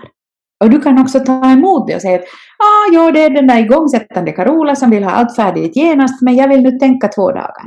Och 0.63 0.69
du 0.69 0.81
kan 0.81 1.01
också 1.01 1.19
ta 1.19 1.51
emot 1.51 1.87
det 1.87 1.95
och 1.95 2.01
säga 2.01 2.15
att 2.15 2.25
ah, 2.57 2.93
ja, 2.93 3.11
det 3.11 3.21
är 3.21 3.29
den 3.29 3.47
där 3.47 3.59
igångsättande 3.59 4.31
Carola 4.31 4.75
som 4.75 4.89
vill 4.89 5.03
ha 5.03 5.11
allt 5.11 5.35
färdigt 5.35 5.75
genast, 5.75 6.21
men 6.21 6.35
jag 6.35 6.47
vill 6.47 6.61
nu 6.61 6.71
tänka 6.71 7.07
två 7.07 7.31
dagar. 7.31 7.65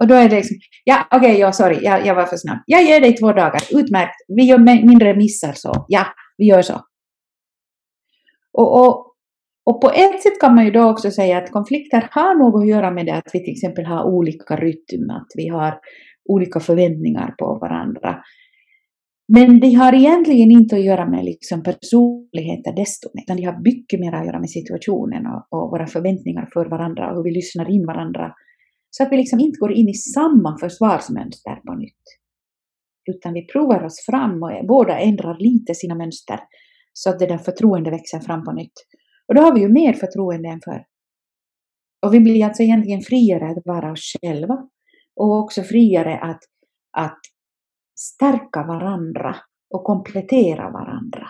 Och 0.00 0.06
då 0.06 0.14
är 0.14 0.28
det 0.28 0.36
liksom, 0.36 0.56
ja 0.84 1.06
okej, 1.10 1.18
okay, 1.18 1.40
ja 1.40 1.52
sorry, 1.52 1.78
jag, 1.82 2.06
jag 2.06 2.14
var 2.14 2.26
för 2.26 2.36
snabb. 2.36 2.58
Jag 2.66 2.82
ger 2.82 3.00
dig 3.00 3.16
två 3.16 3.32
dagar, 3.32 3.62
utmärkt. 3.70 4.14
Vi 4.28 4.42
gör 4.44 4.58
mindre 4.58 5.16
missar 5.16 5.52
så. 5.52 5.84
Ja, 5.88 6.06
vi 6.36 6.46
gör 6.46 6.62
så. 6.62 6.80
Och, 8.52 8.80
och, 8.80 9.07
och 9.68 9.80
på 9.80 9.90
ett 9.90 10.22
sätt 10.22 10.40
kan 10.40 10.54
man 10.54 10.64
ju 10.64 10.70
då 10.70 10.90
också 10.90 11.10
säga 11.10 11.38
att 11.38 11.50
konflikter 11.50 12.08
har 12.10 12.34
något 12.34 12.62
att 12.62 12.68
göra 12.68 12.90
med 12.90 13.06
det 13.06 13.14
att 13.14 13.30
vi 13.32 13.44
till 13.44 13.52
exempel 13.52 13.84
har 13.84 14.04
olika 14.04 14.56
rytm, 14.56 15.10
att 15.10 15.32
vi 15.34 15.48
har 15.48 15.80
olika 16.28 16.60
förväntningar 16.60 17.34
på 17.38 17.58
varandra. 17.60 18.22
Men 19.32 19.60
det 19.60 19.72
har 19.72 19.92
egentligen 19.92 20.50
inte 20.50 20.76
att 20.76 20.84
göra 20.84 21.10
med 21.10 21.24
liksom 21.24 21.62
personligheter 21.62 22.72
desto 22.76 23.08
mer, 23.14 23.22
utan 23.22 23.36
det 23.36 23.44
har 23.44 23.60
mycket 23.64 24.00
mer 24.00 24.12
att 24.12 24.26
göra 24.26 24.40
med 24.40 24.50
situationen 24.50 25.26
och, 25.26 25.42
och, 25.50 25.70
våra 25.70 25.86
förväntningar 25.86 26.48
för 26.52 26.66
varandra 26.66 27.10
och 27.10 27.16
hur 27.16 27.24
vi 27.24 27.30
lyssnar 27.30 27.70
in 27.70 27.86
varandra. 27.86 28.32
Så 28.90 29.02
att 29.02 29.12
vi 29.12 29.16
liksom 29.16 29.40
inte 29.40 29.58
går 29.58 29.72
in 29.72 29.88
i 29.88 29.94
samma 29.94 30.58
försvarsmönster 30.58 31.56
på 31.66 31.74
nytt. 31.74 32.04
Utan 33.10 33.32
vi 33.32 33.46
provar 33.46 33.84
oss 33.84 34.06
fram 34.06 34.42
och 34.42 34.66
båda 34.68 34.98
ändrar 34.98 35.36
lite 35.38 35.74
sina 35.74 35.94
mönster 35.94 36.40
så 36.92 37.10
att 37.10 37.18
det 37.18 37.26
där 37.26 37.38
förtroende 37.38 37.90
växer 37.90 38.20
fram 38.20 38.44
på 38.44 38.52
nytt. 38.52 38.78
Och 39.28 39.34
då 39.34 39.42
har 39.42 39.54
vi 39.54 39.60
ju 39.60 39.68
mer 39.68 39.92
förtroende 39.92 40.48
än 40.48 40.60
förr. 40.64 40.84
Och 42.06 42.14
vi 42.14 42.20
blir 42.20 42.44
alltså 42.44 42.62
egentligen 42.62 43.00
friare 43.00 43.50
att 43.50 43.66
vara 43.66 43.92
oss 43.92 44.12
själva 44.22 44.68
och 45.16 45.38
också 45.38 45.62
friare 45.62 46.18
att, 46.18 46.40
att 46.96 47.20
stärka 47.98 48.62
varandra 48.62 49.36
och 49.74 49.84
komplettera 49.84 50.70
varandra. 50.70 51.26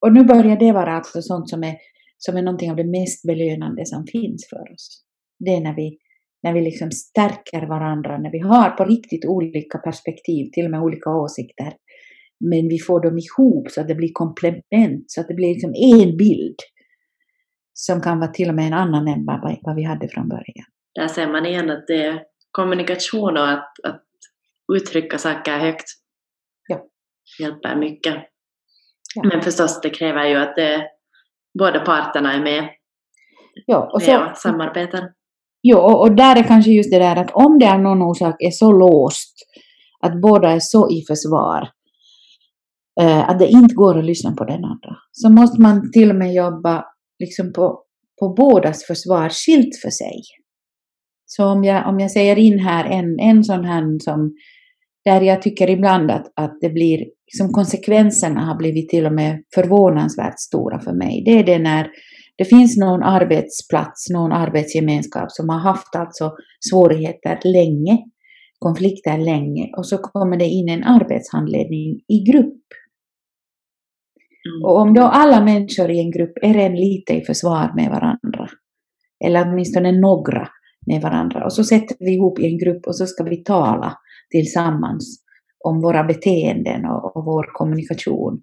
Och 0.00 0.12
nu 0.12 0.24
börjar 0.24 0.56
det 0.56 0.72
vara 0.72 0.92
alltså 0.92 1.22
sånt 1.22 1.48
som 1.48 1.64
är, 1.64 1.76
som 2.18 2.36
är 2.36 2.42
någonting 2.42 2.70
av 2.70 2.76
det 2.76 2.84
mest 2.84 3.26
belönande 3.26 3.86
som 3.86 4.06
finns 4.06 4.46
för 4.50 4.72
oss. 4.72 5.04
Det 5.44 5.50
är 5.50 5.60
när 5.60 5.76
vi, 5.76 5.98
när 6.42 6.52
vi 6.52 6.60
liksom 6.60 6.90
stärker 6.90 7.66
varandra, 7.66 8.18
när 8.18 8.32
vi 8.32 8.38
har 8.38 8.70
på 8.70 8.84
riktigt 8.84 9.24
olika 9.24 9.78
perspektiv, 9.78 10.50
till 10.52 10.64
och 10.64 10.70
med 10.70 10.82
olika 10.82 11.10
åsikter. 11.10 11.72
Men 12.40 12.68
vi 12.68 12.78
får 12.78 13.02
dem 13.02 13.18
ihop 13.18 13.70
så 13.70 13.80
att 13.80 13.88
det 13.88 13.94
blir 13.94 14.10
komplement, 14.12 15.04
så 15.06 15.20
att 15.20 15.28
det 15.28 15.34
blir 15.34 15.48
liksom 15.48 15.74
en 15.74 16.16
bild. 16.16 16.56
Som 17.74 18.00
kan 18.00 18.18
vara 18.18 18.30
till 18.30 18.48
och 18.48 18.54
med 18.54 18.66
en 18.66 18.72
annan 18.72 19.08
än 19.08 19.26
vad, 19.26 19.58
vad 19.62 19.76
vi 19.76 19.82
hade 19.82 20.08
från 20.08 20.28
början. 20.28 20.66
Där 20.94 21.08
ser 21.08 21.26
man 21.26 21.46
igen 21.46 21.70
att 21.70 21.86
det 21.86 22.04
är 22.04 22.22
kommunikation 22.50 23.36
och 23.36 23.48
att, 23.48 23.72
att 23.82 24.04
uttrycka 24.72 25.18
saker 25.18 25.58
högt 25.58 25.86
ja. 26.68 26.80
hjälper 27.40 27.76
mycket. 27.76 28.14
Ja. 29.14 29.22
Men 29.24 29.42
förstås, 29.42 29.80
det 29.80 29.90
kräver 29.90 30.26
ju 30.26 30.36
att 30.36 30.56
det, 30.56 30.82
båda 31.58 31.80
parterna 31.80 32.32
är 32.32 32.40
med, 32.42 32.68
ja, 33.66 33.90
och, 33.92 34.02
så, 34.02 34.24
och 34.24 34.36
samarbetar. 34.36 35.12
Ja, 35.60 35.96
och 35.96 36.16
där 36.16 36.36
är 36.36 36.42
kanske 36.42 36.70
just 36.70 36.90
det 36.90 36.98
där 36.98 37.16
att 37.16 37.30
om 37.30 37.58
det 37.58 37.72
av 37.72 37.80
någon 37.80 38.02
orsak 38.02 38.36
är 38.38 38.50
så 38.50 38.72
låst 38.72 39.34
att 40.00 40.20
båda 40.20 40.50
är 40.50 40.60
så 40.60 40.90
i 40.90 41.04
försvar 41.08 41.68
eh, 43.00 43.28
att 43.28 43.38
det 43.38 43.48
inte 43.48 43.74
går 43.74 43.98
att 43.98 44.04
lyssna 44.04 44.32
på 44.32 44.44
den 44.44 44.64
andra, 44.64 44.96
så 45.12 45.30
måste 45.30 45.60
man 45.60 45.92
till 45.92 46.10
och 46.10 46.16
med 46.16 46.34
jobba 46.34 46.84
liksom 47.22 47.52
på, 47.52 47.82
på 48.20 48.34
bådas 48.36 48.84
försvar 48.84 49.28
skilt 49.28 49.76
för 49.82 49.90
sig. 49.90 50.20
Så 51.26 51.44
om 51.46 51.64
jag, 51.64 51.88
om 51.88 52.00
jag 52.00 52.10
säger 52.10 52.38
in 52.38 52.58
här 52.58 52.84
en, 52.84 53.20
en 53.20 53.44
sån 53.44 53.64
här 53.64 53.98
som 53.98 54.34
där 55.04 55.20
jag 55.20 55.42
tycker 55.42 55.70
ibland 55.70 56.10
att, 56.10 56.32
att 56.36 56.58
det 56.60 56.68
blir 56.68 56.98
liksom 56.98 57.52
konsekvenserna 57.52 58.40
har 58.40 58.56
blivit 58.56 58.88
till 58.88 59.06
och 59.06 59.12
med 59.12 59.42
förvånansvärt 59.54 60.38
stora 60.38 60.80
för 60.80 60.92
mig. 60.92 61.22
Det 61.24 61.38
är 61.38 61.44
det 61.44 61.58
när 61.58 61.90
det 62.38 62.44
finns 62.44 62.76
någon 62.76 63.02
arbetsplats, 63.02 64.10
någon 64.10 64.32
arbetsgemenskap 64.32 65.30
som 65.30 65.48
har 65.48 65.58
haft 65.58 65.96
alltså 65.96 66.32
svårigheter 66.70 67.38
länge, 67.44 67.98
konflikter 68.58 69.18
länge, 69.18 69.70
och 69.76 69.86
så 69.86 69.98
kommer 69.98 70.36
det 70.36 70.48
in 70.48 70.68
en 70.68 70.84
arbetshandledning 70.84 72.00
i 72.08 72.32
grupp. 72.32 72.62
Mm. 74.48 74.64
Och 74.64 74.76
om 74.80 74.94
då 74.94 75.02
alla 75.02 75.44
människor 75.44 75.90
i 75.90 76.00
en 76.00 76.10
grupp 76.10 76.32
är 76.42 76.56
en 76.56 76.74
lite 76.74 77.12
i 77.14 77.24
försvar 77.24 77.72
med 77.76 77.90
varandra, 77.90 78.48
eller 79.24 79.48
åtminstone 79.48 79.92
några 79.92 80.48
med 80.86 81.02
varandra, 81.02 81.44
och 81.44 81.52
så 81.52 81.64
sätter 81.64 81.96
vi 82.00 82.14
ihop 82.14 82.38
i 82.38 82.46
en 82.46 82.58
grupp 82.58 82.86
och 82.86 82.96
så 82.96 83.06
ska 83.06 83.24
vi 83.24 83.36
tala 83.36 83.98
tillsammans 84.30 85.24
om 85.64 85.80
våra 85.80 86.04
beteenden 86.04 86.84
och, 86.84 87.16
och 87.16 87.24
vår 87.24 87.50
kommunikation, 87.52 88.42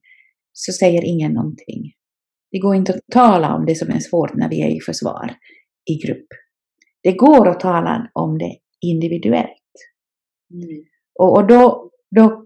så 0.53 0.71
säger 0.71 1.05
ingen 1.05 1.33
någonting. 1.33 1.93
Det 2.51 2.59
går 2.59 2.75
inte 2.75 2.93
att 2.93 3.01
tala 3.11 3.55
om 3.55 3.65
det 3.65 3.75
som 3.75 3.89
är 3.89 3.99
svårt 3.99 4.33
när 4.33 4.49
vi 4.49 4.61
är 4.61 4.69
i 4.69 4.79
försvar 4.79 5.35
i 5.85 6.07
grupp. 6.07 6.27
Det 7.03 7.11
går 7.11 7.47
att 7.47 7.59
tala 7.59 8.09
om 8.13 8.37
det 8.37 8.55
individuellt. 8.81 9.49
Mm. 10.53 10.83
Och, 11.19 11.37
och 11.37 11.47
då, 11.47 11.88
då, 12.16 12.45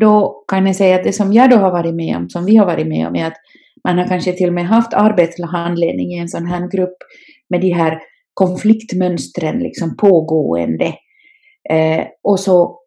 då 0.00 0.44
kan 0.48 0.66
jag 0.66 0.76
säga 0.76 0.96
att 0.96 1.04
det 1.04 1.12
som 1.12 1.32
jag 1.32 1.50
då 1.50 1.56
har 1.56 1.70
varit 1.70 1.94
med 1.94 2.16
om, 2.16 2.28
som 2.28 2.44
vi 2.44 2.56
har 2.56 2.66
varit 2.66 2.86
med 2.86 3.08
om, 3.08 3.16
är 3.16 3.26
att 3.26 3.36
man 3.84 3.98
har 3.98 4.08
kanske 4.08 4.32
till 4.32 4.48
och 4.48 4.54
med 4.54 4.66
haft 4.66 4.94
arbetshandledning 4.94 6.12
i 6.12 6.18
en 6.18 6.28
sån 6.28 6.46
här 6.46 6.70
grupp 6.70 6.96
med 7.48 7.60
de 7.60 7.70
här 7.70 7.98
konfliktmönstren 8.34 9.58
liksom 9.58 9.96
pågående. 9.96 10.94
Eh, 11.70 12.06
och 12.22 12.40
så 12.40 12.80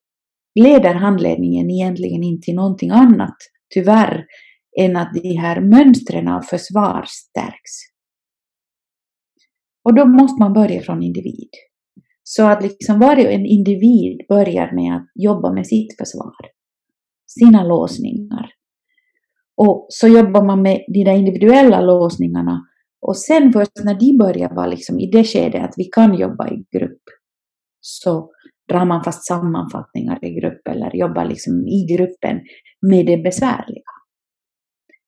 leder 0.59 0.93
handledningen 0.93 1.70
egentligen 1.70 2.24
inte 2.24 2.45
till 2.45 2.55
någonting 2.55 2.89
annat, 2.89 3.36
tyvärr, 3.74 4.26
än 4.80 4.95
att 4.95 5.14
de 5.24 5.36
här 5.36 5.62
mönstren 5.62 6.28
av 6.28 6.41
försvar 6.41 7.05
stärks. 7.07 7.72
Och 9.84 9.95
då 9.95 10.05
måste 10.05 10.39
man 10.39 10.53
börja 10.53 10.82
från 10.82 11.03
individ. 11.03 11.49
Så 12.24 12.47
att 12.47 12.63
liksom 12.63 12.99
varje 12.99 13.32
en 13.32 13.45
individ 13.45 14.22
börjar 14.30 14.72
med 14.76 14.95
att 14.95 15.07
jobba 15.15 15.53
med 15.53 15.67
sitt 15.67 15.97
försvar, 15.97 16.36
sina 17.28 17.63
låsningar. 17.63 18.51
Och 19.57 19.86
så 19.89 20.07
jobbar 20.07 20.45
man 20.45 20.61
med 20.61 20.86
de 20.88 21.03
där 21.03 21.13
individuella 21.13 21.82
låsningarna 21.82 22.61
och 23.01 23.17
sen 23.17 23.53
först 23.53 23.84
när 23.84 23.99
de 23.99 24.17
börjar 24.17 24.55
vara 24.55 24.67
liksom 24.67 24.99
i 24.99 25.11
det 25.11 25.24
skedet 25.24 25.63
att 25.63 25.74
vi 25.78 25.84
kan 25.84 26.19
jobba 26.19 26.49
i 26.49 26.65
grupp 26.78 27.01
så 27.82 28.32
drar 28.69 28.86
man 28.86 29.03
fast 29.03 29.28
sammanfattningar 29.28 30.26
i 30.26 30.39
grupp 30.39 30.67
eller 30.67 30.95
jobbar 30.95 31.26
liksom 31.26 31.67
i 31.67 31.86
gruppen 31.95 32.41
med 32.82 33.05
det 33.05 33.17
besvärliga. 33.17 33.91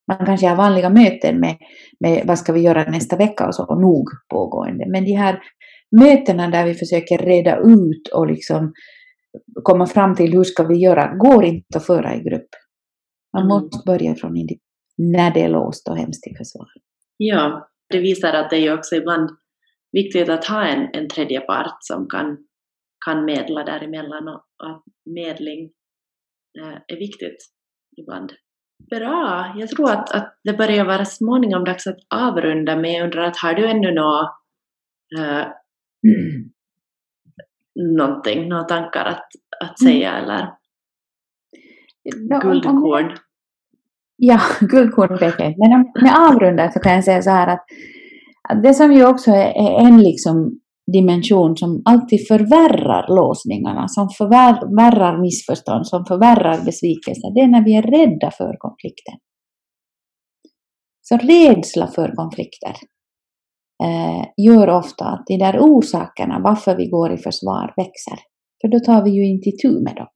Man 0.08 0.26
kanske 0.26 0.48
har 0.48 0.56
vanliga 0.56 0.90
möten 0.90 1.40
med, 1.40 1.58
med 2.00 2.24
vad 2.28 2.40
ska 2.40 2.54
vi 2.54 2.62
göra 2.62 2.84
nästa 2.84 3.18
vecka 3.18 3.48
och 3.48 3.56
så, 3.56 3.66
och 3.66 3.82
nog 3.82 4.10
pågående. 4.30 4.86
Men 4.88 5.06
de 5.06 5.12
här 5.12 5.40
mötena 6.00 6.50
där 6.50 6.66
vi 6.66 6.74
försöker 6.74 7.18
reda 7.18 7.58
ut 7.58 8.08
och 8.14 8.28
liksom 8.28 8.74
komma 9.64 9.86
fram 9.88 10.16
till 10.16 10.34
hur 10.34 10.44
ska 10.44 10.64
vi 10.64 10.76
göra, 10.76 11.16
går 11.16 11.44
inte 11.44 11.78
att 11.78 11.86
föra 11.86 12.16
i 12.16 12.20
grupp. 12.20 12.50
Man 13.34 13.44
mm. 13.44 13.48
måste 13.48 13.86
börja 13.86 14.16
från 14.16 14.38
individ, 14.38 14.62
när 14.98 15.34
det 15.34 15.42
är 15.42 15.50
låst 15.50 15.88
och 15.88 15.98
hemskt 15.98 16.28
i 16.28 16.36
försvar. 16.36 16.68
Ja, 17.18 17.70
det 17.90 18.00
visar 18.00 18.34
att 18.34 18.50
det 18.50 18.58
är 18.58 18.78
också 18.78 18.96
ibland 18.96 19.30
viktigt 19.92 20.30
att 20.30 20.46
ha 20.46 20.68
en, 20.68 20.90
en 20.94 21.10
tredje 21.10 21.42
part 21.42 21.78
som 21.80 22.08
kan, 22.08 22.38
kan 23.06 23.26
medla 23.26 23.64
däremellan 23.64 24.28
och, 24.28 24.44
att 24.68 24.84
medling 25.06 25.72
eh, 26.60 26.78
är 26.88 26.98
viktigt 27.00 27.38
ibland. 27.98 28.34
Bra, 28.90 29.54
jag 29.58 29.70
tror 29.70 29.92
att, 29.92 30.12
att 30.12 30.40
det 30.44 30.54
börjar 30.54 30.86
vara 30.86 31.06
småningom 31.06 31.64
dags 31.64 31.88
att 31.88 31.98
avrunda 32.16 32.76
men 32.76 32.94
jag 32.94 33.04
undrar 33.04 33.24
att 33.24 33.38
har 33.38 33.54
du 33.54 33.68
ännu 33.68 33.92
några 33.92 34.30
eh. 35.18 35.48
någonting, 37.98 38.50
några 38.50 38.64
tankar 38.64 39.06
att, 39.06 39.28
att 39.60 39.82
mm. 39.82 39.94
säga 39.94 40.12
mm. 40.12 40.24
eller 40.24 40.50
guldkorn? 42.42 43.18
Ja, 44.16 44.40
guldkorn 44.62 45.18
vet 45.18 45.40
jag. 45.40 45.56
Men 45.58 45.74
om 45.74 45.92
jag 45.94 46.32
avrundar 46.32 46.70
så 46.70 46.80
kan 46.80 46.94
jag 46.94 47.04
säga 47.04 47.22
så 47.22 47.30
här 47.30 47.48
att, 47.48 47.66
att 48.50 48.64
det 48.64 48.74
som 48.74 48.94
ju 48.94 49.06
också 49.06 49.32
är, 49.32 49.52
är 49.54 49.88
en 49.88 50.02
liksom 50.02 50.60
dimension 50.92 51.58
som 51.58 51.82
alltid 51.86 52.28
förvärrar 52.28 53.16
låsningarna, 53.16 53.88
som 53.88 54.10
förvärrar 54.10 55.22
missförstånd, 55.22 55.88
som 55.88 56.06
förvärrar 56.06 56.66
besvikelser, 56.66 57.34
det 57.36 57.42
är 57.42 57.48
när 57.48 57.64
vi 57.64 57.76
är 57.76 57.82
rädda 57.82 58.32
för 58.32 58.58
konflikten. 58.58 59.16
Så 61.02 61.18
rädsla 61.18 61.88
för 61.88 62.16
konflikter 62.16 62.74
gör 64.38 64.70
ofta 64.70 65.06
att 65.06 65.24
de 65.28 65.38
där 65.38 65.60
orsakerna 65.60 66.40
varför 66.44 66.76
vi 66.76 66.88
går 66.88 67.14
i 67.14 67.18
försvar 67.18 67.74
växer. 67.78 68.20
För 68.62 68.68
då 68.68 68.80
tar 68.80 69.04
vi 69.04 69.10
ju 69.10 69.26
inte 69.26 69.50
itu 69.50 69.70
med 69.70 69.96
dem. 69.96 70.08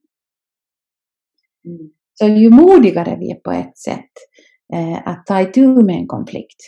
Mm. 1.65 1.91
Så 2.13 2.27
ju 2.27 2.49
modigare 2.49 3.17
vi 3.19 3.31
är 3.31 3.35
på 3.35 3.51
ett 3.51 3.77
sätt 3.77 4.11
eh, 4.73 5.07
att 5.07 5.25
ta 5.25 5.41
itu 5.41 5.67
med 5.67 5.95
en 5.95 6.07
konflikt, 6.07 6.61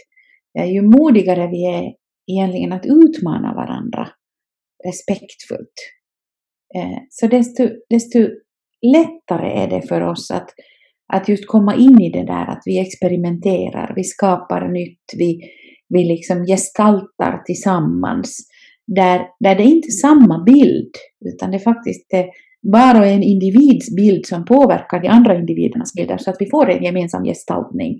eh, 0.59 0.65
ju 0.65 0.81
modigare 0.81 1.47
vi 1.47 1.65
är 1.65 1.93
egentligen 2.31 2.71
att 2.71 2.85
utmana 2.85 3.53
varandra 3.53 4.09
respektfullt. 4.85 5.73
Eh, 6.75 6.99
så 7.09 7.27
desto, 7.27 7.69
desto 7.89 8.19
lättare 8.81 9.63
är 9.63 9.67
det 9.67 9.87
för 9.87 10.01
oss 10.01 10.31
att, 10.31 10.49
att 11.13 11.29
just 11.29 11.47
komma 11.47 11.75
in 11.75 12.01
i 12.01 12.11
det 12.11 12.25
där 12.25 12.45
att 12.45 12.61
vi 12.65 12.79
experimenterar, 12.79 13.93
vi 13.95 14.03
skapar 14.03 14.67
nytt, 14.67 15.03
vi, 15.17 15.41
vi 15.89 16.03
liksom 16.03 16.45
gestaltar 16.45 17.43
tillsammans. 17.45 18.37
Där, 18.87 19.27
där 19.39 19.55
det 19.55 19.63
inte 19.63 19.87
är 19.87 19.91
samma 19.91 20.43
bild, 20.43 20.91
utan 21.25 21.51
det 21.51 21.57
är 21.57 21.59
faktiskt 21.59 22.13
är 22.13 22.25
var 22.61 22.99
och 22.99 23.07
en 23.07 23.23
individs 23.23 23.95
bild 23.95 24.25
som 24.25 24.45
påverkar 24.45 24.99
de 24.99 25.07
andra 25.07 25.35
individernas 25.35 25.93
bilder 25.93 26.17
så 26.17 26.29
att 26.29 26.35
vi 26.39 26.49
får 26.49 26.69
en 26.69 26.83
gemensam 26.83 27.23
gestaltning 27.23 27.99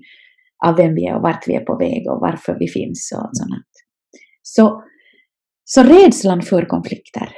av 0.66 0.76
vem 0.76 0.94
vi 0.94 1.06
är 1.06 1.16
och 1.16 1.22
vart 1.22 1.48
vi 1.48 1.54
är 1.54 1.60
på 1.60 1.76
väg 1.76 2.10
och 2.10 2.20
varför 2.20 2.56
vi 2.58 2.68
finns 2.68 3.12
och 3.12 3.30
sånt. 3.32 3.70
Så, 4.42 4.84
så 5.64 5.82
rädslan 5.82 6.42
för 6.42 6.64
konflikter, 6.64 7.28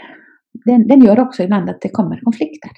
den, 0.64 0.88
den 0.88 1.05
gör 1.05 1.20
också 1.20 1.42
ibland 1.42 1.70
att 1.70 1.80
det 1.80 1.88
kommer 1.88 2.20
konflikter. 2.20 2.70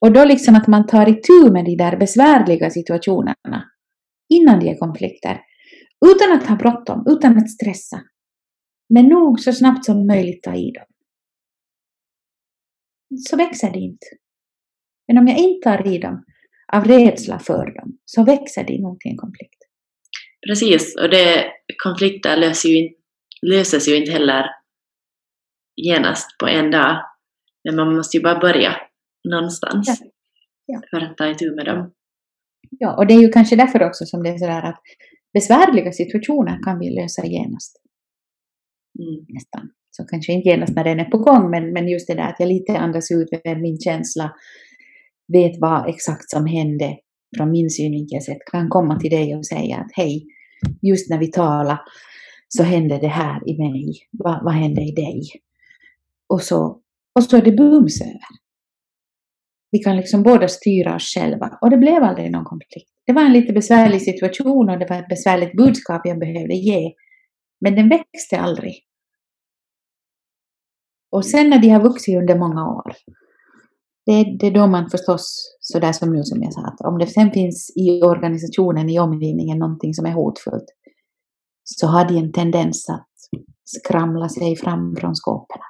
Och 0.00 0.12
då 0.12 0.24
liksom 0.24 0.54
att 0.54 0.66
man 0.66 0.86
tar 0.86 1.08
itu 1.08 1.52
med 1.52 1.64
de 1.64 1.76
där 1.76 1.96
besvärliga 1.96 2.70
situationerna 2.70 3.64
innan 4.28 4.60
de 4.60 4.68
är 4.68 4.78
konflikter. 4.78 5.40
Utan 6.06 6.32
att 6.32 6.46
ha 6.46 6.56
bråttom, 6.56 7.04
utan 7.08 7.38
att 7.38 7.50
stressa. 7.50 8.02
Men 8.94 9.06
nog 9.06 9.40
så 9.40 9.52
snabbt 9.52 9.84
som 9.84 10.06
möjligt 10.06 10.42
ta 10.42 10.54
i 10.54 10.70
dem. 10.70 10.86
Så 13.28 13.36
växer 13.36 13.72
det 13.72 13.78
inte. 13.78 14.06
Men 15.08 15.18
om 15.18 15.26
jag 15.26 15.38
inte 15.38 15.68
tar 15.68 15.94
i 15.94 15.98
dem 15.98 16.24
av 16.72 16.84
rädsla 16.84 17.38
för 17.38 17.74
dem, 17.74 17.98
så 18.04 18.24
växer 18.24 18.64
det 18.64 18.82
nog 18.82 19.00
till 19.00 19.10
en 19.10 19.16
konflikt. 19.16 19.58
Precis, 20.46 20.96
och 20.96 21.10
det, 21.10 21.52
konflikter 21.82 22.36
löser 22.36 22.68
ju 22.68 22.88
löses 23.42 23.88
ju 23.88 23.96
inte 23.96 24.12
heller 24.12 24.44
genast 25.76 26.38
på 26.38 26.46
en 26.46 26.70
dag. 26.70 27.04
Men 27.64 27.76
man 27.76 27.96
måste 27.96 28.16
ju 28.16 28.22
bara 28.22 28.38
börja 28.38 28.76
någonstans 29.28 30.00
ja. 30.00 30.10
Ja. 30.66 30.80
för 30.90 31.06
att 31.06 31.16
ta 31.16 31.28
itu 31.28 31.54
med 31.54 31.66
dem. 31.66 31.92
Ja, 32.70 32.96
och 32.96 33.06
det 33.06 33.14
är 33.14 33.20
ju 33.20 33.28
kanske 33.28 33.56
därför 33.56 33.82
också 33.82 34.06
som 34.06 34.22
det 34.22 34.30
är 34.30 34.38
sådär 34.38 34.62
att 34.62 34.82
besvärliga 35.32 35.92
situationer 35.92 36.62
kan 36.62 36.78
vi 36.78 36.90
lösa 36.90 37.26
genast. 37.26 37.76
Mm. 38.98 39.26
Nästan. 39.28 39.70
Så 39.90 40.04
kanske 40.04 40.32
inte 40.32 40.48
genast 40.48 40.74
när 40.74 40.84
den 40.84 41.00
är 41.00 41.04
på 41.04 41.18
gång, 41.18 41.50
men, 41.50 41.72
men 41.72 41.88
just 41.88 42.06
det 42.06 42.14
där 42.14 42.28
att 42.28 42.36
jag 42.38 42.48
lite 42.48 42.78
andas 42.78 43.10
ut 43.10 43.28
med 43.44 43.60
min 43.60 43.78
känsla, 43.80 44.32
vet 45.32 45.60
vad 45.60 45.88
exakt 45.88 46.30
som 46.30 46.46
hände 46.46 46.96
från 47.36 47.50
min 47.50 47.70
synvinkel 47.70 48.22
sett, 48.22 48.44
kan 48.52 48.68
komma 48.68 49.00
till 49.00 49.10
dig 49.10 49.36
och 49.36 49.46
säga 49.46 49.76
att 49.76 49.90
hej, 49.92 50.26
just 50.82 51.10
när 51.10 51.18
vi 51.18 51.30
talar 51.30 51.80
så 52.48 52.62
hände 52.62 52.98
det 52.98 53.08
här 53.08 53.48
i 53.48 53.58
mig. 53.58 53.94
Va, 54.12 54.40
vad 54.44 54.54
hände 54.54 54.82
i 54.82 54.92
dig? 54.92 55.22
Och 56.28 56.42
så, 56.42 56.80
och 57.14 57.22
så 57.22 57.36
är 57.36 57.42
det 57.42 57.52
bums 57.52 58.00
över. 58.00 58.40
Vi 59.70 59.78
kan 59.78 59.96
liksom 59.96 60.22
båda 60.22 60.48
styra 60.48 60.96
oss 60.96 61.14
själva. 61.14 61.58
Och 61.60 61.70
det 61.70 61.76
blev 61.76 62.02
aldrig 62.02 62.30
någon 62.30 62.44
konflikt. 62.44 62.90
Det 63.10 63.14
var 63.14 63.22
en 63.22 63.32
lite 63.32 63.52
besvärlig 63.52 64.02
situation 64.02 64.70
och 64.70 64.78
det 64.78 64.86
var 64.90 64.96
ett 64.96 65.08
besvärligt 65.08 65.56
budskap 65.56 66.00
jag 66.04 66.18
behövde 66.18 66.54
ge. 66.54 66.92
Men 67.60 67.74
den 67.74 67.88
växte 67.88 68.40
aldrig. 68.40 68.74
Och 71.12 71.26
sen 71.26 71.50
när 71.50 71.58
de 71.58 71.68
har 71.68 71.82
vuxit 71.82 72.16
under 72.16 72.38
många 72.38 72.68
år, 72.68 72.92
det, 74.06 74.36
det 74.40 74.46
är 74.46 74.50
då 74.50 74.66
man 74.66 74.90
förstås, 74.90 75.56
sådär 75.60 75.92
som 75.92 76.12
nu 76.12 76.22
som 76.24 76.42
jag 76.42 76.52
sa, 76.52 76.60
att 76.60 76.80
om 76.80 76.98
det 76.98 77.06
sen 77.06 77.30
finns 77.30 77.72
i 77.76 78.02
organisationen, 78.02 78.90
i 78.90 78.98
omgivningen, 78.98 79.58
någonting 79.58 79.94
som 79.94 80.06
är 80.06 80.12
hotfullt, 80.12 80.68
så 81.64 81.86
har 81.86 82.08
de 82.08 82.16
en 82.16 82.32
tendens 82.32 82.90
att 82.90 83.08
skramla 83.64 84.28
sig 84.28 84.56
fram 84.56 84.96
från 84.96 85.14
skåpen. 85.14 85.60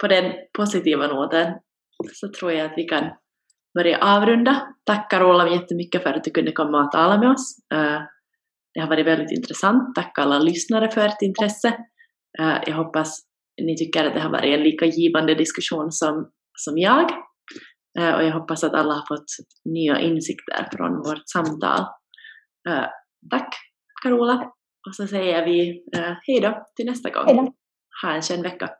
På 0.00 0.08
den 0.08 0.32
positiva 0.58 1.06
noten 1.06 1.54
så 2.12 2.28
tror 2.28 2.52
jag 2.52 2.66
att 2.66 2.78
vi 2.78 2.84
kan 2.84 3.04
börja 3.76 3.98
avrunda. 3.98 4.66
Tack 4.84 5.10
Carola 5.10 5.48
jättemycket 5.48 6.02
för 6.02 6.10
att 6.12 6.24
du 6.24 6.30
kunde 6.30 6.52
komma 6.52 6.84
och 6.84 6.92
tala 6.92 7.18
med 7.18 7.30
oss. 7.30 7.56
Det 8.74 8.80
har 8.80 8.88
varit 8.88 9.06
väldigt 9.06 9.38
intressant. 9.38 9.94
Tack 9.94 10.18
alla 10.18 10.38
lyssnare 10.38 10.90
för 10.90 11.00
ert 11.00 11.22
intresse. 11.22 11.76
Jag 12.66 12.76
hoppas 12.76 13.22
ni 13.62 13.76
tycker 13.76 14.04
att 14.04 14.14
det 14.14 14.20
har 14.20 14.30
varit 14.30 14.58
en 14.58 14.62
lika 14.62 14.86
givande 14.86 15.34
diskussion 15.34 15.92
som, 15.92 16.30
som 16.58 16.78
jag. 16.78 17.10
Och 17.98 18.24
jag 18.24 18.32
hoppas 18.32 18.64
att 18.64 18.74
alla 18.74 18.94
har 18.94 19.06
fått 19.16 19.24
nya 19.64 20.00
insikter 20.00 20.68
från 20.72 20.96
vårt 20.96 21.28
samtal. 21.28 21.86
Tack 23.30 23.54
Carola! 24.02 24.52
Och 24.88 24.94
så 24.94 25.06
säger 25.06 25.46
vi 25.46 25.84
hej 26.26 26.40
då 26.40 26.66
till 26.76 26.86
nästa 26.86 27.10
gång. 27.10 27.26
Hejdå. 27.26 27.52
Ha 28.02 28.12
en 28.12 28.22
skön 28.22 28.42
vecka. 28.42 28.70